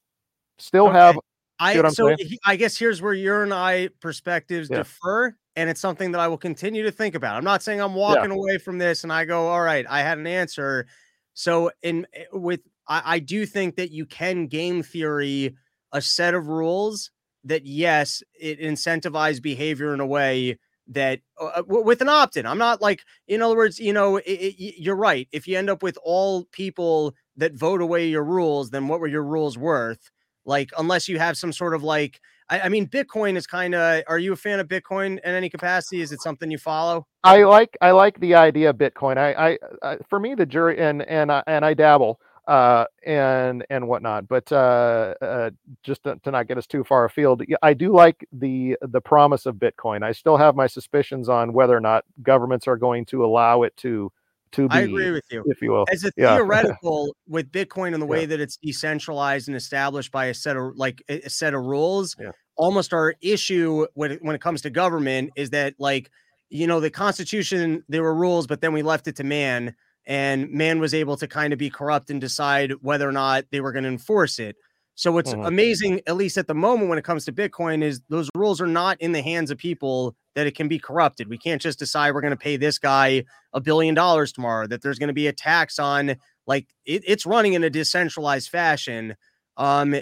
[0.58, 0.98] Still okay.
[0.98, 1.18] have.
[1.58, 4.78] I so he, I guess here's where your and I perspectives yeah.
[4.78, 7.36] differ, and it's something that I will continue to think about.
[7.36, 8.36] I'm not saying I'm walking yeah.
[8.36, 10.86] away from this and I go, all right, I had an answer.
[11.34, 15.54] So in eh, with I, I do think that you can game theory
[15.92, 17.10] a set of rules
[17.44, 20.58] that yes, it incentivizes behavior in a way
[20.90, 22.46] that uh, uh with an opt-in.
[22.46, 25.28] I'm not like in other words you know it, it, you're right.
[25.32, 29.08] If you end up with all people that vote away your rules then what were
[29.08, 30.10] your rules worth?
[30.44, 34.02] Like unless you have some sort of like i, I mean bitcoin is kind of
[34.08, 36.02] are you a fan of bitcoin in any capacity?
[36.02, 37.06] Is it something you follow?
[37.24, 39.16] I like i like the idea of bitcoin.
[39.16, 42.20] I i, I for me the jury and and I, and i dabble
[42.50, 44.26] uh, and and whatnot.
[44.26, 45.50] But uh, uh,
[45.84, 49.46] just to, to, not get us too far afield, I do like the the promise
[49.46, 50.02] of Bitcoin.
[50.02, 53.76] I still have my suspicions on whether or not governments are going to allow it
[53.78, 54.10] to
[54.52, 54.74] to be.
[54.74, 55.44] I agree with you.
[55.46, 55.86] If you will.
[55.92, 56.34] As a Yeah.
[56.34, 58.26] theoretical with Bitcoin and the way Yeah.
[58.26, 62.16] that it's decentralized and established by a set of like a a set of rules,
[62.18, 62.32] Yeah.
[62.56, 66.10] almost our issue when it, when it comes to government is that like
[66.48, 70.50] you know the Constitution there were rules, but then we left it to man, and
[70.50, 73.72] man was able to kind of be corrupt and decide whether or not they were
[73.72, 74.56] going to enforce it.
[74.94, 75.46] So what's Mhm.
[75.46, 78.66] amazing, at least at the moment when it comes to Bitcoin, is those rules are
[78.66, 81.28] not in the hands of people that it can be corrupted.
[81.28, 84.82] We can't just decide we're going to pay this guy a billion dollars tomorrow, that
[84.82, 86.16] there's going to be a tax on
[86.46, 89.16] like it, it's running in a decentralized fashion.
[89.56, 89.96] Um,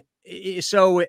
[0.61, 1.05] so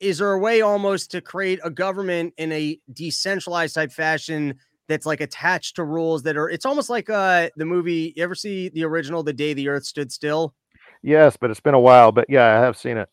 [0.00, 5.06] is there a way almost to create a government in a decentralized type fashion that's
[5.06, 8.68] like attached to rules that are it's almost like uh the movie you ever see
[8.68, 10.54] the original The Day the Earth Stood Still?
[11.02, 12.12] Yes, but it's been a while.
[12.12, 13.08] But yeah, I have seen it.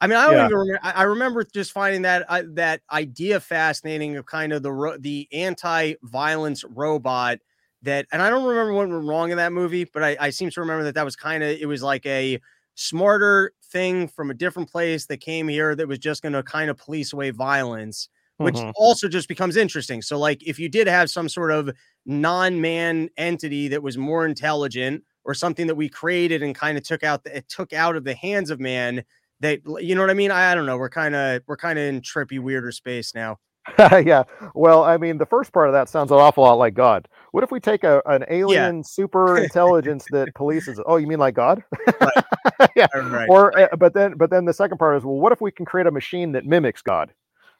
[0.00, 0.44] I mean, I don't Yeah.
[0.46, 0.80] even remember.
[0.82, 5.26] I remember just finding that uh, that idea fascinating of kind of the ro- the
[5.32, 7.38] anti-violence robot
[7.82, 10.50] that, and I don't remember what went wrong in that movie, but I, I seem
[10.50, 12.38] to remember that that was kind of it was like a
[12.74, 16.68] smarter thing from a different place that came here that was just going to kind
[16.70, 18.08] of police away violence,
[18.38, 18.72] which Mhm.
[18.76, 20.02] also just becomes interesting.
[20.02, 21.70] So, like, if you did have some sort of
[22.04, 27.02] non-man entity that was more intelligent or something that we created and kind of took
[27.02, 29.02] out the, it took out of the hands of man
[29.40, 30.30] that you know what I mean?
[30.30, 30.76] I, I don't know.
[30.78, 33.38] We're kind of we're kind of in trippy, weirder space now.
[33.78, 34.24] yeah.
[34.54, 37.08] Well, I mean, the first part of that sounds an awful lot like God.
[37.32, 40.82] What if we take a, an alien super intelligence that polices?
[40.86, 41.64] Oh, you mean like God?
[42.76, 42.86] yeah.
[42.94, 43.26] Right.
[43.28, 45.64] Or, uh, but then, but then the second part is, well, what if we can
[45.64, 47.12] create a machine that mimics God,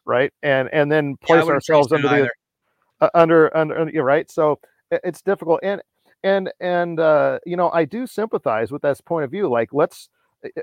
[0.04, 0.32] right?
[0.42, 2.30] And and then place wouldn't ourselves under the
[3.00, 4.30] uh, under under yeah, right?
[4.30, 4.58] So
[4.90, 5.82] it's difficult and
[6.22, 10.08] and and uh you know i do sympathize with that point of view like let's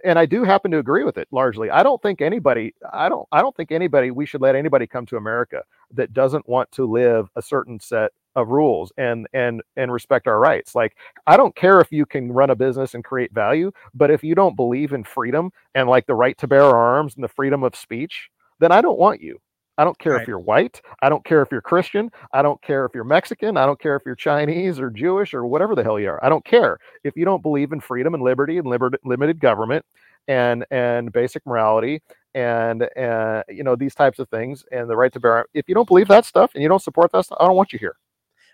[0.04, 1.70] and i do happen to agree with it largely.
[1.70, 5.06] I don't think anybody i don't i don't think anybody we should let anybody come
[5.08, 5.64] to america
[5.94, 10.40] that doesn't want to live a certain set of rules and and and respect our
[10.40, 10.76] rights.
[10.76, 10.98] Like
[11.28, 14.36] i don't care if you can run a business and create value but if you
[14.36, 17.76] don't believe in freedom and like the right to bear arms and the freedom of
[17.76, 18.30] speech
[18.62, 19.38] then i don't want you
[19.78, 20.22] I don't care Right.
[20.22, 20.80] if you're white.
[21.02, 22.12] I don't care if you're Christian.
[22.34, 23.56] I don't care if you're Mexican.
[23.58, 26.24] I don't care if you're Chinese or Jewish or whatever the hell you are.
[26.24, 29.84] I don't care if you don't believe in freedom and liberty and liber- limited government
[30.28, 32.02] and and basic morality
[32.36, 35.46] and uh, you know these types of things and the right to bear.
[35.56, 37.74] If you don't believe that stuff and you don't support that stuff, I don't want
[37.74, 37.96] you here.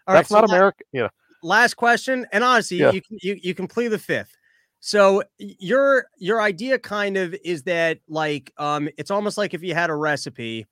[0.07, 0.83] All right, That's so not America.
[0.93, 1.09] Yeah.
[1.43, 2.91] last question and honestly Yeah.
[2.91, 4.36] you you, you can play the fifth
[4.79, 9.73] so your your idea kind of is that like um it's almost like if you
[9.73, 10.65] had a recipe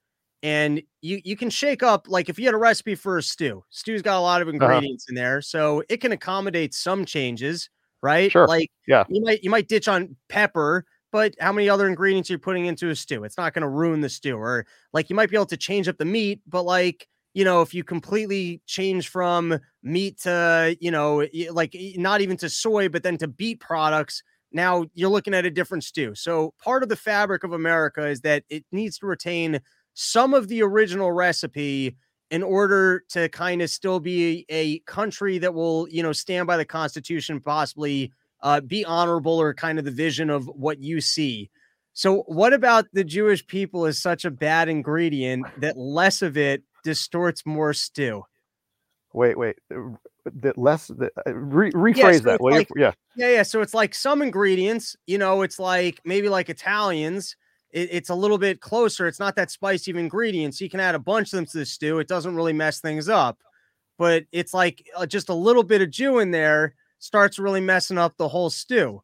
[0.43, 3.63] and you you can shake up like if you had a recipe for a stew
[3.69, 4.49] stew's got a lot Uh-huh.
[4.49, 7.69] of ingredients in there so it can accommodate some changes
[8.03, 8.45] right Sure.
[8.45, 9.05] like Yeah.
[9.09, 12.89] you might you might ditch on pepper but how many other ingredients you're putting into
[12.89, 15.45] a stew it's not going to ruin the stew or like you might be able
[15.47, 20.19] to change up the meat but like you know if you completely change from meat
[20.21, 25.09] to you know like not even to soy but then to beet products now you're
[25.09, 26.15] looking at a different stew.
[26.15, 29.59] So part of the fabric of america is that it needs to retain
[29.93, 31.95] some of the original recipe
[32.31, 36.57] in order to kind of still be a country that will you know stand by
[36.57, 41.49] the constitution possibly uh, be honorable or kind of the vision of what you see.
[41.93, 46.63] So what about the jewish people is such a bad ingredient that less of it
[46.85, 48.23] distorts more stew
[49.13, 49.55] Wait, wait.
[49.73, 49.95] uh,
[50.25, 50.87] That less.
[50.87, 52.39] That, uh, re- rephrase so that.
[52.41, 52.49] you?
[52.51, 52.91] like- Yeah.
[53.15, 53.43] Yeah, yeah.
[53.43, 57.37] So it's like some ingredients, you know, it's like maybe like Italians,
[57.71, 59.07] it, it's a little bit closer.
[59.07, 60.59] It's not that spicy of ingredients.
[60.59, 61.99] You can add a bunch of them to the stew.
[61.99, 63.37] It doesn't really mess things up.
[63.97, 67.97] But it's like uh, just a little bit of Jew in there starts really messing
[67.97, 69.01] up the whole stew.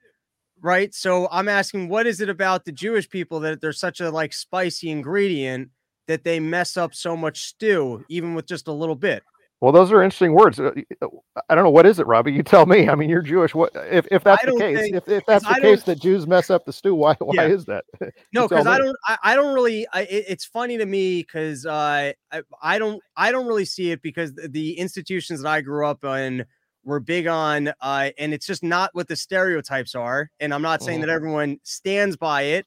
[0.59, 0.93] Right.
[0.93, 4.33] So I'm asking, what is it about the Jewish people that they're such a like
[4.33, 5.69] spicy ingredient
[6.11, 9.23] that they mess up so much stew, even with just a little bit?
[9.61, 10.59] Well, those are interesting words.
[10.59, 10.71] Uh,
[11.03, 11.07] uh,
[11.47, 12.33] I don't know what is it, Robbie.
[12.33, 12.89] You tell me.
[12.89, 13.53] I mean, you're Jewish.
[13.53, 14.79] What if, if that's the case?
[14.79, 17.47] think- if, if that's the case that Jews mess up the stew, why why Yeah.
[17.47, 17.85] is that?
[18.33, 18.97] No, because I don't.
[19.07, 19.87] I, I don't really.
[19.93, 23.01] I, it- it's funny to me because uh, I, I don't.
[23.15, 26.43] I don't really see it because the, the institutions that I grew up in
[26.83, 30.31] were big on, uh, and it's just not what the stereotypes are.
[30.39, 31.01] And I'm not saying Mhm.
[31.03, 32.65] that everyone stands by it,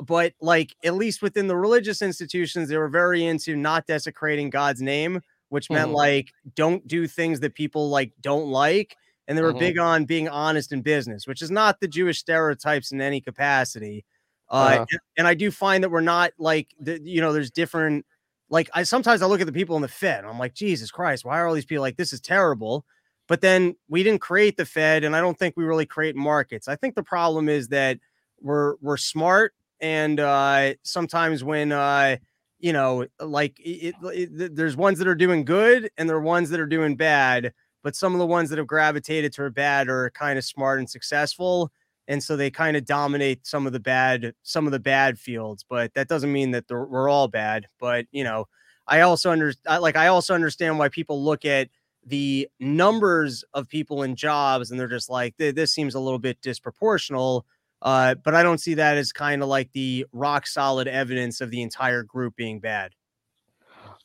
[0.00, 4.82] but like at least within the religious institutions, they were very into not desecrating God's
[4.82, 5.20] name,
[5.50, 5.94] which meant Mhm.
[5.94, 8.96] like don't do things that people like don't like.
[9.28, 9.58] And they were Mhm.
[9.58, 14.04] big on being honest in business, which is not the Jewish stereotypes in any capacity.
[14.48, 14.86] Uh, Uh-huh.
[14.90, 18.06] and, and I do find that we're not like the, you know, there's different.
[18.48, 20.90] Like I sometimes I look at the people in the Fed, and I'm like, Jesus
[20.90, 22.84] Christ, why are all these people like this is terrible?
[23.28, 26.66] But then we didn't create the Fed, and I don't think we really create markets.
[26.66, 27.98] I think the problem is that
[28.40, 32.16] we're we're smart, and uh, sometimes when uh,
[32.58, 36.20] you know, like it, it, it- there's ones that are doing good, and there are
[36.20, 37.52] ones that are doing bad.
[37.82, 40.88] but some of the ones that have gravitated toward bad are kind of smart and
[40.90, 41.70] successful
[42.08, 45.64] and so they kind of dominate some of the bad some of the bad fields
[45.68, 48.46] but that doesn't mean that we're all bad but you know
[48.86, 51.68] i also under like i also understand why people look at
[52.06, 56.40] the numbers of people in jobs and they're just like this seems a little bit
[56.42, 57.42] disproportional
[57.82, 61.50] uh, but i don't see that as kind of like the rock solid evidence of
[61.50, 62.94] the entire group being bad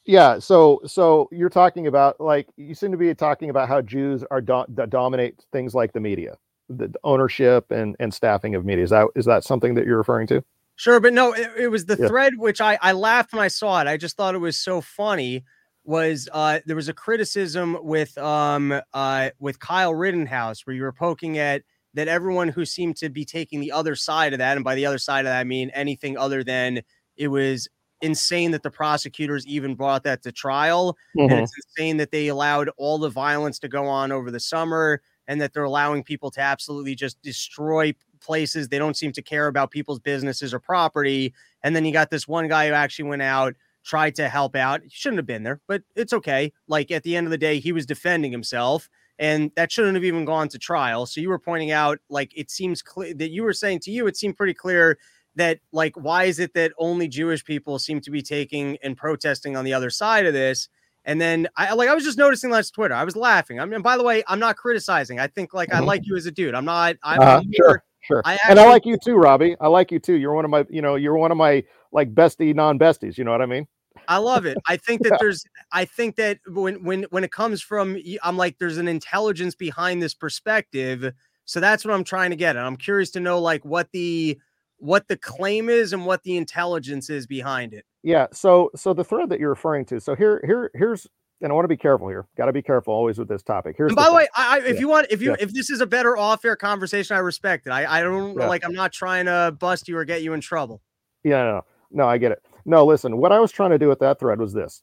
[0.05, 4.23] yeah so so you're talking about like you seem to be talking about how jews
[4.31, 6.37] are do- dominate things like the media
[6.69, 8.83] the ownership and and staffing of media.
[8.83, 10.43] Is that is that something that you're referring to?
[10.75, 12.07] Sure, but no, it, it was the yeah.
[12.07, 13.87] thread which I I laughed when I saw it.
[13.87, 15.43] I just thought it was so funny.
[15.83, 20.93] Was uh there was a criticism with um uh with Kyle Rittenhouse where you were
[20.93, 21.63] poking at
[21.95, 24.85] that everyone who seemed to be taking the other side of that, and by the
[24.85, 26.81] other side of that I mean anything other than
[27.17, 27.67] it was
[28.01, 30.97] insane that the prosecutors even brought that to trial.
[31.17, 31.31] Mm-hmm.
[31.31, 35.01] And it's insane that they allowed all the violence to go on over the summer
[35.27, 38.67] and that they're allowing people to absolutely just destroy places.
[38.67, 41.33] They don't seem to care about people's businesses or property.
[41.63, 44.83] And then you got this one guy who actually went out, tried to help out.
[44.83, 46.53] He shouldn't have been there, but it's okay.
[46.67, 48.89] Like at the end of the day, he was defending himself
[49.19, 51.05] and that shouldn't have even gone to trial.
[51.05, 54.07] So you were pointing out, like, it seems clear that you were saying to you,
[54.07, 54.97] it seemed pretty clear
[55.35, 59.55] that, like, why is it that only Jewish people seem to be taking and protesting
[59.55, 60.69] on the other side of this?
[61.05, 62.95] And then I like I was just noticing last Twitter.
[62.95, 63.59] I was laughing.
[63.59, 65.19] I mean, by the way, I'm not criticizing.
[65.19, 65.83] I think like mm-hmm.
[65.83, 66.55] I like you as a dude.
[66.55, 66.95] I'm not.
[67.03, 68.23] I'm uh, sure, sure.
[68.25, 69.55] I actually, and I like you too, Robbie.
[69.61, 70.15] I like you too.
[70.15, 73.19] You're one of my, you know, you're one of my like bestie non-besties.
[73.19, 73.67] You know what I mean?
[74.07, 74.57] I love it.
[74.67, 75.17] I think that yeah.
[75.21, 75.45] there's.
[75.71, 80.01] I think that when when when it comes from, I'm like, there's an intelligence behind
[80.01, 81.13] this perspective.
[81.45, 82.55] So that's what I'm trying to get.
[82.55, 84.39] And I'm curious to know like what the
[84.77, 87.85] what the claim is and what the intelligence is behind it.
[88.03, 88.27] Yeah.
[88.33, 89.99] So so the thread that you're referring to.
[89.99, 91.07] So here here here's
[91.41, 92.25] and I want to be careful here.
[92.37, 93.75] Got to be careful always with this topic.
[93.77, 94.79] Here's and by the, way, I, if yeah.
[94.79, 95.37] you want, if you yeah.
[95.39, 97.71] if this is a better off-air conversation, I respect it.
[97.71, 98.47] I I don't yeah.
[98.47, 100.81] like I'm not trying to bust you or get you in trouble.
[101.23, 101.61] Yeah, no,
[101.91, 102.43] no, I get it.
[102.65, 104.81] No, listen, what I was trying to do with that thread was this.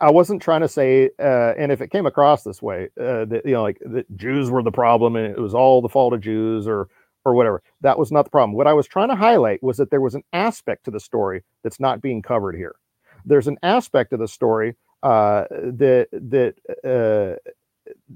[0.00, 3.42] I, wasn't trying to say, uh, and if it came across this way, uh, that
[3.44, 6.20] you know, like that Jews were the problem and it was all the fault of
[6.20, 6.88] Jews, or
[7.24, 7.62] or whatever.
[7.80, 8.52] That was not the problem.
[8.52, 11.42] What I was trying to highlight was that there was an aspect to the story
[11.62, 12.76] that's not being covered here.
[13.24, 16.54] There's an aspect of the story uh, that that
[16.84, 17.36] uh,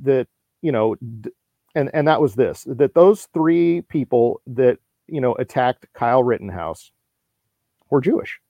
[0.02, 0.28] that
[0.62, 0.96] you know,
[1.74, 6.92] and and that was this: that those three people that you know attacked Kyle Rittenhouse
[7.90, 8.40] were Jewish,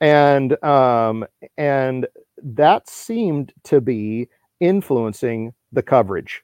[0.00, 1.24] and um,
[1.56, 2.06] and
[2.42, 4.28] that seemed to be
[4.60, 6.42] influencing the coverage.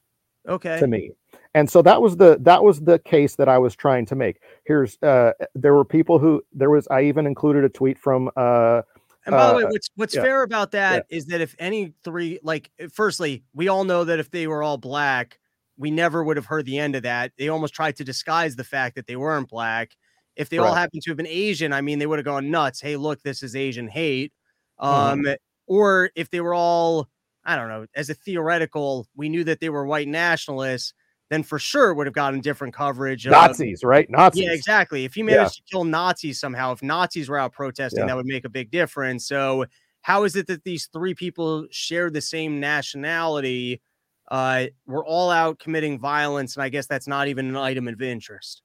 [0.49, 0.79] Okay.
[0.79, 1.11] To me,
[1.55, 4.41] and so that was the that was the case that i was trying to make
[4.65, 8.81] here's uh there were people who there was i even included a tweet from uh
[9.29, 10.23] and by the way, uh, what's what's yeah.
[10.23, 11.17] fair about that yeah.
[11.17, 14.79] is that if any three, like, firstly, we all know that if they were all
[14.79, 15.39] black,
[15.77, 17.33] we never would have heard the end of that.
[17.37, 19.97] They almost tried to disguise the fact that they weren't black.
[20.39, 20.69] If they right.
[20.69, 22.81] all happened to have been Asian, I mean, they would have gone nuts.
[22.81, 24.33] Hey, look, this is Asian hate.
[24.81, 24.89] Mm-hmm.
[24.89, 25.35] Um, mm-hmm.
[25.67, 27.09] or if they were all,
[27.45, 30.95] I don't know, as a theoretical, we knew that they were white nationalists
[31.31, 33.27] then for sure would have gotten different coverage.
[33.27, 34.09] Nazis, right?
[34.11, 34.45] Nazis.
[34.45, 35.05] Yeah, exactly.
[35.05, 35.49] If he managed yeah.
[35.49, 38.07] to kill Nazis somehow, if Nazis were out protesting, yeah.
[38.07, 39.27] that would make a big difference.
[39.27, 39.67] So,
[40.03, 43.83] how is it that these three people share the same nationality?
[44.31, 48.01] Uh, we're all out committing violence, and I guess that's not even an item of
[48.01, 48.63] interest.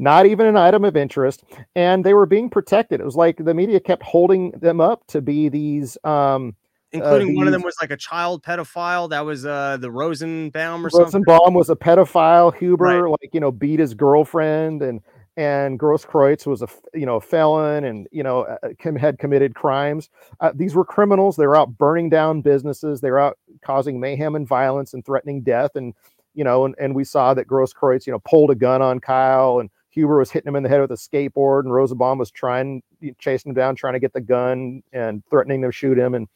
[0.00, 1.44] Not even an item of interest,
[1.76, 3.00] and they were being protected.
[3.00, 6.56] It was like the media kept holding them up to be these um,
[6.94, 9.10] uh, including uh, one of them was like a child pedophile.
[9.10, 11.24] That was uh the Rosenbaum or Rosenbaum something.
[11.26, 12.56] Rosenbaum was a pedophile.
[12.56, 13.10] Huber, right.
[13.10, 15.02] like you know, beat his girlfriend, and
[15.36, 19.54] and Grosskreutz was a you know a felon, and you know uh, uh had committed
[19.54, 20.08] crimes.
[20.40, 21.36] Uh, these were criminals.
[21.36, 23.02] They were out burning down businesses.
[23.02, 25.72] They were out causing mayhem and violence and threatening death.
[25.74, 25.92] And
[26.34, 29.60] you know, and, and we saw that Grosskreutz, you know, pulled a gun on Kyle,
[29.60, 32.82] and Huber was hitting him in the head with a skateboard, and Rosenbaum was trying
[33.18, 36.28] chasing him down, trying to get the gun and threatening to shoot him, and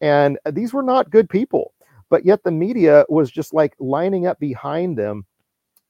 [0.00, 1.72] and these were not good people,
[2.08, 5.26] but yet the media was just like lining up behind them,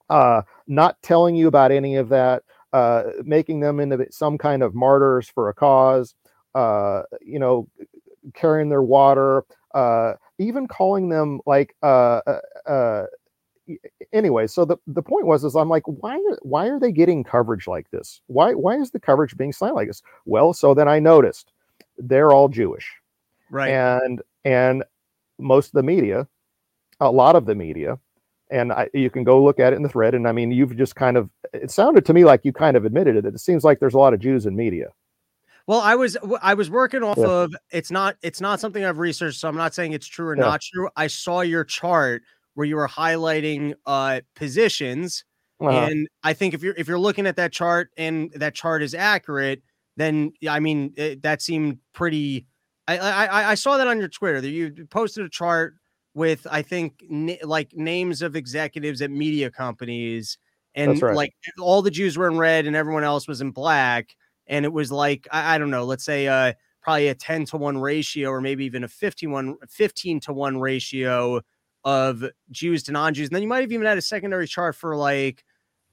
[0.09, 2.43] uh, not telling you about any of that,
[2.73, 6.15] uh, making them into some kind of martyrs for a cause,
[6.55, 7.67] uh, you know,
[8.33, 9.43] carrying their water,
[9.73, 13.05] uh, even calling them like, uh, uh, uh
[14.13, 17.23] anyway, so the, the point was is I'm like, why are why are they getting
[17.23, 18.21] coverage like this?
[18.27, 20.01] Why why is the coverage being slanted like this?
[20.25, 21.51] Well, so then I noticed
[21.97, 22.91] they're all Jewish
[23.51, 24.83] right and and
[25.37, 26.27] most of the media
[26.99, 27.99] a lot of the media
[28.49, 30.75] and I, you can go look at it in the thread and i mean you've
[30.75, 33.63] just kind of it sounded to me like you kind of admitted it it seems
[33.63, 34.87] like there's a lot of jews in media
[35.67, 37.27] Well, I was I was working off yeah.
[37.27, 40.35] of it's not it's not something I've researched, so I'm not saying it's true or
[40.35, 40.41] yeah.
[40.41, 40.89] not true.
[40.95, 42.23] I saw your chart
[42.53, 45.23] where you were highlighting uh positions,
[45.59, 45.71] uh-huh.
[45.71, 48.93] and I think if you're if you're looking at that chart and that chart is
[48.93, 49.61] accurate,
[49.97, 52.47] then I mean it, that seemed pretty.
[52.87, 55.75] I, I I saw that on your Twitter that you posted a chart
[56.13, 57.03] with I think
[57.43, 60.37] like names of executives at media companies,
[60.75, 61.15] and right.
[61.15, 64.15] like all the Jews were in red and everyone else was in black,
[64.47, 67.57] and it was like I, I don't know, let's say uh probably a 10 to
[67.57, 71.41] 1 ratio or maybe even a 51 15 to 1 ratio
[71.83, 73.29] of Jews to non-Jews.
[73.29, 75.43] And then you might have even had a secondary chart for like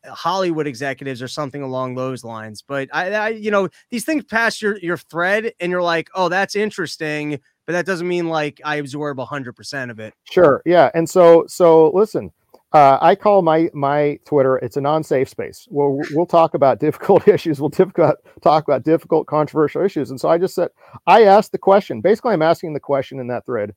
[0.07, 2.63] Hollywood executives or something along those lines.
[2.63, 6.29] But I, I, you know, these things pass your your thread, and you're like, oh,
[6.29, 10.15] that's interesting, but that doesn't mean like I absorb hundred percent of it.
[10.25, 12.33] Sure, yeah, and so so listen.
[12.71, 14.59] Uh, I call my my Twitter.
[14.59, 15.67] It's a non-safe space.
[15.71, 17.61] We'll we'll talk about difficult issues.
[17.61, 20.11] We'll difficult, talk about difficult, controversial issues.
[20.11, 20.69] And so I just said,
[21.07, 22.03] I asked the question.
[22.03, 23.75] Basically, I'm asking the question in that thread: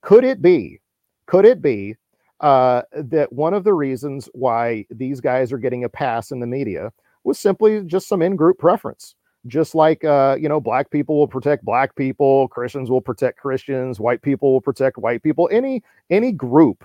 [0.00, 0.80] Could it be?
[1.30, 1.94] Could it be
[2.40, 6.46] uh, that one of the reasons why these guys are getting a pass in the
[6.46, 6.90] media
[7.22, 9.14] was simply just some in-group preference.
[9.46, 14.00] Just like uh, you know black people will protect black people christians will protect christians
[14.00, 15.48] white people will protect white people.
[15.52, 16.84] Any any group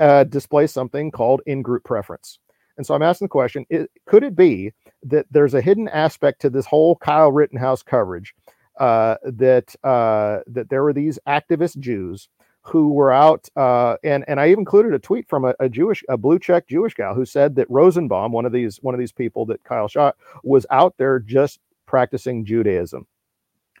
[0.00, 2.40] uh, displays something called in-group preference.
[2.76, 4.72] And so i'm asking the question it, could it be
[5.04, 8.34] that there's a hidden aspect to this whole kyle rittenhouse coverage
[8.80, 12.28] uh, that uh, that there were these activist jews
[12.66, 16.02] who were out, uh, and and I even included a tweet from a, a, Jewish,
[16.08, 19.12] a blue check Jewish gal who said that Rosenbaum, one of these one of these
[19.12, 23.06] people that Kyle shot, was out there just practicing Judaism.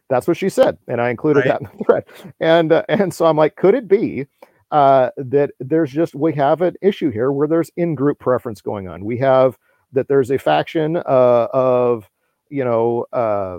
[0.08, 1.60] That's what she said, and I included right.
[1.60, 2.04] that in the thread.
[2.40, 4.26] And uh, and so I'm like, could it be
[4.70, 8.86] uh, that there's just we have an issue here where there's in group preference going
[8.86, 9.04] on?
[9.04, 9.58] We have
[9.92, 12.08] that there's a faction uh, of
[12.50, 13.58] you know uh,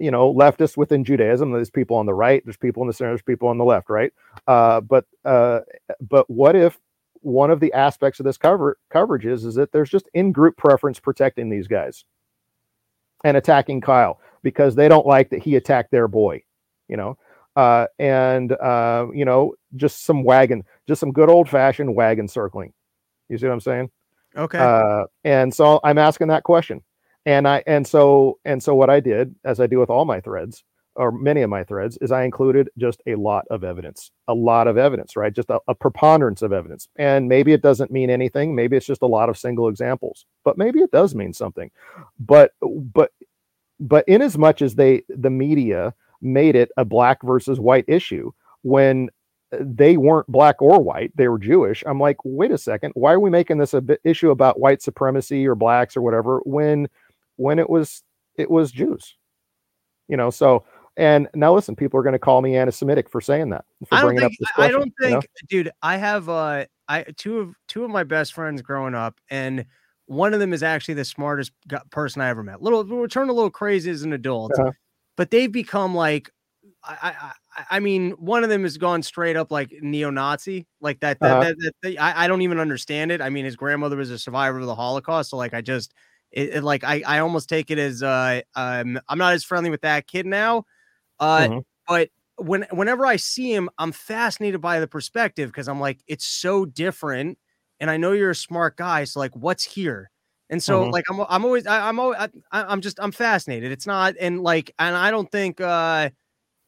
[0.00, 1.52] you know leftists within Judaism.
[1.52, 3.90] There's people on the right, there's people in the center, there's people on the left,
[3.90, 4.12] right?
[4.46, 5.60] Uh, but uh,
[6.00, 6.78] but what if
[7.22, 10.56] one of the aspects of this cover coverage is is that there's just in group
[10.56, 12.04] preference protecting these guys
[13.24, 16.42] and attacking Kyle because they don't like that he attacked their boy,
[16.88, 17.18] you know.
[17.56, 22.72] Uh, and uh, you know, just some wagon, just some good old fashioned wagon circling.
[23.28, 23.90] You see what I'm saying?
[24.36, 24.58] Okay.
[24.58, 26.82] Uh, and so I'm asking that question
[27.26, 30.20] and i and so and so what i did as i do with all my
[30.20, 30.64] threads
[30.96, 34.66] or many of my threads is i included just a lot of evidence a lot
[34.66, 35.32] of evidence right?
[35.32, 36.88] Just a, a, preponderance of evidence.
[36.96, 40.58] And maybe it doesn't mean anything maybe it's just a lot of single examples but
[40.58, 41.70] maybe it does mean something.
[42.18, 43.12] But but
[43.80, 48.30] but in as much as they the media made it a black versus white issue
[48.62, 49.08] when
[49.58, 53.18] they weren't black or white they were jewish i'm like wait a second why are
[53.18, 56.86] we making this a bit issue about white supremacy or blacks or whatever when
[57.40, 58.02] when it was
[58.36, 59.16] it was Jews.
[60.08, 60.64] You know, so
[60.96, 63.64] and now listen, people are going to call me anti-Semitic for saying that.
[63.88, 64.32] For I don't think.
[64.58, 65.22] I don't think, you know?
[65.48, 65.70] dude.
[65.82, 69.64] I have uh, I two of two of my best friends growing up, and
[70.06, 71.52] one of them is actually the smartest
[71.90, 72.60] person I ever met.
[72.60, 74.72] Little, we turned a little crazy as an adult, uh-huh.
[75.16, 76.30] but they've become like.
[76.82, 77.32] I, I
[77.72, 81.20] I mean, one of them has gone straight up like neo-Nazi, like that.
[81.20, 81.40] That, uh-huh.
[81.40, 83.20] that, that, that I, I don't even understand it.
[83.20, 85.92] I mean, his grandmother was a survivor of the Holocaust, so like I just
[86.32, 89.70] it, it, like I, I almost take it as uh um I'm not as friendly
[89.70, 90.64] with that kid now.
[91.18, 91.58] Uh mm-hmm.
[91.88, 96.26] but when whenever I see him, I'm fascinated by the perspective because I'm like, it's
[96.26, 97.38] so different.
[97.78, 100.10] And I know you're a smart guy, so like, what's here?
[100.50, 100.90] And so mm-hmm.
[100.90, 103.70] like I'm I'm always I, I'm always I, I'm just I'm fascinated.
[103.70, 106.10] It's not and like and I don't think uh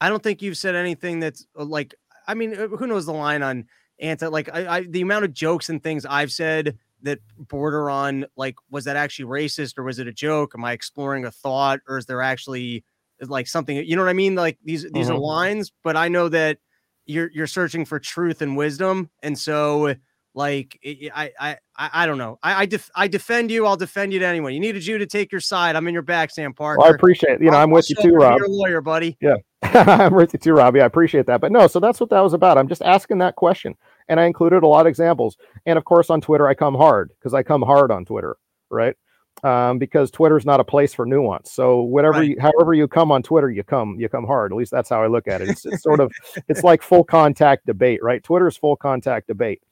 [0.00, 1.94] I don't think you've said anything that's uh, like
[2.28, 3.66] I mean uh, who knows the line on
[3.98, 8.26] anti like I, I the amount of jokes and things I've said that border on
[8.36, 10.52] like was that actually racist or was it a joke?
[10.56, 12.84] Am I exploring a thought or is there actually
[13.20, 14.34] like something you know what I mean?
[14.34, 15.16] Like these these mm-hmm.
[15.16, 16.58] are lines, but I know that
[17.06, 19.94] you're you're searching for truth and wisdom, and so
[20.34, 22.38] like I I I, don't know.
[22.42, 23.66] I I, def, I defend you.
[23.66, 24.54] I'll defend you to anyone.
[24.54, 25.76] You needed you to take your side.
[25.76, 26.78] I'm in your back, Sam Parker.
[26.78, 27.42] Well, I appreciate it.
[27.42, 28.38] You know, I'm with you too, Rob.
[28.38, 29.16] You're a lawyer, buddy.
[29.20, 30.80] Yeah, I'm with you too, Robbie.
[30.80, 31.40] I appreciate that.
[31.40, 32.56] But no, so that's what that was about.
[32.56, 33.76] I'm just asking that question
[34.08, 35.36] and I included a lot of examples.
[35.66, 38.36] And of course, on Twitter, I come hard because I come hard on Twitter,
[38.70, 38.96] right?
[39.44, 41.52] Um, because Twitter is not a place for nuance.
[41.52, 42.28] So whatever, right.
[42.30, 44.52] you, however you come on Twitter, you come, you come hard.
[44.52, 45.48] At least that's how I look at it.
[45.48, 46.12] It's, it's sort of,
[46.48, 48.22] it's like full contact debate, right?
[48.22, 49.62] Twitter is full contact debate.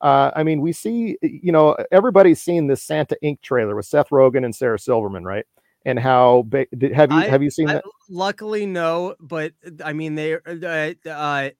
[0.00, 3.40] Uh, I mean, we see, you know, everybody's seen this Santa Inc.
[3.42, 5.44] trailer with Seth Rogen and Sarah Silverman, right?
[5.84, 7.84] And how ba- did, have you I, have you seen I, that?
[8.08, 9.16] Luckily, no.
[9.20, 9.52] But
[9.84, 11.50] I mean, they uh, uh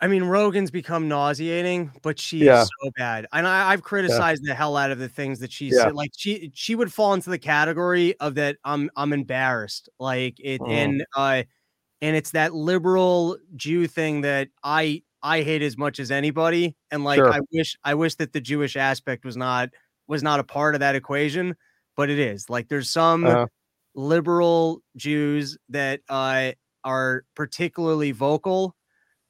[0.00, 2.64] I mean, Rogen's become nauseating, but she's yeah.
[2.64, 3.26] so bad.
[3.32, 4.52] And I, have criticized yeah.
[4.52, 5.88] the hell out of the things that she's yeah.
[5.88, 6.10] like.
[6.16, 8.58] She she would fall into the category of that.
[8.64, 9.88] I'm I'm embarrassed.
[9.98, 10.70] Like it, mm.
[10.70, 11.42] and uh,
[12.00, 16.76] and it's that liberal Jew thing that I I hate as much as anybody.
[16.92, 17.32] And like sure.
[17.32, 19.70] I wish I wish that the Jewish aspect was not
[20.06, 21.56] was not a part of that equation,
[21.96, 22.48] but it is.
[22.48, 23.46] Like there's some uh-huh.
[23.96, 26.52] liberal Jews that uh,
[26.84, 28.76] are particularly vocal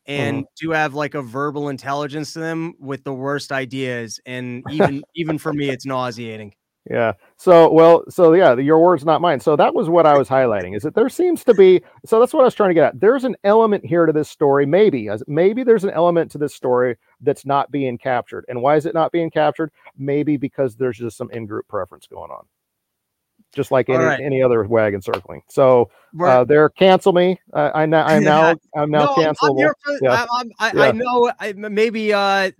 [0.09, 0.51] and uh-huh.
[0.59, 5.39] do have like a verbal intelligence to them with the worst ideas and even even
[5.39, 6.53] for me it's nauseating.
[6.91, 7.13] Yeah.
[7.37, 9.41] So well so yeah your words not mine.
[9.41, 12.33] So that was what i was highlighting is that there seems to be so that's
[12.33, 13.01] what i was trying to get at.
[13.01, 16.55] There's an element here to this story maybe as maybe there's an element to this
[16.55, 18.47] story that's not being captured.
[18.49, 19.71] And why is it not being captured?
[19.99, 22.47] Maybe because there's just some in-group preference going on
[23.55, 24.21] just like any, right.
[24.21, 25.43] any other wagon circling.
[25.49, 25.91] So
[26.23, 27.41] uh, they're cancel me.
[27.53, 29.73] Uh, I now I'm now I'm now no, cancelable.
[29.85, 30.27] For, yeah.
[30.31, 30.83] I, I, yeah.
[30.83, 32.51] I, know I, maybe uh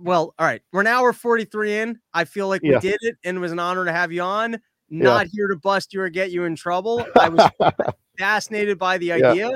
[0.00, 2.00] well all right we're now we're 43 in.
[2.14, 4.58] I feel like we did it and it was an honor to have you on.
[4.90, 7.06] Not here to bust you or get you in trouble.
[7.20, 7.50] I was
[8.18, 9.50] fascinated by the idea,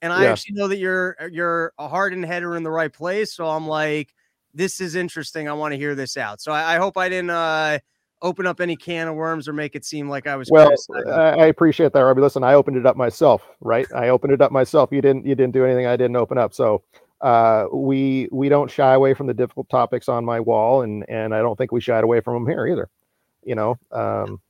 [0.00, 2.90] and I actually know that you're you're a heart and head are in the right
[2.90, 3.34] place.
[3.34, 4.14] So I'm like,
[4.54, 5.46] this is interesting.
[5.46, 6.40] I want to hear this out.
[6.40, 7.80] So I, I hope I didn't uh
[8.22, 10.50] open up any can of worms or make it seem like I was.
[10.50, 10.70] Well,
[11.08, 12.20] I appreciate that, Robbie.
[12.20, 13.86] Listen, I opened it up myself, right?
[13.94, 14.90] I opened it up myself.
[14.92, 15.26] You didn't.
[15.26, 16.54] You didn't do anything I didn't open up.
[16.54, 16.82] So
[17.20, 21.34] uh, we we don't shy away from the difficult topics on my wall, and and
[21.34, 22.88] I don't think we shied away from them here either.
[23.44, 24.40] You know, um,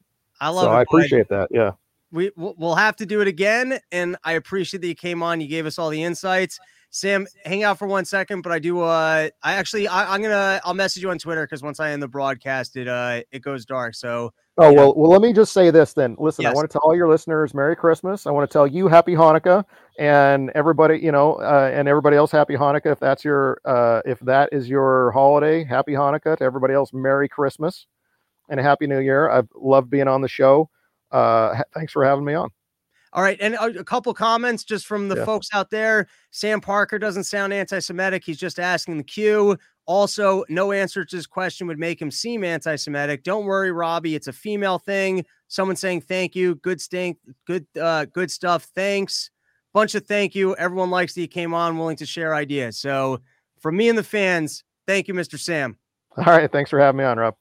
[0.40, 0.64] I love.
[0.64, 1.48] So it, I appreciate that.
[1.50, 1.72] Yeah.
[2.10, 5.42] We we'll have to do it again, and I appreciate that you came on.
[5.42, 6.58] You gave us all the insights.
[6.90, 8.80] Sam, hang out for one second, but I do.
[8.80, 12.02] Uh, I actually, I, am gonna, I'll message you on Twitter because once I end
[12.02, 13.94] the broadcast, it uh, it goes dark.
[13.94, 14.32] So.
[14.60, 15.10] Oh well, well.
[15.10, 16.16] Let me just say this then.
[16.18, 16.50] Listen, yes.
[16.50, 18.26] I want to tell all your listeners Merry Christmas.
[18.26, 19.64] I want to tell you Happy Hanukkah,
[20.00, 22.90] and everybody, you know, uh, and everybody else Happy Hanukkah.
[22.92, 26.36] If that's your, uh, if that is your holiday, Happy Hanukkah.
[26.38, 27.86] To everybody else, Merry Christmas,
[28.48, 29.30] and a Happy New Year.
[29.30, 30.70] I've loved being on the show.
[31.12, 32.50] Uh, thanks for having me on.
[33.18, 35.24] All right, and a, a couple comments just from the yeah.
[35.24, 36.06] folks out there.
[36.30, 38.22] Sam Parker doesn't sound anti-Semitic.
[38.24, 39.58] He's just asking the Q.
[39.86, 43.24] Also, no answer to his question would make him seem anti-Semitic.
[43.24, 44.14] Don't worry, Robbie.
[44.14, 45.26] It's a female thing.
[45.48, 46.54] Someone saying thank you.
[46.54, 47.18] Good stink.
[47.44, 48.68] Good, uh, good stuff.
[48.76, 49.30] Thanks.
[49.74, 50.54] Bunch of thank you.
[50.54, 52.78] Everyone likes that he came on, willing to share ideas.
[52.78, 53.20] So,
[53.58, 55.40] from me and the fans, thank you, Mr.
[55.40, 55.76] Sam.
[56.16, 56.52] All right.
[56.52, 57.34] Thanks for having me on, Rob.